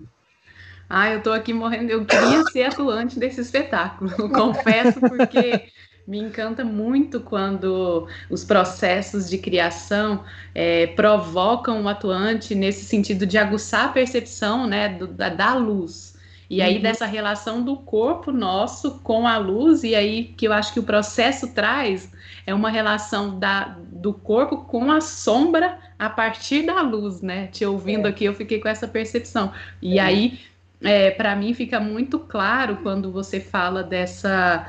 [0.88, 1.90] Ah, eu estou aqui morrendo.
[1.90, 5.64] Eu queria ser atuante desse espetáculo, confesso, porque
[6.06, 10.22] me encanta muito quando os processos de criação
[10.54, 16.16] é, provocam o atuante nesse sentido de aguçar a percepção né, do, da, da, luz.
[16.48, 16.82] E aí, uhum.
[16.82, 20.84] dessa relação do corpo nosso com a luz, e aí que eu acho que o
[20.84, 22.11] processo traz
[22.46, 27.46] é uma relação da, do corpo com a sombra a partir da luz, né?
[27.48, 28.10] Te ouvindo é.
[28.10, 29.52] aqui, eu fiquei com essa percepção.
[29.80, 30.02] E é.
[30.02, 30.40] aí,
[30.82, 34.66] é, para mim, fica muito claro quando você fala dessa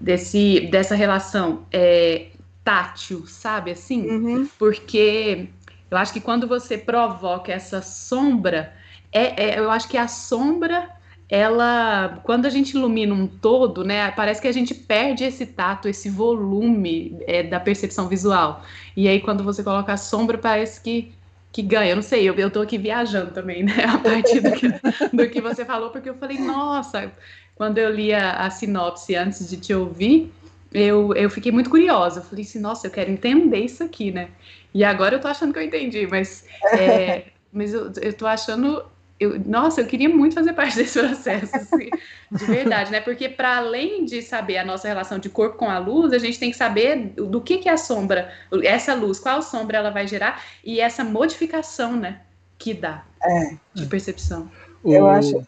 [0.00, 2.28] desse, dessa relação é,
[2.62, 4.08] tátil, sabe assim?
[4.08, 4.48] Uhum.
[4.58, 5.48] Porque
[5.90, 8.74] eu acho que quando você provoca essa sombra,
[9.12, 10.90] é, é, eu acho que a sombra,
[11.28, 15.88] ela, quando a gente ilumina um todo, né, parece que a gente perde esse tato,
[15.88, 18.62] esse volume é, da percepção visual.
[18.96, 21.12] E aí, quando você coloca a sombra, parece que
[21.54, 21.92] que ganha.
[21.92, 23.84] Eu não sei, eu, eu tô aqui viajando também, né?
[23.84, 24.66] A partir do que,
[25.16, 27.12] do que você falou, porque eu falei, nossa,
[27.54, 30.32] quando eu li a, a sinopse antes de te ouvir,
[30.72, 32.18] eu, eu fiquei muito curiosa.
[32.18, 34.30] Eu falei assim, nossa, eu quero entender isso aqui, né?
[34.74, 38.84] E agora eu tô achando que eu entendi, mas, é, mas eu, eu tô achando
[39.18, 41.90] eu, nossa, eu queria muito fazer parte desse processo, assim,
[42.32, 43.00] de verdade, né?
[43.00, 46.38] Porque para além de saber a nossa relação de corpo com a luz, a gente
[46.38, 48.32] tem que saber do que, que é a sombra,
[48.62, 52.20] essa luz, qual sombra ela vai gerar e essa modificação, né,
[52.58, 53.56] que dá É.
[53.72, 54.50] de percepção.
[54.84, 55.46] Eu O- acho.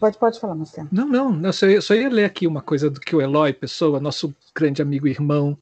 [0.00, 0.88] Pode, pode falar, Marcelo.
[0.90, 3.52] Não, não, eu só, ia, só ia ler aqui uma coisa do que o Eloy
[3.52, 5.56] Pessoa, nosso grande amigo e irmão,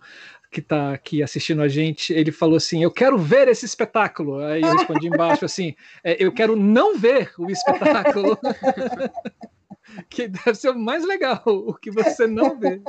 [0.54, 4.38] que está aqui assistindo a gente, ele falou assim: Eu quero ver esse espetáculo.
[4.38, 8.38] Aí eu respondi embaixo assim: "É, Eu quero não ver o espetáculo.
[10.08, 12.80] que deve ser o mais legal, o que você não vê.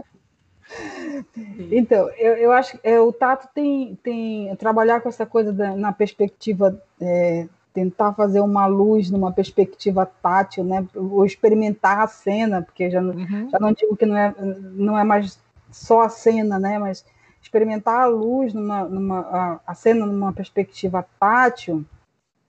[1.72, 5.76] Então, eu, eu acho que é, o Tato tem, tem trabalhar com essa coisa da-
[5.76, 10.86] na perspectiva, é, tentar fazer uma luz numa perspectiva tátil, né?
[10.96, 13.50] Ou experimentar a cena, porque já, não- Uhum.
[13.50, 15.38] já não digo que não é, não é mais
[15.72, 16.80] só a cena, né?
[16.80, 17.04] Mas
[17.46, 21.86] experimentar a luz numa, numa a, a cena numa perspectiva tátil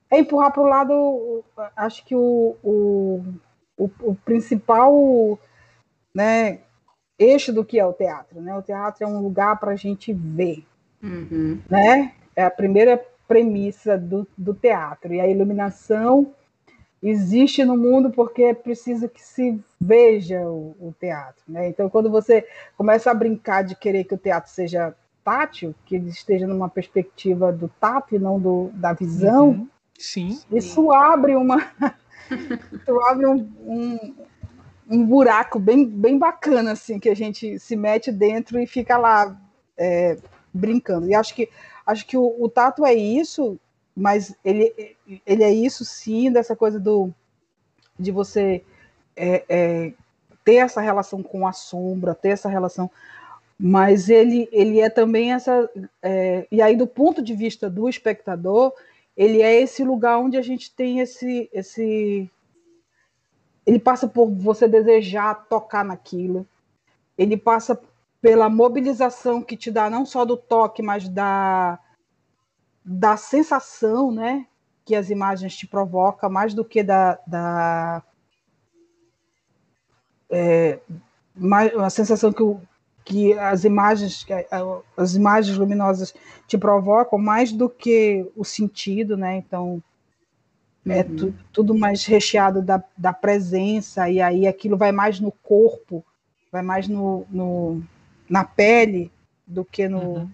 [0.09, 1.43] é empurrar para o lado,
[1.75, 3.23] acho que o, o,
[3.77, 5.37] o, o principal,
[6.13, 6.59] né?
[7.19, 8.55] eixo do que é o teatro, né?
[8.55, 10.65] O teatro é um lugar para a gente ver,
[11.01, 11.59] Uhum.
[11.69, 12.13] né?
[12.35, 15.13] É a primeira premissa do, do teatro.
[15.13, 16.33] E a iluminação
[17.01, 21.69] existe no mundo porque é preciso que se veja o, o teatro, né?
[21.69, 26.09] Então, quando você começa a brincar de querer que o teatro seja tátil, que ele
[26.09, 29.67] esteja numa perspectiva do tato e não do, da visão, Uhum.
[29.99, 30.39] Sim.
[30.51, 31.57] isso abre uma
[32.71, 34.15] isso abre um, um,
[34.87, 39.35] um buraco bem, bem bacana assim que a gente se mete dentro e fica lá
[39.75, 40.17] é,
[40.53, 41.49] brincando e acho que
[41.85, 43.59] acho que o, o tato é isso
[43.97, 44.95] mas ele
[45.25, 47.11] ele é isso sim dessa coisa do
[47.99, 48.63] de você
[49.15, 49.93] é, é,
[50.45, 52.91] ter essa relação com a sombra ter essa relação.
[53.59, 55.67] Mas ele ele é também essa
[56.03, 58.71] é, e aí do ponto de vista do espectador
[59.15, 62.29] ele é esse lugar onde a gente tem esse esse
[63.65, 66.47] ele passa por você desejar tocar naquilo.
[67.17, 67.81] Ele passa
[68.21, 71.79] pela mobilização que te dá não só do toque mas da
[72.89, 74.47] da sensação né
[74.85, 78.01] que as imagens te provocam mais do que da, da
[80.29, 80.79] é,
[81.35, 82.61] mais, a sensação que, o,
[83.03, 84.33] que as imagens que
[84.95, 86.13] as imagens luminosas
[86.47, 89.35] te provocam mais do que o sentido, né?
[89.37, 89.83] Então
[90.87, 91.15] é Uhum.
[91.17, 96.01] tu- tudo mais recheado da, da presença e aí aquilo vai mais no corpo,
[96.49, 97.83] vai mais no, no
[98.29, 99.11] na pele
[99.45, 100.29] do que no Uhum.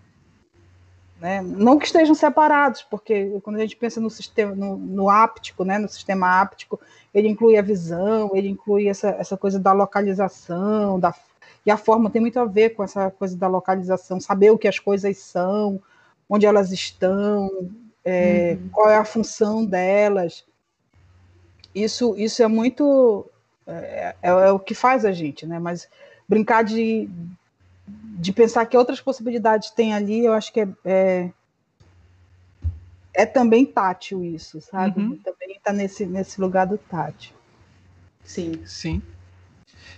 [1.24, 1.42] Né?
[1.42, 5.78] Não que estejam separados, porque quando a gente pensa no sistema, no, no áptico, né?
[5.78, 6.78] No sistema áptico,
[7.14, 11.16] ele inclui a visão, ele inclui essa, essa coisa da localização, da,
[11.66, 14.68] e a forma tem muito a ver com essa coisa da localização, saber o que
[14.68, 15.82] as coisas são,
[16.30, 17.50] onde elas estão,
[18.04, 18.70] é, Uhum.
[18.74, 20.44] qual é a função delas.
[21.74, 23.26] Isso, isso é muito
[23.66, 25.58] é, é- é o que faz a gente, né?
[25.58, 25.88] Mas
[26.28, 27.10] brincar de,
[27.88, 31.32] de pensar que outras possibilidades tem ali, eu acho que é, é,
[33.14, 35.00] é também tátil isso, sabe?
[35.02, 35.18] Uhum.
[35.18, 37.34] Também está nesse, nesse lugar do tátil.
[38.24, 38.62] Sim.
[38.66, 39.02] Sim.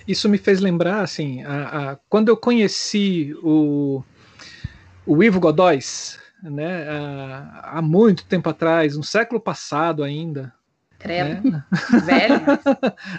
[0.08, 4.04] Isso me fez lembrar, assim, a, a- quando eu conheci o,
[5.06, 10.54] o Ivo Godóis, né, a- há muito tempo atrás, no século passado ainda.
[11.06, 11.52] Credo.
[11.52, 11.64] né?
[12.04, 12.42] Velho.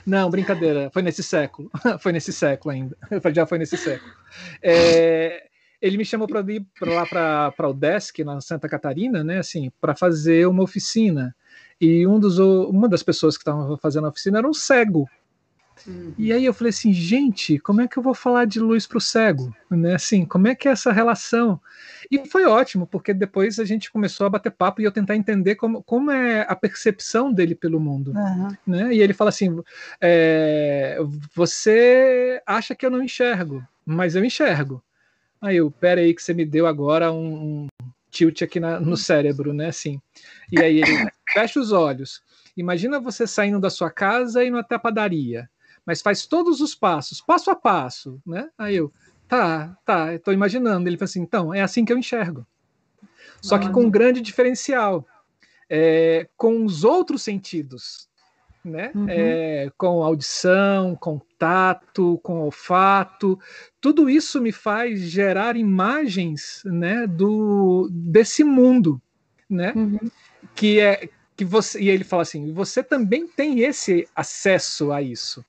[0.05, 2.97] Não, brincadeira, foi nesse século, foi nesse século ainda,
[3.35, 4.13] já foi nesse século.
[4.63, 5.47] É,
[5.81, 7.07] ele me chamou para ir pra lá
[7.51, 11.35] para o Desk, na Santa Catarina, né, assim, para fazer uma oficina.
[11.81, 15.09] E um dos, uma das pessoas que estavam fazendo a oficina era um cego.
[15.87, 16.15] Uhum.
[16.17, 18.99] E aí eu falei assim, gente, como é que eu vou falar de luz para
[18.99, 19.55] o cego?
[19.71, 19.95] Né?
[19.95, 21.61] Assim, como é que é essa relação?
[22.11, 25.57] E foi ótimo, porque depois a gente começou a bater papo e eu tentar entender
[25.57, 28.13] como, como é a percepção dele pelo mundo.
[28.13, 28.49] Uhum.
[28.67, 28.95] Né?
[28.95, 29.61] E ele fala assim:
[30.01, 30.99] é,
[31.35, 34.83] você acha que eu não enxergo, mas eu enxergo.
[35.41, 37.67] Aí eu, pera aí que você me deu agora um, um
[38.11, 39.67] tilt aqui na- no cérebro, né?
[39.69, 40.01] Assim.
[40.51, 42.23] E aí ele fecha os olhos.
[42.57, 45.49] Imagina você saindo da sua casa e indo até a padaria,
[45.87, 48.51] mas faz todos os passos, passo a passo, né?
[48.59, 48.93] Aí eu,
[49.29, 50.89] tá, tá, estou imaginando.
[50.89, 52.45] Ele fala assim, então, é assim que eu enxergo.
[53.41, 55.07] Só que com um grande diferencial,
[55.71, 58.09] é, com os outros sentidos,
[58.65, 58.91] né?
[58.95, 59.07] Uhum.
[59.09, 63.39] É, com audição, com tato, com olfato,
[63.81, 69.01] tudo isso me faz gerar imagens, né, do desse mundo,
[69.49, 69.73] né?
[69.77, 70.01] Uhum.
[70.55, 75.45] Que é que você e ele fala assim, você também tem esse acesso a isso,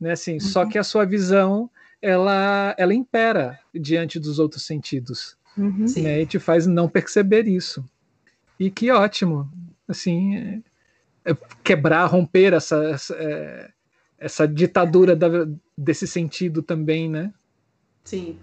[0.00, 0.12] né?
[0.12, 1.70] Assim, só que a sua visão
[2.00, 5.88] ela ela impera diante dos outros sentidos, Uhum.
[5.88, 6.02] Sim.
[6.02, 6.22] né?
[6.22, 7.84] E te faz não perceber isso.
[8.60, 9.50] E que ótimo,
[9.88, 10.60] assim, é,
[11.32, 13.70] é, quebrar, romper essa, essa, é,
[14.18, 15.28] essa ditadura da,
[15.76, 17.32] desse sentido também, né?
[18.04, 18.38] Sim.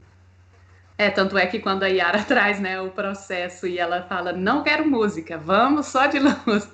[0.98, 4.64] É, tanto é que quando a Yara traz né, o processo e ela fala, não
[4.64, 6.68] quero música, vamos só de luz.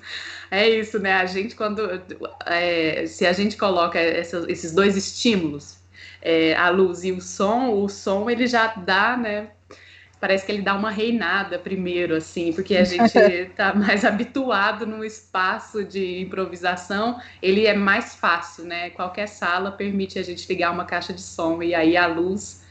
[0.50, 1.14] É isso, né?
[1.14, 2.02] A gente, quando.
[2.46, 5.78] É, se a gente coloca essa, esses dois estímulos,
[6.20, 9.48] é, a luz e o som, o som ele já dá, né?
[10.20, 15.04] Parece que ele dá uma reinada primeiro, assim, porque a gente está mais habituado no
[15.04, 18.90] espaço de improvisação, ele é mais fácil, né?
[18.90, 22.61] Qualquer sala permite a gente ligar uma caixa de som e aí a luz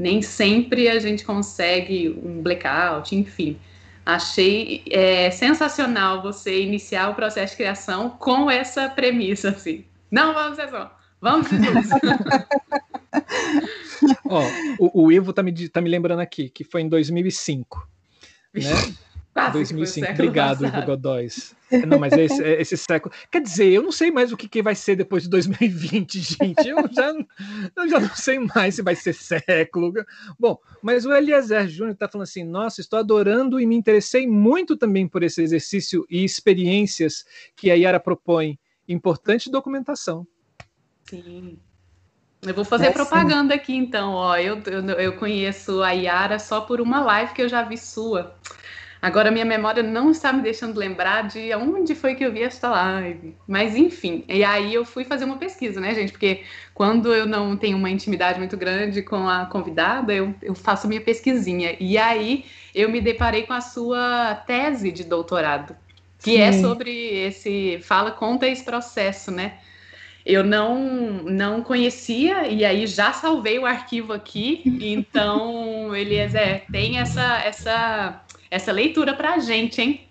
[0.00, 3.58] nem sempre a gente consegue um blackout, enfim.
[4.04, 9.84] Achei é, sensacional você iniciar o processo de criação com essa premissa, assim.
[10.10, 11.48] Não vamos ser só, vamos
[14.24, 14.42] Ó,
[14.78, 17.86] o, o, Ivo tá me, tá me lembrando aqui que foi em 2005,
[18.54, 18.62] né?
[19.32, 20.12] Quase 2005.
[20.12, 20.76] Obrigado, passado.
[20.78, 21.54] Ivo Godóis.
[21.86, 23.14] Não, mas é esse, é esse, século.
[23.30, 26.68] Quer dizer, eu não sei mais o que, que vai ser depois de 2020, gente.
[26.68, 27.14] Eu já,
[27.76, 29.92] eu já não sei mais se vai ser século.
[30.38, 34.76] Bom, mas o Eliezer Júnior está falando assim: nossa, estou adorando e me interessei muito
[34.76, 37.24] também por esse exercício e experiências
[37.54, 38.58] que a Yara propõe.
[38.88, 40.26] Importante documentação.
[41.08, 41.56] Sim.
[42.42, 43.60] Eu vou fazer é propaganda sim.
[43.60, 44.36] aqui então, ó.
[44.36, 48.34] Eu, eu, eu conheço a Yara só por uma live que eu já vi sua.
[49.02, 52.68] Agora minha memória não está me deixando lembrar de onde foi que eu vi esta
[52.68, 53.34] live.
[53.48, 56.12] Mas enfim, e aí eu fui fazer uma pesquisa, né, gente?
[56.12, 56.42] Porque
[56.74, 61.00] quando eu não tenho uma intimidade muito grande com a convidada, eu, eu faço minha
[61.00, 61.76] pesquisinha.
[61.80, 62.44] E aí
[62.74, 65.74] eu me deparei com a sua tese de doutorado,
[66.22, 66.58] que é Sim.
[66.58, 67.80] é sobre esse.
[67.82, 69.54] Fala, conta esse processo, né?
[70.24, 70.78] eu não
[71.24, 78.72] não conhecia e aí já salvei o arquivo aqui então Eliezer tem essa essa essa
[78.72, 80.08] leitura para a gente, hein?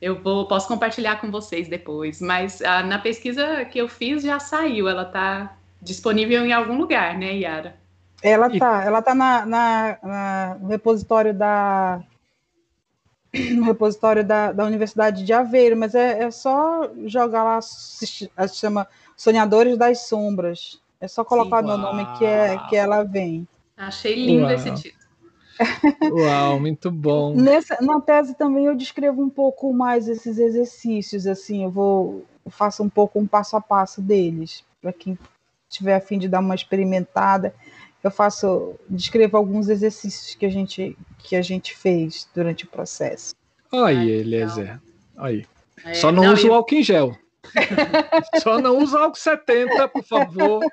[0.00, 4.38] Eu vou, posso compartilhar com vocês depois, mas ah, na pesquisa que eu fiz já
[4.38, 7.76] saiu, ela está disponível em algum lugar, né, Yara?
[8.22, 12.00] Ela tá, ela tá na, na, na, no repositório da
[13.54, 18.30] no repositório da, da Universidade de Aveiro, mas é, é só jogar lá, se, se
[18.54, 18.86] chama
[19.16, 20.80] Sonhadores das Sombras.
[21.00, 23.46] É só colocar Sim, meu nome que, é, que ela vem.
[23.76, 24.52] Achei lindo Uau.
[24.52, 24.97] esse título.
[26.12, 27.34] Uau, muito bom.
[27.34, 32.50] Nessa, na tese também eu descrevo um pouco mais esses exercícios, assim, eu vou eu
[32.50, 35.18] faço um pouco um passo a passo deles, para quem
[35.68, 37.54] tiver a fim de dar uma experimentada,
[38.02, 43.34] eu faço descrevo alguns exercícios que a gente que a gente fez durante o processo.
[43.70, 44.80] Aí, Eliezer.
[45.16, 45.44] Aí.
[45.84, 46.52] É, Só não, não usa eu...
[46.52, 47.16] o álcool em gel.
[48.42, 50.64] Só não usa álcool 70, por favor.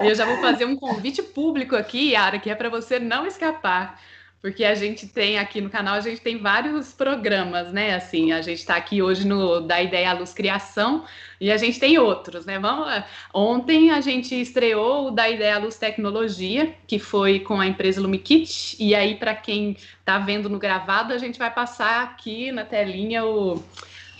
[0.00, 4.00] Eu já vou fazer um convite público aqui, Yara, que é para você não escapar.
[4.40, 7.94] Porque a gente tem aqui no canal, a gente tem vários programas, né?
[7.94, 11.04] Assim, a gente está aqui hoje no da Ideia à Luz Criação
[11.38, 12.58] e a gente tem outros, né?
[12.58, 12.88] Vamos.
[13.34, 18.00] Ontem a gente estreou o da Ideia à Luz Tecnologia, que foi com a empresa
[18.00, 18.76] Lumikit.
[18.82, 23.26] E aí, para quem está vendo no gravado, a gente vai passar aqui na telinha
[23.26, 23.62] o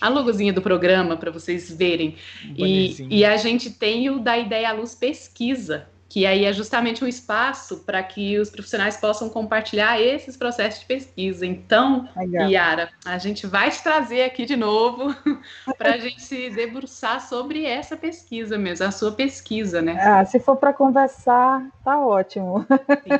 [0.00, 2.16] a logozinha do programa para vocês verem.
[2.56, 7.04] E, e, a gente tem o da Ideia à Luz Pesquisa, que aí é justamente
[7.04, 11.46] um espaço para que os profissionais possam compartilhar esses processos de pesquisa.
[11.46, 12.50] Então, Legal.
[12.50, 15.14] Yara, a gente vai te trazer aqui de novo
[15.78, 19.96] para a gente se debruçar sobre essa pesquisa mesmo, a sua pesquisa, né?
[20.00, 22.66] Ah, se for para conversar, tá ótimo.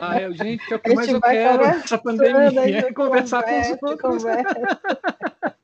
[0.00, 4.08] Ah, eu, gente, é o que mais eu quero nessa pandemia é conversar conversa, com
[4.08, 4.64] os outros.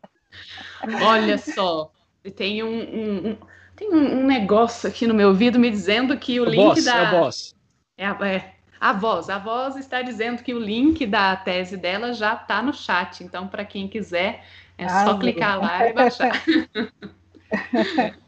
[1.02, 1.90] Olha só,
[2.34, 3.36] tem um, um, um
[3.74, 6.96] tem um, negócio aqui no meu ouvido me dizendo que o, o link boss, da.
[6.96, 7.54] É, o boss.
[7.98, 9.28] É, a, é a voz.
[9.28, 13.22] A voz está dizendo que o link da tese dela já está no chat.
[13.22, 14.44] Então, para quem quiser,
[14.78, 16.42] é Ai, só clicar lá e baixar.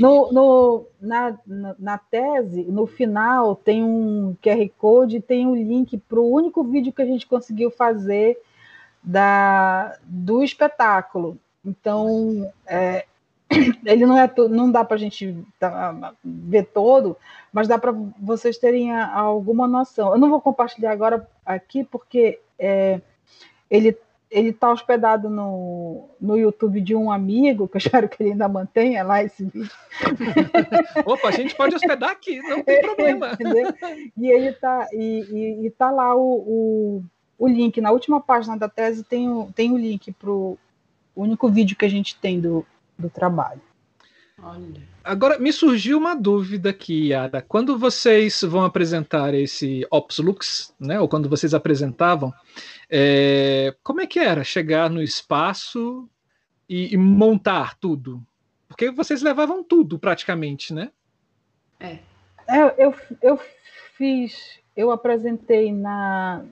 [0.00, 1.38] No, no, na,
[1.78, 6.92] na tese, no final, tem um QR Code, tem um link para o único vídeo
[6.92, 8.36] que a gente conseguiu fazer
[9.02, 11.38] da, do espetáculo.
[11.64, 13.04] Então, é,
[13.84, 15.36] ele não é não dá para a gente
[16.24, 17.16] ver todo,
[17.52, 20.12] mas dá para vocês terem alguma noção.
[20.12, 23.00] Eu não vou compartilhar agora aqui porque é,
[23.70, 23.96] ele
[24.30, 28.48] ele está hospedado no, no YouTube de um amigo, que eu espero que ele ainda
[28.48, 29.70] mantenha lá esse vídeo.
[31.06, 33.30] Opa, a gente pode hospedar aqui, não tem problema.
[34.16, 37.04] e ele tá, e, e, e tá lá o, o,
[37.38, 40.58] o, link, na última página da tese tem o, tem o link para o
[41.18, 42.64] o único vídeo que a gente tem do,
[42.96, 43.60] do trabalho.
[44.40, 44.80] Olha.
[45.02, 47.42] Agora, me surgiu uma dúvida aqui, Yara.
[47.42, 52.32] Quando vocês vão apresentar esse Ops Lux, né, ou quando vocês apresentavam,
[52.88, 56.08] é, como é que era chegar no espaço
[56.68, 58.24] e, e montar tudo?
[58.68, 60.92] Porque vocês levavam tudo praticamente, né?
[61.80, 61.98] É.
[62.46, 63.40] é eu, eu
[63.96, 66.44] fiz, eu apresentei na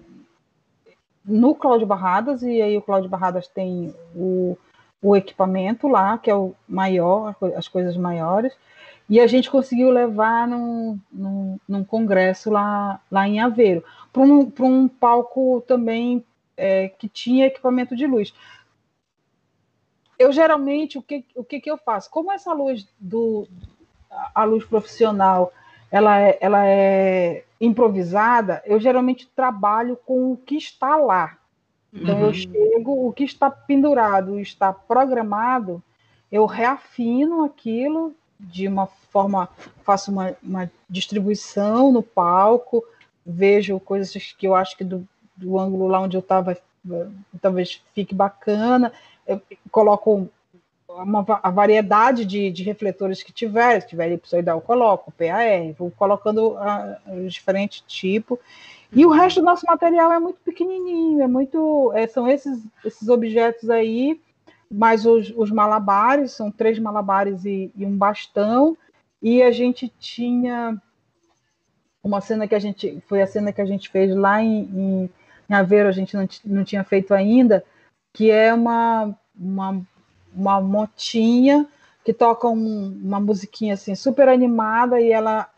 [1.26, 4.56] no Cláudio Barradas, e aí o Cláudio Barradas tem o,
[5.02, 8.56] o equipamento lá, que é o maior, as coisas maiores,
[9.08, 14.52] e a gente conseguiu levar num, num, num congresso lá, lá em Aveiro, para um,
[14.60, 16.24] um palco também
[16.56, 18.32] é, que tinha equipamento de luz.
[20.18, 22.10] Eu geralmente, o que, o que, que eu faço?
[22.10, 23.46] Como essa luz do
[24.34, 25.52] a luz profissional
[25.90, 31.36] ela é, ela é improvisada, eu geralmente trabalho com o que está lá.
[31.92, 32.26] Então, uhum.
[32.26, 35.82] eu chego, o que está pendurado, está programado,
[36.30, 39.48] eu reafino aquilo de uma forma,
[39.82, 42.84] faço uma, uma distribuição no palco,
[43.24, 46.56] vejo coisas que eu acho que do, do ângulo lá onde eu estava
[47.40, 48.92] talvez fique bacana,
[49.26, 50.28] eu coloco
[51.02, 55.90] uma, a variedade de, de refletores que tiver, se tiver elipsoidal, eu coloco, PAR, vou
[55.90, 58.38] colocando a, os diferentes tipos.
[58.92, 63.08] E o resto do nosso material é muito pequenininho, é muito, é, são esses, esses
[63.08, 64.20] objetos aí,
[64.70, 68.76] mais os, os malabares, são três malabares e, e, um bastão,
[69.20, 70.80] e a gente tinha
[72.02, 75.10] uma cena que a gente, foi a cena que a gente fez lá em, em,
[75.50, 77.64] em Aveiro, a gente não, não tinha feito ainda,
[78.12, 79.84] que é uma, uma
[80.36, 81.66] uma motinha
[82.04, 85.48] que toca um, uma musiquinha assim super animada e ela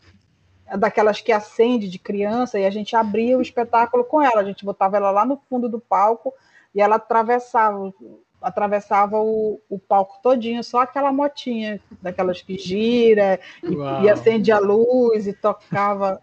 [0.65, 4.43] é daquelas que acende de criança e a gente abria o espetáculo com ela, a
[4.43, 6.33] gente botava ela lá no fundo do palco
[6.73, 7.93] e ela atravessava
[8.41, 14.59] atravessava o, o palco todinho, só aquela motinha daquelas que gira e, e acende a
[14.59, 16.21] luz e tocava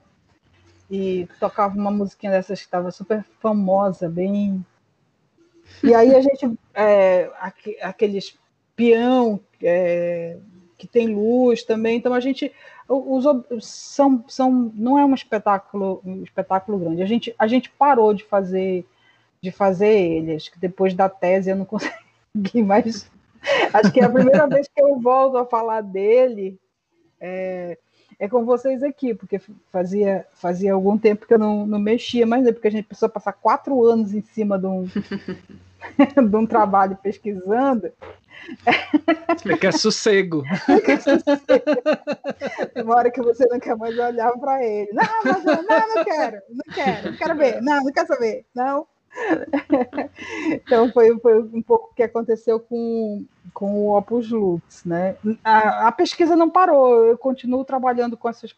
[0.90, 4.64] e tocava uma musiquinha dessas que estava super famosa, bem.
[5.82, 7.30] E aí a gente é,
[7.82, 8.38] aqueles
[8.76, 10.36] peão é,
[10.78, 11.96] que tem luz também.
[11.96, 12.52] Então a gente
[12.88, 13.24] os,
[13.64, 17.02] são, são não é um espetáculo um espetáculo grande.
[17.02, 18.86] A gente a gente parou de fazer
[19.42, 20.34] de fazer ele.
[20.34, 23.10] Acho que depois da tese eu não consegui mais.
[23.72, 26.58] Acho que é a primeira vez que eu volto a falar dele
[27.20, 27.78] é,
[28.18, 29.40] é com vocês aqui, porque
[29.70, 33.08] fazia, fazia algum tempo que eu não, não mexia, mas é porque a gente precisou
[33.08, 34.86] passar quatro anos em cima de um,
[36.28, 37.92] de um trabalho pesquisando,
[39.44, 40.42] ele quer sossego.
[42.74, 44.90] Tem uma hora que você não quer mais olhar para ele.
[44.92, 48.86] Não, mas, não, não quero, não quero, não quero ver, não, não quero saber, não.
[50.50, 55.16] Então foi, foi um pouco o que aconteceu com, com o Opus Lux, né?
[55.42, 58.54] A, a pesquisa não parou, eu continuo trabalhando com essas,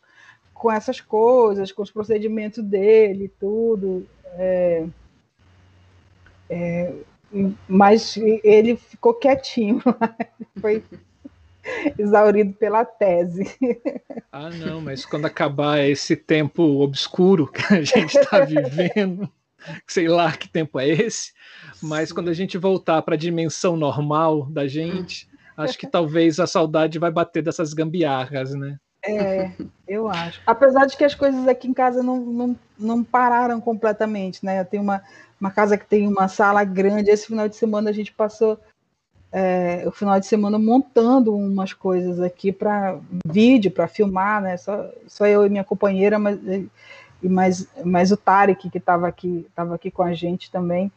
[0.53, 4.07] com essas coisas, com os procedimentos dele, tudo.
[4.37, 4.85] É,
[6.51, 6.93] é,
[7.69, 9.83] mas ele ficou quietinho,
[10.61, 10.83] foi
[11.99, 13.45] exaurido pela tese.
[14.33, 19.31] Ah, não, mas quando acabar esse tempo obscuro que a gente está vivendo,
[19.87, 21.33] sei lá que tempo é esse,
[21.83, 22.15] mas Sim.
[22.15, 26.99] quando a gente voltar para a dimensão normal da gente, acho que talvez a saudade
[26.99, 28.79] vai bater dessas gambiarras, né?
[29.03, 29.53] É,
[29.87, 30.41] eu acho.
[30.47, 34.61] Apesar de que as coisas aqui em casa não, não, não pararam completamente, né?
[34.61, 35.03] Eu tenho uma,
[35.41, 37.11] uma casa que tem uma sala grande.
[37.11, 38.59] Esse final de semana a gente passou
[39.31, 44.57] é, o final de semana montando umas coisas aqui para vídeo, para filmar, né?
[44.57, 46.39] Só, só eu e minha companheira, mas,
[47.23, 50.91] e mais, mais o Tarek que estava aqui, tava aqui com a gente também.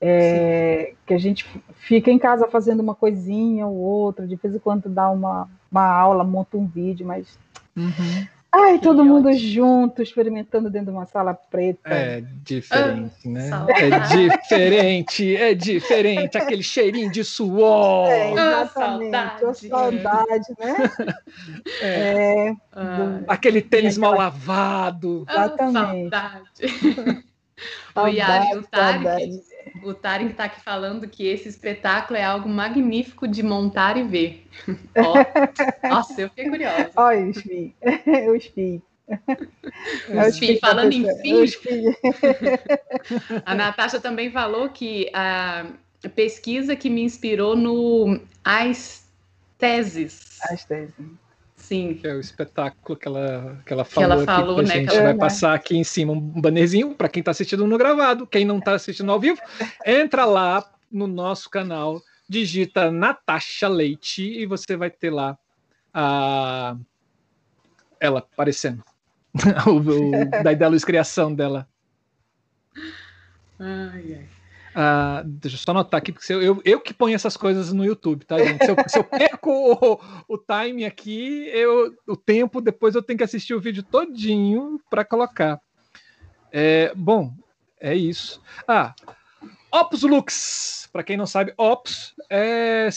[0.00, 4.58] É, que a gente fica em casa fazendo uma coisinha ou outra, de vez em
[4.58, 7.38] quando dá uma, uma aula, monta um vídeo, mas
[7.76, 8.26] uhum.
[8.52, 11.88] Ai, que todo mundo junto, experimentando dentro de uma sala preta.
[11.88, 13.48] É diferente, ah, né?
[13.48, 13.84] Saudade.
[13.84, 16.36] É diferente, é diferente.
[16.36, 18.08] Aquele cheirinho de suor.
[18.08, 19.14] É, exatamente.
[19.14, 19.68] Ah, saudade.
[19.68, 21.14] saudade, né?
[21.80, 22.48] É.
[22.48, 25.24] é ah, aquele tênis mal lavado.
[25.30, 26.12] Exatamente.
[26.12, 27.24] Ah, saudade.
[27.94, 29.42] o Yari, o Tarek,
[29.82, 34.46] o Tarek está aqui falando que esse espetáculo é algo magnífico de montar e ver.
[34.96, 36.90] oh, nossa, eu fiquei curiosa.
[36.96, 37.74] Olha os FII.
[38.34, 38.82] Os FII.
[40.28, 41.96] Os FII, falando em FII.
[43.44, 45.66] a Natasha também falou que a
[46.14, 49.04] pesquisa que me inspirou no As
[49.58, 50.38] Teses.
[50.42, 50.94] As Teses.
[51.70, 51.94] Sim.
[51.94, 54.08] Que é o espetáculo que ela, que ela falou.
[54.08, 54.74] Que ela falou, aqui, né?
[54.74, 58.26] A gente vai passar aqui em cima um bannerzinho para quem está assistindo no gravado.
[58.26, 59.40] Quem não está assistindo ao vivo,
[59.86, 65.38] entra lá no nosso canal, digita Natasha Leite e você vai ter lá
[65.94, 66.76] a
[68.00, 68.82] ela aparecendo.
[69.64, 71.68] o, o, da Luz Criação dela.
[73.60, 74.39] Ai, ai.
[74.70, 77.84] Uh, deixa eu só anotar aqui, porque eu, eu, eu, que ponho essas coisas no
[77.84, 78.64] YouTube, tá, gente?
[78.64, 83.16] Se eu, se eu perco o, o time aqui, eu, o tempo, depois eu tenho
[83.16, 85.60] que assistir o vídeo todinho para colocar.
[86.52, 87.32] É, bom,
[87.80, 88.40] é isso.
[88.66, 88.94] Ah,
[89.72, 92.88] Opus Lux, para quem não sabe, Opus é,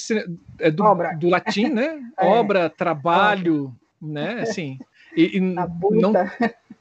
[0.60, 0.84] é do,
[1.20, 2.00] do, latim, né?
[2.18, 2.26] É.
[2.26, 4.42] Obra, trabalho, né?
[4.42, 4.78] Assim,
[5.16, 6.14] e, e não,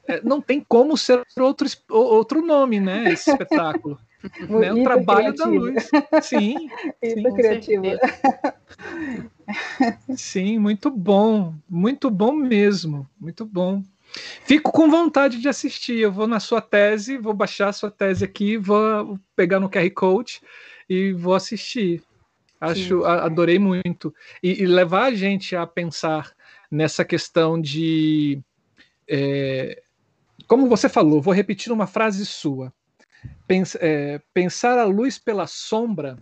[0.07, 3.11] é, não tem como ser outro, outro nome, né?
[3.11, 3.99] Esse espetáculo.
[4.49, 4.73] né?
[4.73, 5.89] O trabalho da luz.
[6.21, 6.69] Sim.
[7.01, 7.83] Isso criativo.
[10.15, 11.53] Sim, muito bom.
[11.69, 13.07] Muito bom mesmo.
[13.19, 13.83] Muito bom.
[14.45, 15.99] Fico com vontade de assistir.
[15.99, 19.89] Eu vou na sua tese, vou baixar a sua tese aqui, vou pegar no QR
[19.91, 20.41] Code
[20.89, 22.03] e vou assistir.
[22.59, 23.05] Acho, Sim.
[23.05, 24.13] adorei muito.
[24.41, 26.31] E, e, levar a gente a pensar
[26.71, 28.39] nessa questão de.
[29.07, 29.81] É,
[30.47, 32.71] como você falou, vou repetir uma frase sua.
[33.47, 36.17] Pens, é, pensar a luz pela sombra,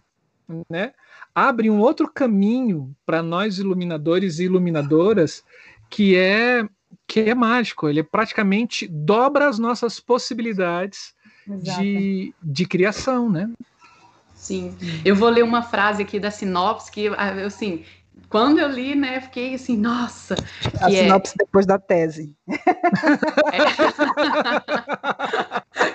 [0.70, 0.94] né?
[1.34, 5.44] Abre um outro caminho para nós iluminadores e iluminadoras
[5.90, 6.68] que é
[7.08, 11.14] que é mágico, ele praticamente dobra as nossas possibilidades
[11.46, 13.50] de, de criação, né?
[14.34, 14.76] Sim.
[15.04, 17.84] Eu vou ler uma frase aqui da sinopse que, assim,
[18.32, 20.36] quando eu li, né, fiquei assim, nossa.
[20.82, 21.44] A é sinopse é...
[21.44, 22.34] depois da tese.
[22.48, 22.54] É.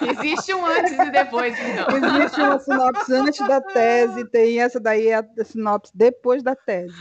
[0.10, 1.86] Existe um antes e depois, então.
[1.96, 6.94] Existe uma sinopse antes da tese, tem essa daí, é a sinopse depois da tese.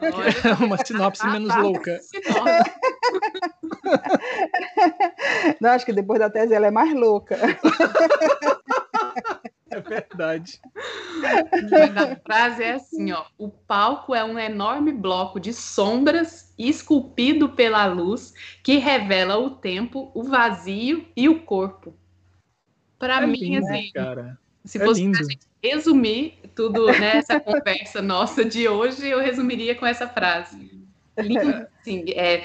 [0.00, 2.00] Olha, uma sinopse menos louca.
[5.60, 7.36] Não, acho que depois da tese ela é mais louca.
[9.72, 10.60] É verdade.
[11.96, 17.86] A frase é assim, ó: o palco é um enorme bloco de sombras esculpido pela
[17.86, 21.94] luz que revela o tempo, o vazio e o corpo.
[22.98, 24.38] Para é mim, lindo, assim, cara.
[24.64, 25.10] se é fosse
[25.62, 30.70] resumir tudo nessa né, conversa nossa de hoje, eu resumiria com essa frase.
[31.18, 32.44] Lindo, assim, é,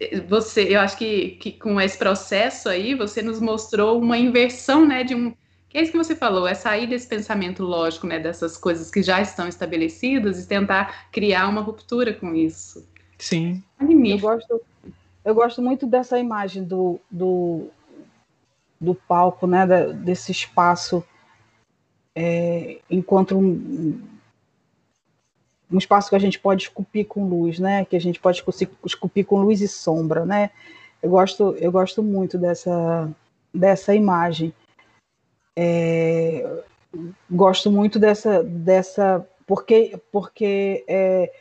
[0.00, 0.20] é.
[0.20, 5.02] você, eu acho que, que com esse processo aí, você nos mostrou uma inversão, né,
[5.04, 5.34] de um
[5.74, 9.20] é isso que você falou, é sair desse pensamento lógico, né, dessas coisas que já
[9.20, 12.86] estão estabelecidas e tentar criar uma ruptura com isso.
[13.18, 13.62] Sim.
[13.80, 14.62] Eu gosto,
[15.24, 17.68] eu gosto muito dessa imagem do, do,
[18.80, 21.04] do palco, né, da, desse espaço
[22.14, 24.00] é, enquanto um,
[25.68, 28.44] um espaço que a gente pode esculpir com luz, né, que a gente pode
[28.86, 30.50] esculpir com luz e sombra, né.
[31.02, 33.10] Eu gosto, eu gosto muito dessa,
[33.52, 34.54] dessa imagem.
[35.56, 36.62] É,
[37.30, 41.32] gosto muito dessa, dessa porque, porque é,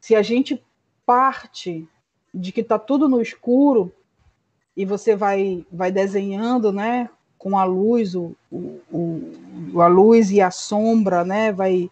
[0.00, 0.62] se a gente
[1.06, 1.86] parte
[2.34, 3.92] de que está tudo no escuro
[4.76, 7.08] e você vai, vai desenhando, né,
[7.38, 8.80] com a luz, o, o,
[9.72, 11.90] o a luz e a sombra, né, vai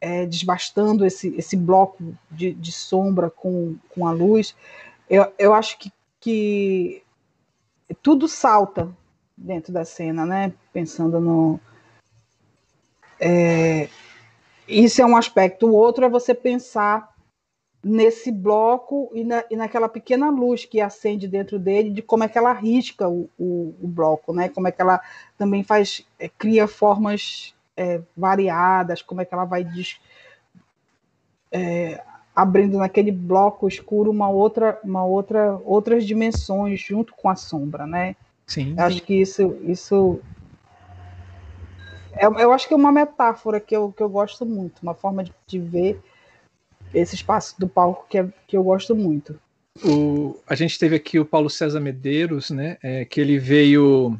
[0.00, 4.54] é, desbastando esse, esse bloco de, de sombra com, com a luz.
[5.08, 7.02] Eu, eu acho que, que
[8.02, 8.94] tudo salta
[9.36, 10.52] dentro da cena, né?
[10.72, 11.60] Pensando no.
[13.20, 13.88] É,
[14.66, 15.66] isso é um aspecto.
[15.66, 17.12] O outro é você pensar
[17.82, 22.28] nesse bloco e, na, e naquela pequena luz que acende dentro dele, de como é
[22.28, 24.48] que ela risca o, o, o bloco, né?
[24.48, 25.00] Como é que ela
[25.36, 30.00] também faz, é, cria formas é, variadas, como é que ela vai des,
[31.50, 32.02] é,
[32.34, 38.14] abrindo naquele bloco escuro uma outra, uma outra, outras dimensões junto com a sombra, né?
[38.52, 38.74] Sim.
[38.76, 40.20] Acho que isso, isso
[42.12, 45.24] é, eu acho que é uma metáfora que eu, que eu gosto muito, uma forma
[45.24, 45.98] de, de ver
[46.92, 49.40] esse espaço do palco que, é, que eu gosto muito.
[49.82, 52.76] O, a gente teve aqui o Paulo César Medeiros, né?
[52.82, 54.18] É, que ele veio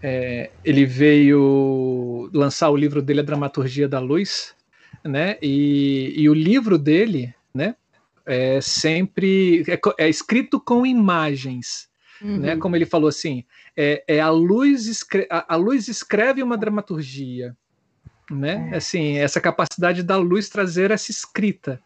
[0.00, 4.54] é, ele veio lançar o livro dele, A Dramaturgia da Luz,
[5.04, 5.38] né?
[5.42, 7.74] E, e o livro dele, né?
[8.24, 11.89] É sempre é, é escrito com imagens?
[12.22, 12.38] Uhum.
[12.38, 12.56] Né?
[12.56, 13.44] Como ele falou assim,
[13.76, 17.56] é, é a, luz escreve, a, a, luz escreve uma dramaturgia,
[18.30, 18.70] né?
[18.72, 18.76] É.
[18.76, 21.80] Assim, essa capacidade da luz trazer essa escrita.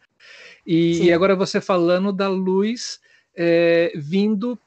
[0.66, 3.00] E, e agora você falando da luz
[3.36, 4.58] é, vindo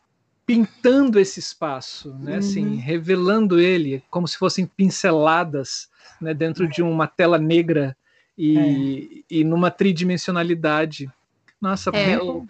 [0.46, 2.38] pintando esse espaço, né?
[2.38, 2.72] Assim, uhum.
[2.74, 5.90] Assim, revelando ele como se fossem pinceladas,
[6.22, 6.34] né?
[6.34, 6.68] Dentro é.
[6.68, 7.96] de uma tela negra
[8.38, 9.36] e, é.
[9.40, 11.12] e numa tridimensionalidade.
[11.60, 12.46] Nossa, é, o,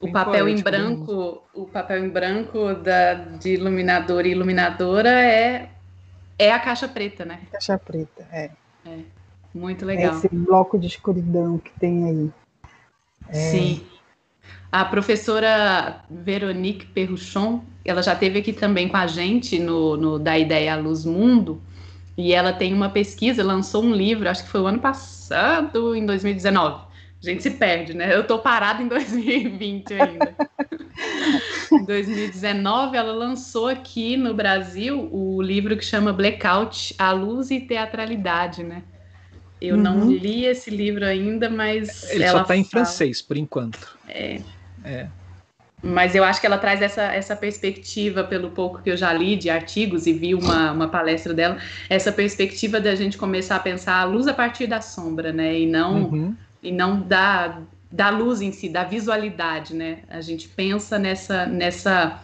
[0.00, 5.68] o papel em branco, o papel em branco da, de iluminador e iluminadora é,
[6.38, 7.40] é a caixa preta, né?
[7.52, 8.50] Caixa preta, é.
[8.86, 8.98] é
[9.54, 10.14] muito legal.
[10.14, 12.30] É esse bloco de escuridão que tem aí.
[13.28, 13.34] É...
[13.34, 13.86] Sim.
[14.72, 20.38] A professora Veronique Perruchon, ela já esteve aqui também com a gente no, no Da
[20.38, 21.60] Ideia à Luz Mundo,
[22.16, 26.06] E ela tem uma pesquisa, lançou um livro, acho que foi o ano passado, em
[26.06, 26.89] 2019.
[27.22, 28.14] A gente se perde, né?
[28.14, 30.34] Eu tô parada em 2020 ainda.
[31.72, 37.60] em 2019, ela lançou aqui no Brasil o livro que chama Blackout, A Luz e
[37.60, 38.82] Teatralidade, né?
[39.60, 39.82] Eu uhum.
[39.82, 42.10] não li esse livro ainda, mas.
[42.10, 43.98] Ele só está em francês, por enquanto.
[44.08, 44.40] É.
[44.82, 45.06] é.
[45.82, 49.36] Mas eu acho que ela traz essa, essa perspectiva, pelo pouco que eu já li
[49.36, 53.96] de artigos e vi uma, uma palestra dela, essa perspectiva da gente começar a pensar
[53.96, 55.58] a luz a partir da sombra, né?
[55.58, 56.36] E não, uhum.
[56.62, 60.00] E não da, da luz em si, da visualidade, né?
[60.08, 62.22] A gente pensa nessa, nessa,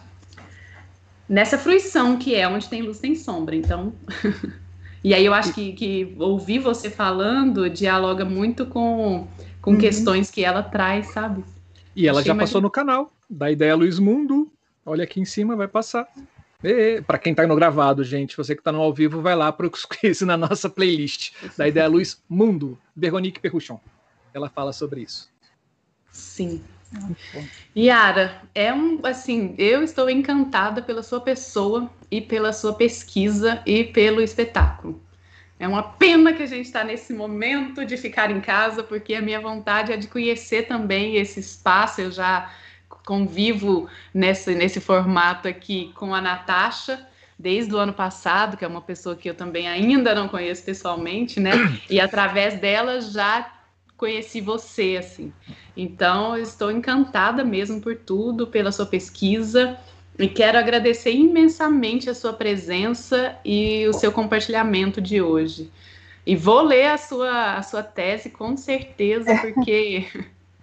[1.27, 3.55] nessa fruição que é onde tem luz tem sombra.
[3.55, 3.93] Então.
[5.03, 9.27] e aí eu acho que, que ouvir você falando dialoga muito com,
[9.61, 9.77] com uhum.
[9.77, 11.43] questões que ela traz, sabe?
[11.95, 14.51] E ela Achei já passou no canal da ideia Luiz Mundo.
[14.85, 16.07] Olha aqui em cima, vai passar.
[17.05, 19.67] Para quem está no gravado, gente, você que está no ao vivo, vai lá para
[19.67, 19.71] o
[20.25, 23.79] na nossa playlist da ideia Luiz Mundo, Veronique Perruchon.
[24.37, 25.29] Ela fala sobre isso.
[26.11, 26.63] Sim.
[27.75, 33.83] Yara, é um assim, eu estou encantada pela sua pessoa e pela sua pesquisa e
[33.83, 35.01] pelo espetáculo.
[35.59, 39.21] É uma pena que a gente está nesse momento de ficar em casa, porque a
[39.21, 41.99] minha vontade é de conhecer também esse espaço.
[41.99, 42.51] Eu já
[43.05, 47.07] convivo nesse, nesse formato aqui com a Natasha
[47.39, 51.39] desde o ano passado, que é uma pessoa que eu também ainda não conheço pessoalmente,
[51.39, 51.51] né?
[51.89, 53.56] E através dela já
[53.97, 55.33] conheci você, assim.
[55.75, 59.77] Então, estou encantada mesmo por tudo, pela sua pesquisa.
[60.17, 65.69] E quero agradecer imensamente a sua presença e o seu compartilhamento de hoje.
[66.25, 70.07] E vou ler a sua, a sua tese com certeza, porque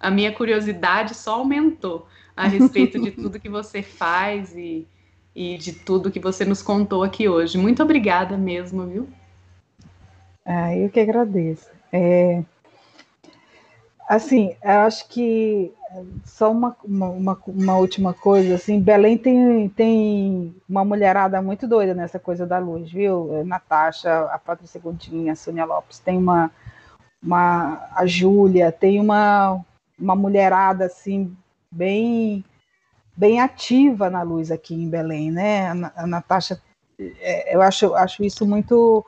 [0.01, 2.07] a minha curiosidade só aumentou
[2.37, 4.87] a respeito de tudo que você faz e,
[5.35, 7.57] e de tudo que você nos contou aqui hoje.
[7.57, 9.09] Muito obrigada mesmo, viu?
[10.45, 11.71] Ah, eu que agradeço.
[11.93, 12.43] É,
[14.09, 15.73] assim, eu acho que
[16.25, 22.19] só uma, uma, uma, última coisa, assim, Belém tem, tem uma mulherada muito doida nessa
[22.19, 23.45] coisa da luz, viu?
[23.45, 26.51] Natasha, a Patrícia Continha, a Sônia Lopes, tem uma,
[27.23, 29.61] uma a Júlia, tem uma,
[29.99, 31.35] uma mulherada, assim,
[31.71, 32.45] bem
[33.17, 35.69] bem ativa na luz aqui em Belém, né?
[35.95, 36.61] A, Natasha,
[36.99, 39.05] é, eu acho, acho isso muito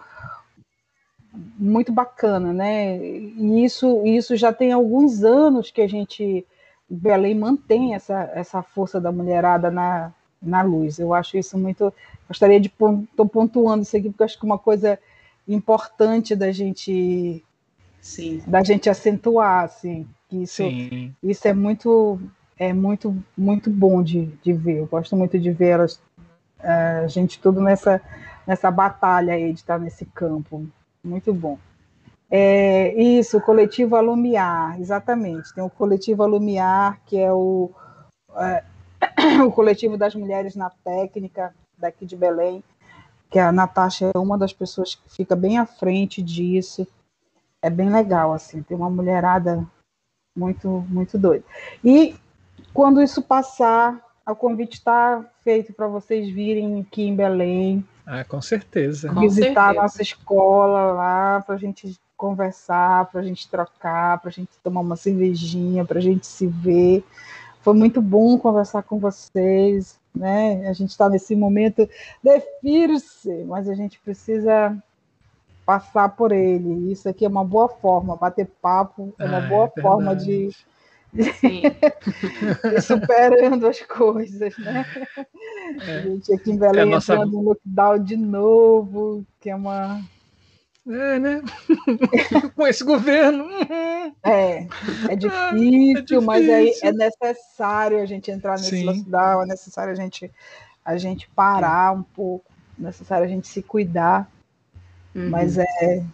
[1.59, 2.99] muito bacana, né?
[2.99, 6.47] E isso, isso já tem alguns anos que a gente
[6.89, 10.99] Belém mantém essa, essa força da mulherada na, na luz.
[10.99, 11.93] Eu acho isso muito.
[12.29, 14.99] Gostaria de estou pontuando isso aqui porque acho que uma coisa
[15.49, 17.45] importante da gente
[18.01, 18.41] Sim.
[18.47, 21.15] da gente acentuar, assim, que isso, Sim.
[21.23, 22.21] isso é muito
[22.59, 24.79] é muito, muito bom de, de ver.
[24.79, 26.01] Eu gosto muito de ver elas,
[26.61, 28.01] é, a gente tudo nessa,
[28.47, 30.67] nessa batalha aí de estar nesse campo.
[31.07, 31.57] Muito bom.
[32.29, 35.55] É, isso, coletivo Alumiar, exatamente.
[35.55, 37.71] Tem o coletivo Alumiar, que é o,
[38.37, 38.65] é,
[39.47, 42.65] o coletivo das mulheres na técnica daqui de Belém,
[43.31, 46.85] que a Natasha é uma das pessoas que fica bem à frente disso.
[47.63, 49.65] É bem legal, assim, tem uma mulherada
[50.37, 51.45] muito, muito doida.
[51.85, 52.17] E
[52.75, 57.87] quando isso passar, o convite está feito para vocês virem aqui em Belém.
[58.07, 59.13] Ah, com certeza.
[59.13, 64.33] Visitar a nossa escola lá, para a gente conversar, para a gente trocar, para a
[64.33, 67.05] gente tomar uma cervejinha, para a gente se ver.
[67.61, 70.69] Foi muito bom conversar com vocês, né?
[70.69, 71.89] A gente está nesse momento
[72.23, 72.43] de
[73.45, 74.77] mas a gente precisa
[75.67, 76.93] passar por ele.
[76.93, 80.51] Isso aqui é uma boa forma, bater papo é uma ah, boa é forma de
[82.83, 84.87] superando as coisas, né?
[85.87, 85.97] É.
[85.97, 87.15] A gente aqui em Belém é nossa...
[87.15, 90.01] entrando no lockdown de novo, que é uma.
[90.89, 91.43] É, né?
[92.55, 93.47] Com esse governo.
[94.23, 94.69] É,
[95.09, 98.85] é difícil, é difícil, mas aí é necessário a gente entrar nesse Sim.
[98.85, 100.31] lockdown, é necessário a gente,
[100.85, 102.45] a gente parar um pouco,
[102.79, 104.31] é necessário a gente se cuidar.
[105.15, 105.31] Uhum.
[105.31, 106.05] Mas é,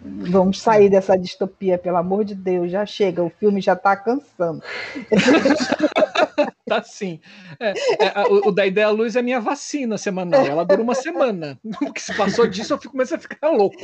[0.00, 4.62] Vamos sair dessa distopia, pelo amor de Deus, já chega, o filme já está cansando.
[6.66, 7.18] tá sim.
[7.58, 7.72] É,
[8.04, 11.58] é, o, o, da ideia luz é minha vacina semanal, ela dura uma semana.
[11.82, 13.76] O que se passou disso, eu fico, começo a ficar louco.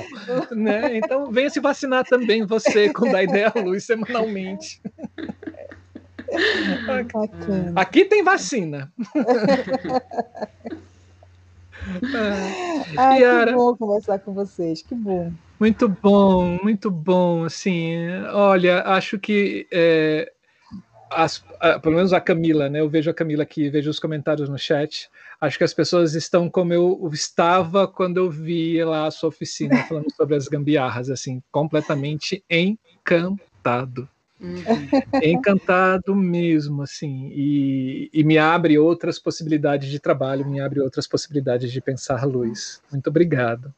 [0.52, 0.98] Né?
[0.98, 4.80] Então venha se vacinar também você com da ideia luz semanalmente.
[7.74, 8.92] Aqui tem vacina.
[12.96, 15.32] Ai, Yara, que bom conversar com vocês, que bom.
[15.58, 17.44] Muito bom, muito bom.
[17.44, 17.96] Assim,
[18.32, 20.30] olha, acho que é,
[21.10, 22.80] as, a, pelo menos a Camila, né?
[22.80, 25.08] Eu vejo a Camila aqui, vejo os comentários no chat.
[25.40, 29.76] Acho que as pessoas estão como eu estava quando eu vi lá a sua oficina
[29.88, 34.08] falando sobre as gambiarras, assim, completamente encantado.
[34.40, 35.22] Uhum.
[35.22, 41.72] Encantado mesmo, assim, e, e, me abre outras possibilidades de trabalho, me abre outras possibilidades
[41.72, 42.82] de pensar luz.
[42.90, 43.72] Muito obrigado.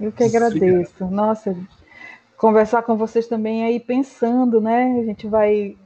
[0.00, 0.92] Eu que agradeço.
[1.04, 1.10] Obrigado.
[1.10, 1.56] Nossa,
[2.36, 5.00] conversar com vocês também aí pensando, né?
[5.00, 5.76] A gente vai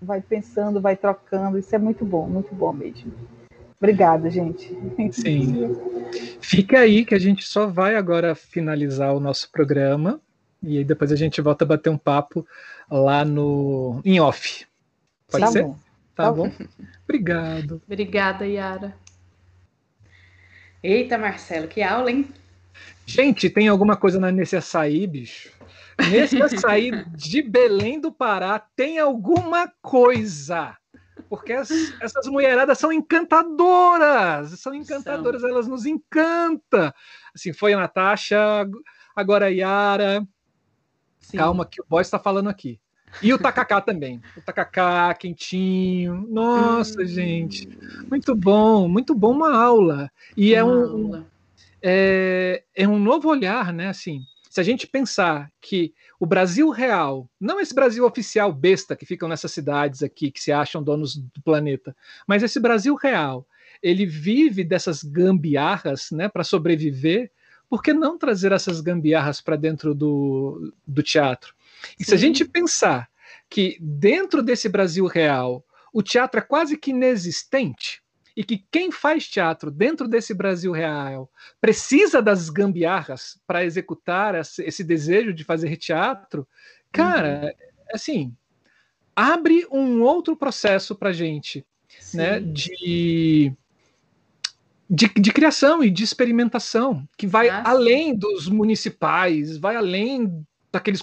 [0.00, 1.58] vai pensando, vai trocando.
[1.58, 3.12] Isso é muito bom, muito bom mesmo.
[3.78, 4.76] Obrigada, gente.
[5.12, 5.76] Sim.
[6.40, 10.20] Fica aí que a gente só vai agora finalizar o nosso programa
[10.62, 12.46] e aí depois a gente volta a bater um papo
[12.90, 14.66] lá no em off.
[15.28, 15.62] Pode tá ser?
[15.64, 15.76] Bom.
[16.14, 16.48] Tá, tá bom.
[16.48, 16.66] bom.
[17.04, 17.82] Obrigado.
[17.86, 18.94] Obrigada, Yara.
[20.82, 22.28] Eita, Marcelo, que aula, hein?
[23.06, 25.50] Gente, tem alguma coisa na nesse açaí, bicho?
[26.10, 30.76] Nesse açaí de Belém do Pará tem alguma coisa.
[31.28, 31.70] Porque as,
[32.00, 34.58] essas mulheradas são encantadoras.
[34.60, 35.50] São encantadoras, são.
[35.50, 36.92] elas nos encantam.
[37.34, 38.66] Assim, foi a Natasha,
[39.14, 40.26] agora a Yara.
[41.20, 41.38] Sim.
[41.38, 42.78] Calma, que o boy está falando aqui.
[43.22, 44.20] E o tacacá também.
[44.36, 46.26] O tacacá quentinho.
[46.28, 47.06] Nossa, hum.
[47.06, 47.68] gente.
[48.10, 50.10] Muito bom, muito bom uma aula.
[50.36, 51.31] E é uma é um, aula.
[51.82, 53.88] É, é um novo olhar, né?
[53.88, 54.22] Assim,
[54.52, 59.28] se a gente pensar que o Brasil real, não esse Brasil oficial besta que ficam
[59.28, 61.96] nessas cidades aqui, que se acham donos do planeta,
[62.26, 63.46] mas esse Brasil real,
[63.82, 67.30] ele vive dessas gambiarras né, para sobreviver,
[67.66, 71.54] por que não trazer essas gambiarras para dentro do, do teatro?
[71.98, 72.10] E Sim.
[72.10, 73.08] se a gente pensar
[73.48, 75.64] que dentro desse Brasil real,
[75.94, 78.01] o teatro é quase que inexistente,
[78.36, 81.30] e que quem faz teatro dentro desse Brasil real
[81.60, 86.46] precisa das gambiarras para executar esse desejo de fazer teatro,
[86.90, 87.76] cara, uhum.
[87.94, 88.36] assim,
[89.14, 91.64] abre um outro processo para gente,
[92.14, 93.52] né, de,
[94.88, 101.02] de, de, criação e de experimentação que vai ah, além dos municipais, vai além daqueles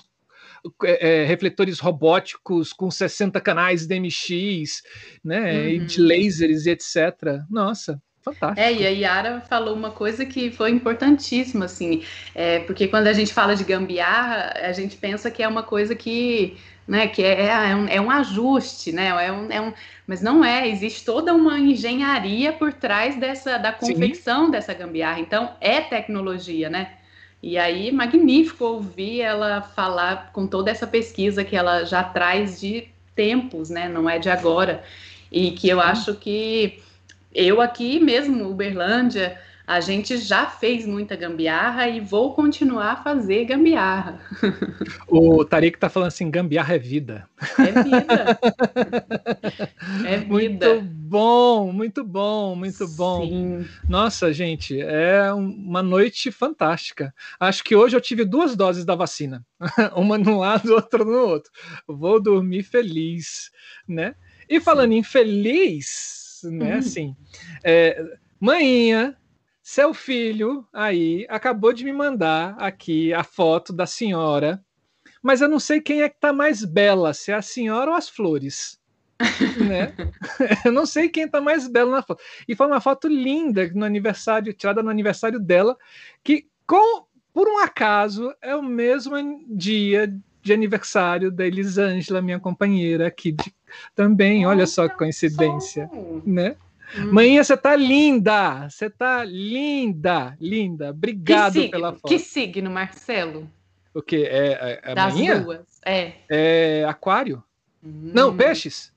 [0.84, 4.82] é, é, refletores robóticos com 60 canais DMX,
[5.24, 5.68] né, uhum.
[5.68, 7.44] e de lasers e etc.
[7.50, 8.60] Nossa, fantástico.
[8.60, 12.04] É, e a Yara falou uma coisa que foi importantíssima, assim,
[12.36, 15.96] é, porque quando a gente fala de gambiarra, a gente pensa que é uma coisa
[15.96, 16.58] que,
[16.88, 19.74] né, que é, é, um, é um ajuste, né, é um, é um,
[20.06, 24.52] mas não é, existe toda uma engenharia por trás dessa, da confecção Sim.
[24.52, 26.94] dessa gambiarra, então é tecnologia, né,
[27.42, 32.88] e aí, magnífico ouvir ela falar com toda essa pesquisa que ela já traz de
[33.16, 33.88] tempos, né?
[33.88, 34.84] Não é de agora.
[35.32, 36.82] E que eu acho que
[37.34, 39.40] eu aqui mesmo, Uberlândia,
[39.70, 44.20] a gente já fez muita gambiarra e vou continuar a fazer gambiarra.
[45.08, 47.28] O Tarik tá falando assim: gambiarra é vida.
[47.60, 48.40] É vida.
[50.08, 50.28] é vida.
[50.28, 53.22] Muito bom, muito bom, muito bom.
[53.28, 53.68] Sim.
[53.88, 57.14] Nossa, gente, é uma noite fantástica.
[57.40, 59.46] Acho que hoje eu tive duas doses da vacina,
[59.96, 61.52] uma no lado, outra no outro.
[61.88, 63.52] Vou dormir feliz,
[63.88, 64.16] né?
[64.50, 64.98] E falando Sim.
[64.98, 66.76] em feliz, né?
[66.76, 66.80] Hum.
[66.80, 67.16] Assim,
[67.64, 68.04] é,
[68.40, 69.16] manhã
[69.70, 74.60] seu filho aí acabou de me mandar aqui a foto da senhora,
[75.22, 77.96] mas eu não sei quem é que tá mais bela, se é a senhora ou
[77.96, 78.80] as flores.
[79.70, 79.94] né?
[80.66, 82.24] Eu não sei quem tá mais bela na foto.
[82.48, 85.78] E foi uma foto linda no aniversário, tirada no aniversário dela,
[86.24, 89.18] que com por um acaso é o mesmo
[89.48, 93.54] dia de aniversário da Elisângela, minha companheira aqui de,
[93.94, 94.48] também.
[94.48, 95.88] Olha só que coincidência,
[96.26, 96.56] né?
[96.98, 97.14] Hum.
[97.14, 98.68] Manhã, você tá linda!
[98.70, 100.90] Você tá linda, linda.
[100.90, 102.08] Obrigado pela foto.
[102.08, 103.50] Que signo, Marcelo?
[103.94, 104.28] O quê?
[104.30, 105.42] É, é, é Das manhã?
[105.42, 106.14] duas, é.
[106.30, 107.44] É aquário?
[107.84, 108.12] Hum.
[108.14, 108.92] Não, peixes.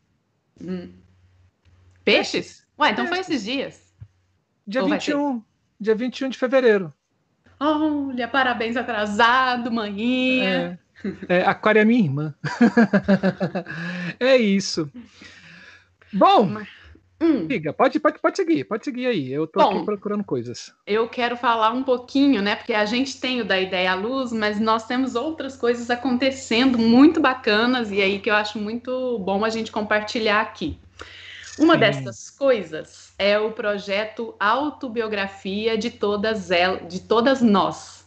[0.61, 0.91] Hum.
[2.05, 2.67] Peixes?
[2.79, 3.27] Ué, então peixes.
[3.27, 3.95] foi esses dias.
[4.67, 5.43] Dia Ou 21.
[5.81, 6.93] Dia 21 de fevereiro.
[7.59, 10.79] Olha, parabéns atrasado, manhinha.
[11.29, 12.35] É, é, aquário é minha irmã.
[14.19, 14.91] é isso.
[16.13, 16.47] Bom...
[16.47, 16.82] Mas...
[17.23, 17.47] Hum.
[17.47, 19.33] Diga, pode, pode, pode seguir, pode seguir aí.
[19.33, 20.75] Eu estou aqui procurando coisas.
[20.85, 22.57] Eu quero falar um pouquinho, né?
[22.57, 26.77] Porque a gente tem o da ideia à luz, mas nós temos outras coisas acontecendo
[26.77, 30.81] muito bacanas e aí que eu acho muito bom a gente compartilhar aqui.
[31.59, 31.81] Uma Sim.
[31.81, 38.02] dessas coisas é o projeto Autobiografia de todas elas, de todas nós.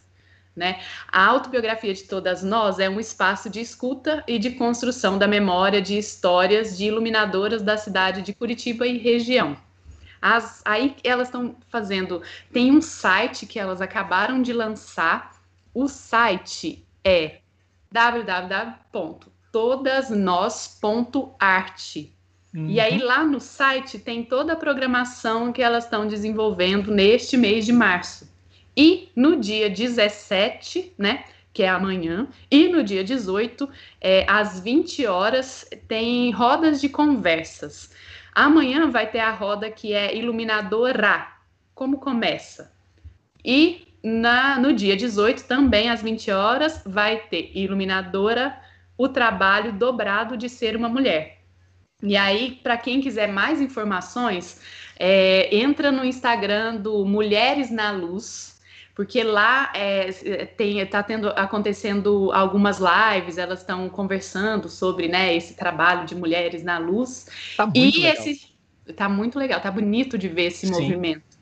[0.55, 0.79] Né?
[1.11, 5.81] A autobiografia de todas nós é um espaço de escuta e de construção da memória
[5.81, 9.57] de histórias de iluminadoras da cidade de Curitiba e região.
[10.21, 12.21] As, aí elas estão fazendo.
[12.53, 15.33] Tem um site que elas acabaram de lançar.
[15.73, 17.39] O site é
[17.91, 21.95] www todasnós.art.
[22.53, 22.67] Uhum.
[22.67, 27.65] E aí lá no site tem toda a programação que elas estão desenvolvendo neste mês
[27.65, 28.29] de março.
[28.75, 31.23] E no dia 17, né,
[31.53, 33.69] que é amanhã, e no dia 18,
[34.01, 37.91] é, às 20 horas, tem rodas de conversas.
[38.33, 41.27] Amanhã vai ter a roda que é iluminadora.
[41.73, 42.73] Como começa?
[43.43, 48.59] E na, no dia 18, também às 20 horas, vai ter iluminadora,
[48.97, 51.41] o trabalho dobrado de ser uma mulher.
[52.03, 54.61] E aí, para quem quiser mais informações,
[54.99, 58.54] é, entra no Instagram do Mulheres na Luz,
[58.95, 60.09] porque lá é,
[60.57, 66.63] tem está tendo acontecendo algumas lives, elas estão conversando sobre né, esse trabalho de mulheres
[66.63, 67.27] na luz.
[67.57, 68.13] Tá muito e legal.
[68.13, 68.55] esse
[68.95, 70.71] tá muito legal, tá bonito de ver esse Sim.
[70.71, 71.35] movimento.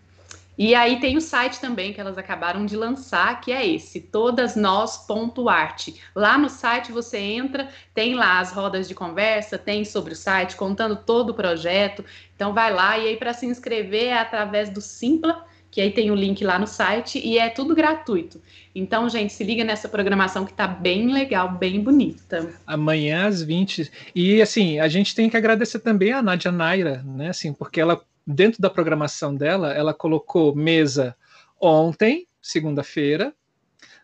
[0.58, 5.90] E aí tem o site também que elas acabaram de lançar, que é esse, todasnós.art.
[6.16, 10.56] Lá no site você entra, tem lá as rodas de conversa, tem sobre o site,
[10.56, 12.06] contando todo o projeto.
[12.36, 15.44] Então vai lá e aí para se inscrever é através do Simpla
[15.74, 18.40] que aí tem o link lá no site e é tudo gratuito.
[18.76, 22.54] Então, gente, se liga nessa programação que tá bem legal, bem bonita.
[22.68, 23.92] Amanhã às 20.
[24.14, 27.30] E assim, a gente tem que agradecer também a Nádia Naira, né?
[27.30, 31.16] Assim, porque ela, dentro da programação dela, ela colocou mesa
[31.60, 33.34] ontem, segunda-feira,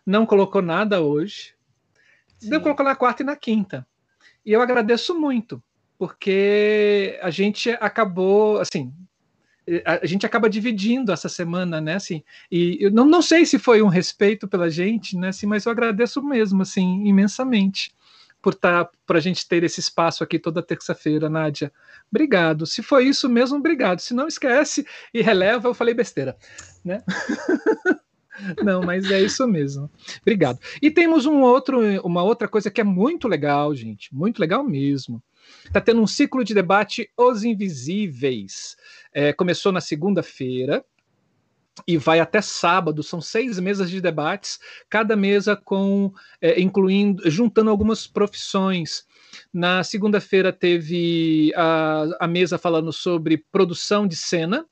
[0.04, 1.54] não colocou nada hoje,
[2.36, 2.50] Sim.
[2.50, 3.86] deu colocou na quarta e na quinta.
[4.44, 5.62] E eu agradeço muito,
[5.96, 8.92] porque a gente acabou, assim,
[9.84, 11.94] a, gente acaba dividindo essa semana, né?
[11.94, 15.28] Assim, e eu não, não sei se foi um respeito pela gente, né?
[15.28, 17.94] Assim, mas eu agradeço mesmo, assim, imensamente
[18.42, 21.72] por tá, por a gente ter esse espaço aqui toda terça-feira, Nádia.
[22.10, 22.66] Obrigado.
[22.66, 24.00] Se foi isso mesmo, obrigado.
[24.00, 26.36] Se não esquece e releva, eu falei besteira,
[26.84, 27.02] né?
[28.64, 29.90] Não, mas é isso mesmo.
[30.22, 30.58] Obrigado.
[30.80, 35.22] E temos um outro, uma outra coisa que é muito legal, gente, muito legal mesmo.
[35.64, 38.76] Está tendo um ciclo de debate Os Invisíveis.
[39.12, 40.84] É, começou na segunda-feira
[41.86, 43.02] e vai até sábado.
[43.02, 44.58] São seis mesas de debates,
[44.88, 49.06] cada mesa com é, incluindo, juntando algumas profissões.
[49.52, 54.66] Na segunda-feira teve a, a mesa falando sobre produção de cena,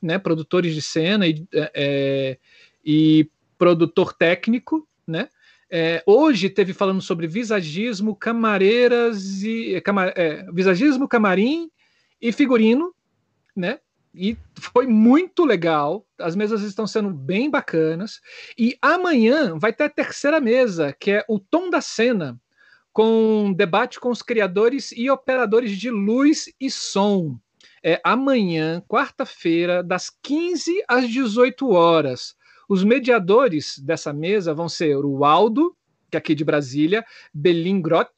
[0.00, 2.38] né, produtores de cena e, é, é
[2.84, 4.87] e produtor técnico?
[5.70, 9.82] É, hoje teve falando sobre visagismo, camareiras e é,
[10.16, 11.70] é, visagismo, camarim
[12.20, 12.94] e figurino,
[13.54, 13.78] né?
[14.14, 16.06] E foi muito legal.
[16.18, 18.20] As mesas estão sendo bem bacanas.
[18.58, 22.40] E amanhã vai ter a terceira mesa, que é o tom da cena,
[22.92, 27.38] com debate com os criadores e operadores de luz e som.
[27.82, 32.34] É amanhã, quarta-feira, das 15 às 18 horas.
[32.68, 35.74] Os mediadores dessa mesa vão ser o Aldo,
[36.10, 38.10] que é aqui de Brasília, Belin Grott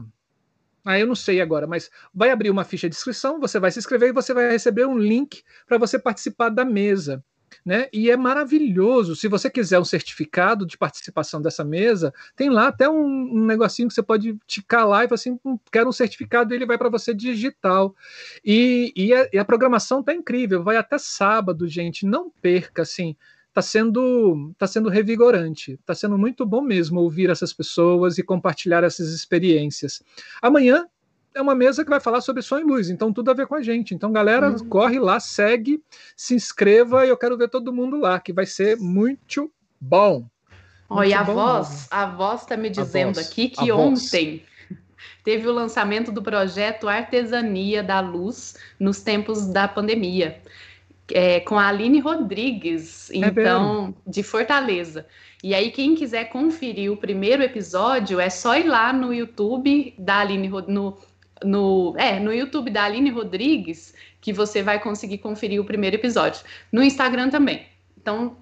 [0.86, 3.80] ah, eu não sei agora, mas vai abrir uma ficha de inscrição, você vai se
[3.80, 7.24] inscrever e você vai receber um link para você participar da mesa.
[7.70, 7.88] Né?
[7.94, 9.16] E é maravilhoso.
[9.16, 13.88] Se você quiser um certificado de participação dessa mesa, tem lá até um, um negocinho
[13.88, 16.80] que você pode ticar lá e falar assim: hum, quero um certificado, e ele vai
[16.80, 17.96] para você digital.
[18.44, 22.08] E, e, a, e a programação tá incrível, vai até sábado, gente.
[22.08, 23.16] Não perca, assim
[23.50, 28.84] está sendo, tá sendo revigorante, está sendo muito bom mesmo ouvir essas pessoas e compartilhar
[28.84, 30.02] essas experiências.
[30.42, 30.88] Amanhã
[31.34, 33.56] é uma mesa que vai falar sobre som e luz, então tudo a ver com
[33.56, 33.94] a gente.
[33.94, 34.70] Então, galera, uhum.
[34.70, 35.82] corre lá, segue,
[36.16, 40.26] se inscreva e eu quero ver todo mundo lá, que vai ser muito bom.
[40.90, 41.88] Olha, a voz, mesmo.
[41.92, 44.80] a voz está me dizendo aqui que ontem voz.
[45.24, 50.42] teve o lançamento do projeto Artesania da Luz nos tempos da pandemia
[51.12, 53.96] é, com a Aline Rodrigues, é então, bem.
[54.08, 55.06] de Fortaleza.
[55.44, 60.20] E aí, quem quiser conferir o primeiro episódio, é só ir lá no YouTube da
[60.20, 60.98] Aline no,
[61.44, 66.44] no, é, no YouTube da Aline Rodrigues, que você vai conseguir conferir o primeiro episódio.
[66.72, 67.66] No Instagram também.
[67.98, 68.38] Então,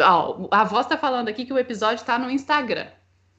[0.00, 2.86] ó, a voz está falando aqui que o episódio está no Instagram.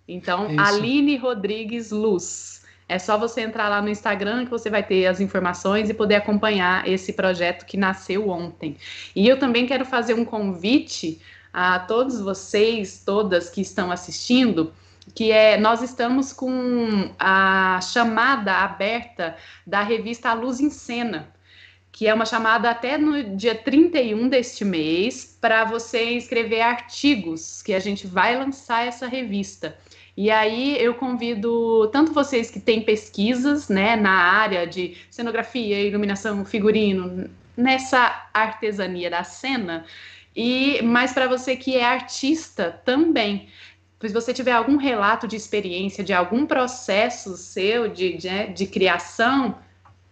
[0.08, 0.60] Então, Isso.
[0.60, 2.64] Aline Rodrigues Luz.
[2.88, 6.16] É só você entrar lá no Instagram que você vai ter as informações e poder
[6.16, 8.78] acompanhar esse projeto que nasceu ontem.
[9.16, 11.22] E eu também quero fazer um convite
[11.54, 14.74] a todos vocês, todas que estão assistindo,
[15.14, 19.36] que é nós estamos com a chamada aberta
[19.66, 21.34] da revista A Luz em Cena
[21.94, 27.72] que é uma chamada até no dia 31 deste mês para você escrever artigos, que
[27.72, 29.78] a gente vai lançar essa revista.
[30.18, 36.44] E aí eu convido tanto vocês que têm pesquisas, né, na área de cenografia, iluminação,
[36.44, 39.86] figurino, nessa artesania da cena,
[40.36, 43.50] e mais para você que é artista também.
[44.08, 49.58] Se você tiver algum relato de experiência, de algum processo seu de, de, de criação,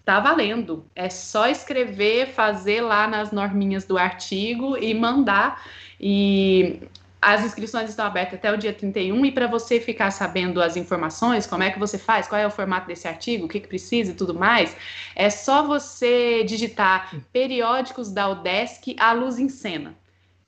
[0.06, 0.86] tá valendo.
[0.96, 5.62] É só escrever, fazer lá nas norminhas do artigo e mandar.
[6.00, 6.80] E
[7.22, 11.46] as inscrições estão abertas até o dia 31 e para você ficar sabendo as informações,
[11.46, 14.12] como é que você faz, qual é o formato desse artigo, o que, que precisa
[14.12, 14.76] e tudo mais,
[15.16, 19.96] é só você digitar periódicos da UDESC à luz em cena.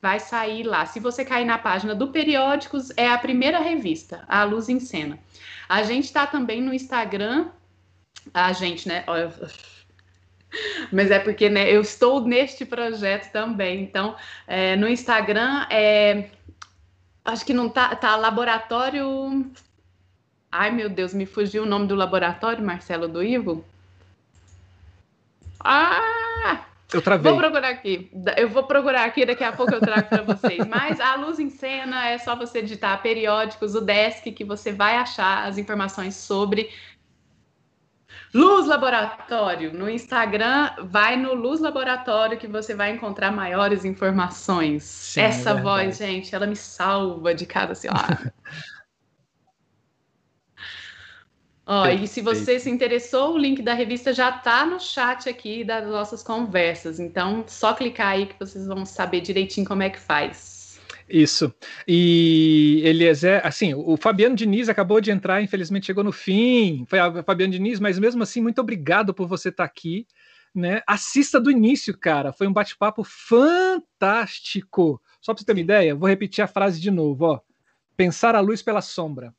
[0.03, 0.85] Vai sair lá.
[0.85, 5.17] Se você cair na página do Periódicos, é a primeira revista, a Luz em Cena.
[5.69, 7.47] A gente está também no Instagram
[8.34, 9.05] a gente, né?
[10.91, 13.81] Mas é porque né, eu estou neste projeto também.
[13.81, 16.30] Então, é, no Instagram, é,
[17.23, 19.49] acho que não tá, tá laboratório.
[20.51, 23.63] Ai, meu Deus, me fugiu o nome do laboratório, Marcelo do Ivo.
[25.61, 26.72] Ah!
[26.94, 27.32] Eu travei.
[27.32, 28.11] Vou procurar aqui.
[28.38, 30.65] Eu vou procurar aqui, daqui a pouco eu trago para vocês.
[30.68, 34.95] Mas a luz em cena é só você digitar periódicos, o desk, que você vai
[34.95, 36.70] achar as informações sobre
[38.34, 44.84] Luz Laboratório, no Instagram, vai no Luz Laboratório que você vai encontrar maiores informações.
[44.84, 47.88] Sim, é Essa é voz, gente, ela me salva de cada assim,
[51.65, 55.64] Ó, e se você se interessou, o link da revista já está no chat aqui
[55.64, 56.99] das nossas conversas.
[56.99, 60.77] Então, só clicar aí que vocês vão saber direitinho como é que faz.
[61.07, 61.53] Isso.
[61.88, 66.85] E Eliezer, assim, o Fabiano Diniz acabou de entrar, infelizmente chegou no fim.
[66.88, 70.06] Foi a Fabiano Diniz, mas mesmo assim, muito obrigado por você estar aqui.
[70.53, 70.81] Né?
[70.85, 72.34] Assista do início, cara.
[72.34, 75.02] Foi um bate-papo fantástico.
[75.22, 77.40] Só para você ter uma ideia, vou repetir a frase de novo, ó.
[77.95, 79.34] Pensar a luz pela sombra.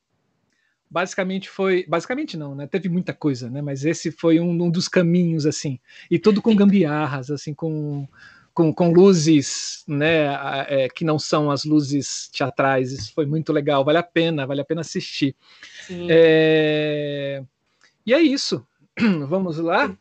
[0.91, 2.67] Basicamente foi, basicamente não, né?
[2.67, 3.61] Teve muita coisa, né?
[3.61, 5.79] Mas esse foi um, um dos caminhos assim,
[6.11, 8.07] e tudo com gambiarras, assim, com
[8.55, 10.27] com, com luzes né,
[10.69, 12.93] é, que não são as luzes teatrais.
[12.93, 15.35] Isso foi muito legal, vale a pena, vale a pena assistir.
[16.09, 17.43] É...
[18.07, 18.65] E é isso.
[19.29, 19.95] Vamos lá?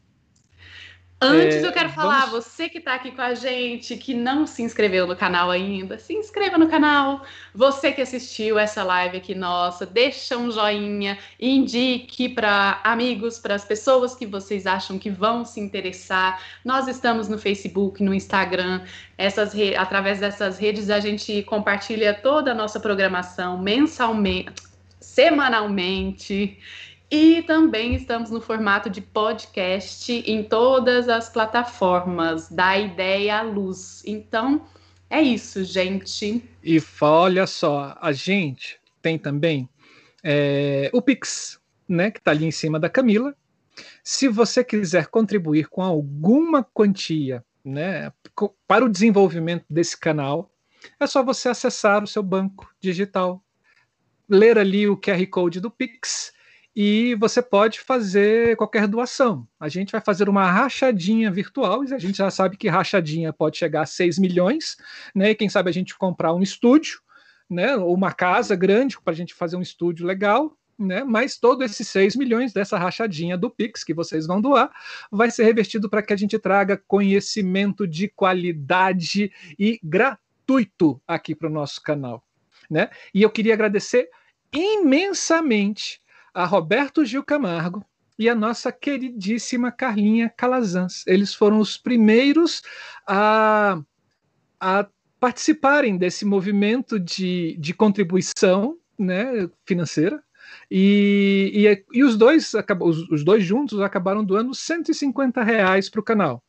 [1.23, 2.45] Antes é, eu quero falar, vamos...
[2.45, 6.13] você que está aqui com a gente, que não se inscreveu no canal ainda, se
[6.13, 7.23] inscreva no canal.
[7.55, 13.63] Você que assistiu essa live aqui nossa, deixa um joinha, indique para amigos, para as
[13.63, 16.41] pessoas que vocês acham que vão se interessar.
[16.63, 18.81] Nós estamos no Facebook, no Instagram,
[19.17, 24.51] essas através dessas redes a gente compartilha toda a nossa programação mensalmente,
[24.99, 26.57] semanalmente.
[27.15, 34.01] E também estamos no formato de podcast em todas as plataformas, da ideia à luz.
[34.03, 34.65] Então,
[35.11, 36.43] é isso, gente.
[36.63, 39.69] E olha só, a gente tem também
[40.23, 43.35] é, o Pix, né, que está ali em cima da Camila.
[44.03, 48.11] Se você quiser contribuir com alguma quantia né,
[48.67, 50.51] para o desenvolvimento desse canal,
[50.99, 53.39] é só você acessar o seu banco digital,
[54.27, 56.33] ler ali o QR Code do Pix
[56.75, 59.47] e você pode fazer qualquer doação.
[59.59, 63.57] A gente vai fazer uma rachadinha virtual, e a gente já sabe que rachadinha pode
[63.57, 64.75] chegar a 6 milhões,
[65.13, 65.31] né?
[65.31, 66.99] E quem sabe a gente comprar um estúdio,
[67.49, 67.75] né?
[67.75, 70.57] Ou uma casa grande para a gente fazer um estúdio legal.
[70.75, 74.71] Né, mas todos esses 6 milhões dessa rachadinha do Pix que vocês vão doar
[75.11, 81.47] vai ser revertido para que a gente traga conhecimento de qualidade e gratuito aqui para
[81.47, 82.23] o nosso canal.
[82.67, 82.89] Né?
[83.13, 84.09] E eu queria agradecer
[84.51, 86.01] imensamente
[86.33, 87.85] a Roberto Gil Camargo
[88.17, 91.05] e a nossa queridíssima Carlinha Calazans.
[91.07, 92.61] Eles foram os primeiros
[93.07, 93.79] a,
[94.59, 94.87] a
[95.19, 100.21] participarem desse movimento de, de contribuição né, financeira.
[100.69, 102.51] E, e, e os, dois,
[102.81, 106.43] os, os, dois juntos acabaram doando 150 reais para o canal.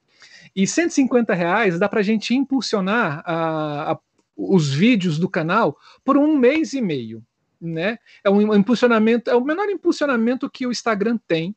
[0.55, 3.99] E 150 reais dá para a gente impulsionar a, a,
[4.37, 7.25] os vídeos do canal por um mês e meio
[7.67, 7.99] né?
[8.23, 11.55] É um impulsionamento, é o menor impulsionamento que o Instagram tem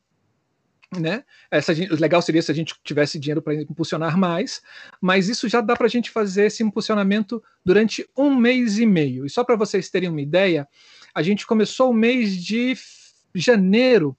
[0.96, 1.22] né?
[1.50, 4.62] Essa, o legal seria se a gente tivesse dinheiro para impulsionar mais,
[5.00, 9.26] mas isso já dá para a gente fazer esse impulsionamento durante um mês e meio.
[9.26, 10.66] E só para vocês terem uma ideia,
[11.14, 12.74] a gente começou o mês de
[13.34, 14.16] janeiro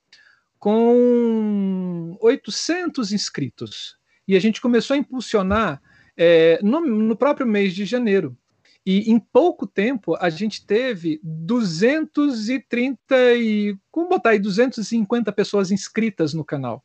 [0.60, 3.98] com 800 inscritos
[4.28, 5.82] e a gente começou a impulsionar
[6.16, 8.38] é, no, no próprio mês de janeiro.
[8.86, 16.34] E em pouco tempo a gente teve 230 e como botar aí 250 pessoas inscritas
[16.34, 16.84] no canal.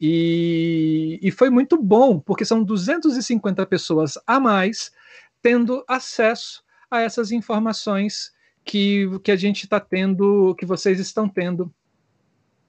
[0.00, 4.92] E, e foi muito bom, porque são 250 pessoas a mais
[5.40, 8.32] tendo acesso a essas informações
[8.64, 11.72] que, que a gente está tendo, que vocês estão tendo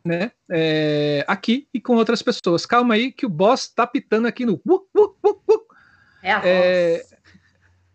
[0.03, 2.65] né, é, aqui e com outras pessoas.
[2.65, 4.61] Calma aí que o boss está pitando aqui no.
[4.65, 5.65] Uh, uh, uh,
[6.21, 7.14] é a é, voz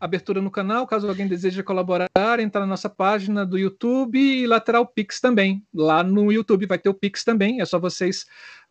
[0.01, 4.87] abertura no canal, caso alguém deseje colaborar, entrar na nossa página do YouTube e lateral
[4.87, 5.63] Pix também.
[5.75, 8.25] Lá no YouTube vai ter o Pix também, é só vocês,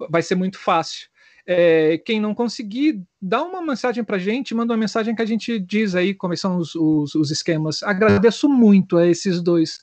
[0.10, 1.08] vai ser muito fácil.
[1.46, 5.26] É, quem não conseguir, dá uma mensagem para a gente, manda uma mensagem que a
[5.26, 7.84] gente diz aí como são os, os, os esquemas.
[7.84, 9.80] Agradeço muito a esses dois.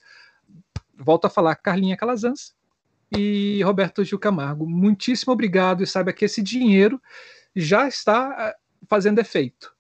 [0.97, 2.55] Volto a falar, Carlinha Calazans
[3.17, 4.67] e Roberto Gil Camargo.
[4.67, 7.01] Muitíssimo obrigado e saiba que esse dinheiro
[7.55, 8.57] já está eh,
[8.89, 9.76] fazendo efeito.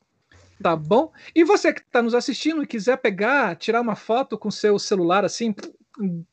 [0.62, 1.12] Tá bom?
[1.34, 5.24] E você que está nos assistindo e quiser pegar, tirar uma foto com seu celular
[5.24, 5.54] assim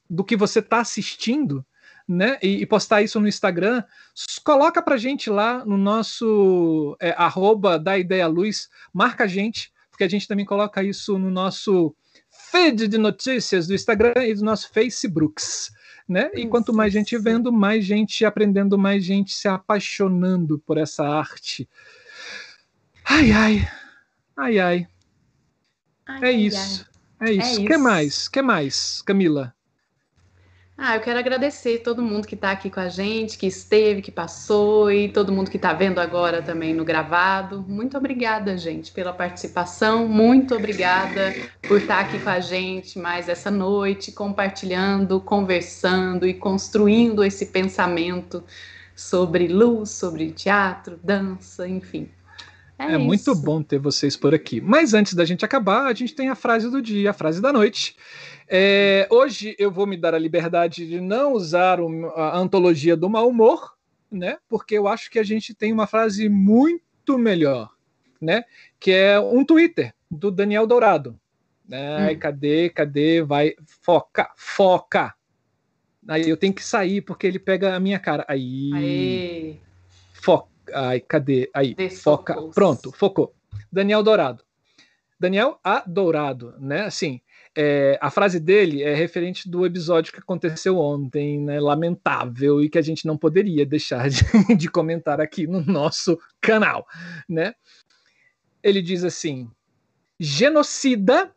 [0.10, 1.66] do que você está assistindo,
[2.08, 2.38] né?
[2.42, 3.84] E, e, postar isso no Instagram,
[4.44, 10.04] coloca pra gente lá no nosso é, arroba da Ideia Luz, marca a gente, porque
[10.04, 11.96] a gente também coloca isso no nosso
[12.52, 15.72] feed de notícias do Instagram e do nosso Facebooks.
[16.08, 16.30] Né?
[16.34, 21.68] E quanto mais gente vendo, mais gente aprendendo, mais gente se apaixonando por essa arte.
[23.06, 23.68] Ai, ai.
[24.38, 24.88] Ai, ai.
[26.08, 26.86] ai é, isso.
[27.20, 27.30] Ai.
[27.30, 27.50] é isso.
[27.50, 27.66] É isso.
[27.66, 28.28] que mais?
[28.28, 29.54] que mais, Camila?
[30.76, 34.12] Ah, eu quero agradecer todo mundo que está aqui com a gente, que esteve, que
[34.12, 37.64] passou e todo mundo que está vendo agora também no gravado.
[37.68, 40.08] Muito obrigada, gente, pela participação.
[40.08, 41.32] Muito obrigada
[41.68, 47.46] por estar tá aqui com a gente mais essa noite, compartilhando, conversando e construindo esse
[47.46, 48.44] pensamento
[48.96, 52.10] sobre luz, sobre teatro, dança, enfim.
[52.90, 54.62] É, é muito bom ter vocês por aqui.
[54.62, 57.54] Mas antes da gente acabar, a gente tem a frase do dia, a frase da
[57.54, 57.96] noite.
[58.48, 61.80] É, hoje eu vou me dar a liberdade de não usar
[62.16, 63.74] a antologia do mau humor,
[64.12, 64.38] né?
[64.48, 67.70] Porque eu acho que a gente tem uma frase muito melhor,
[68.22, 68.44] né?
[68.80, 71.20] Que é um Twitter do Daniel Dourado.
[71.68, 72.12] Né?
[72.12, 72.20] Hum.
[72.20, 73.22] Cadê, cadê?
[73.22, 75.14] Vai, foca, foca.
[76.08, 78.26] Aí eu tenho que sair porque ele pega a minha cara.
[78.28, 78.72] Aí.
[78.74, 79.56] Aê.
[80.14, 80.53] Foca.
[80.74, 81.50] Ai, cadê?
[81.54, 82.36] Aí, foca.
[82.54, 83.34] Pronto, focou.
[83.72, 84.44] Daniel Dourado.
[85.20, 85.84] Daniel A.
[85.88, 86.82] Dourado, né?
[86.82, 87.22] Assim,
[87.56, 91.60] é, a frase dele é referente do episódio que aconteceu ontem, né?
[91.60, 94.24] Lamentável e que a gente não poderia deixar de,
[94.58, 96.86] de comentar aqui no nosso canal,
[97.30, 97.54] né?
[98.62, 99.50] Ele diz assim:
[100.20, 101.34] genocida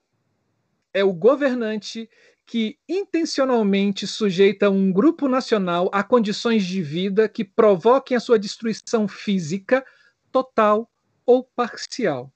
[0.92, 2.08] é o governante
[2.46, 9.08] que intencionalmente sujeita um grupo nacional a condições de vida que provoquem a sua destruição
[9.08, 9.84] física
[10.30, 10.88] total
[11.26, 12.32] ou parcial.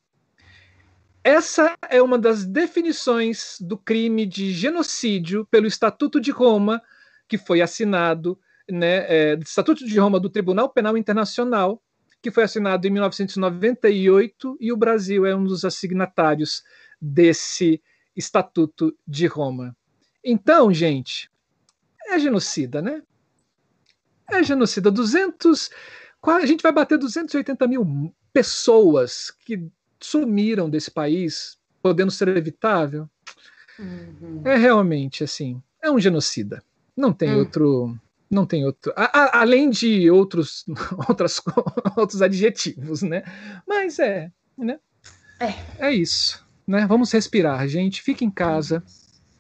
[1.23, 6.83] Essa é uma das definições do crime de genocídio pelo Estatuto de Roma,
[7.29, 8.39] que foi assinado,
[8.69, 11.81] né, é, Estatuto de Roma do Tribunal Penal Internacional,
[12.21, 16.63] que foi assinado em 1998, e o Brasil é um dos assignatários
[17.01, 17.81] desse
[18.17, 19.77] Estatuto de Roma.
[20.25, 21.31] Então, gente,
[22.09, 23.03] é genocida, né?
[24.31, 24.91] É genocida.
[24.91, 25.71] 200.
[26.23, 29.69] A gente vai bater 280 mil pessoas que
[30.01, 33.09] sumiram desse país, podendo ser evitável.
[33.79, 34.43] Uhum.
[34.45, 35.63] É realmente assim.
[35.83, 36.63] É um genocida.
[36.97, 37.39] Não tem uhum.
[37.39, 37.99] outro.
[38.31, 38.93] Não tem outro.
[38.95, 40.65] A, a, além de outros,
[41.09, 41.41] outras,
[41.97, 43.23] outros adjetivos, né?
[43.67, 44.31] Mas é.
[44.57, 44.79] Né?
[45.41, 45.87] É.
[45.89, 46.47] é isso.
[46.67, 46.87] Né?
[46.87, 48.03] Vamos respirar, gente.
[48.03, 48.85] Fique em casa.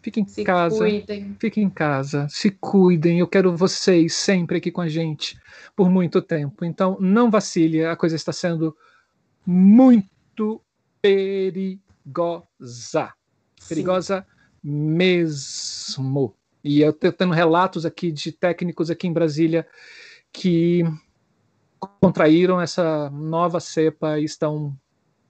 [0.03, 0.79] Fiquem em se casa.
[0.79, 1.37] Cuidem.
[1.39, 2.27] Fiquem em casa.
[2.29, 3.19] Se cuidem.
[3.19, 5.39] Eu quero vocês sempre aqui com a gente
[5.77, 6.65] por muito tempo.
[6.65, 7.85] Então, não vacile.
[7.85, 8.77] A coisa está sendo
[9.45, 10.63] muito
[11.03, 11.81] perigosa.
[13.69, 14.27] Perigosa
[14.63, 14.71] Sim.
[14.71, 16.35] mesmo.
[16.65, 19.67] E eu estou tendo relatos aqui de técnicos aqui em Brasília
[20.33, 20.83] que
[22.01, 24.77] contraíram essa nova cepa e estão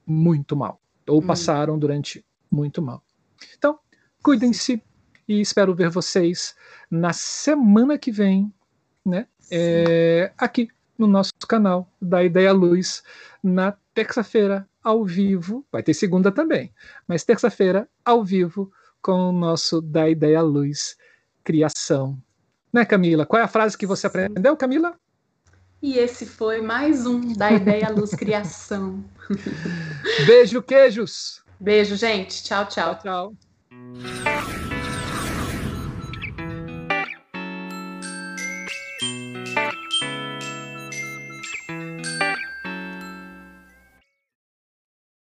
[0.06, 0.80] muito mal.
[1.08, 1.26] Ou hum.
[1.26, 3.02] passaram durante muito mal.
[3.56, 3.78] Então,
[4.22, 4.82] Cuidem-se
[5.26, 6.54] e espero ver vocês
[6.90, 8.52] na semana que vem,
[9.04, 9.26] né?
[9.50, 10.68] É, aqui
[10.98, 13.02] no nosso canal da Ideia Luz,
[13.42, 15.64] na terça-feira, ao vivo.
[15.72, 16.72] Vai ter segunda também,
[17.08, 18.70] mas terça-feira, ao vivo,
[19.00, 20.96] com o nosso Da Ideia Luz
[21.42, 22.20] Criação.
[22.72, 23.24] Né, Camila?
[23.24, 24.94] Qual é a frase que você aprendeu, Camila?
[25.82, 29.02] E esse foi mais um da Ideia Luz Criação.
[30.26, 31.42] Beijo, queijos.
[31.58, 32.44] Beijo, gente.
[32.44, 32.94] Tchau, tchau.
[32.96, 33.49] Tchau, tchau.
[33.98, 34.29] Mm-hmm.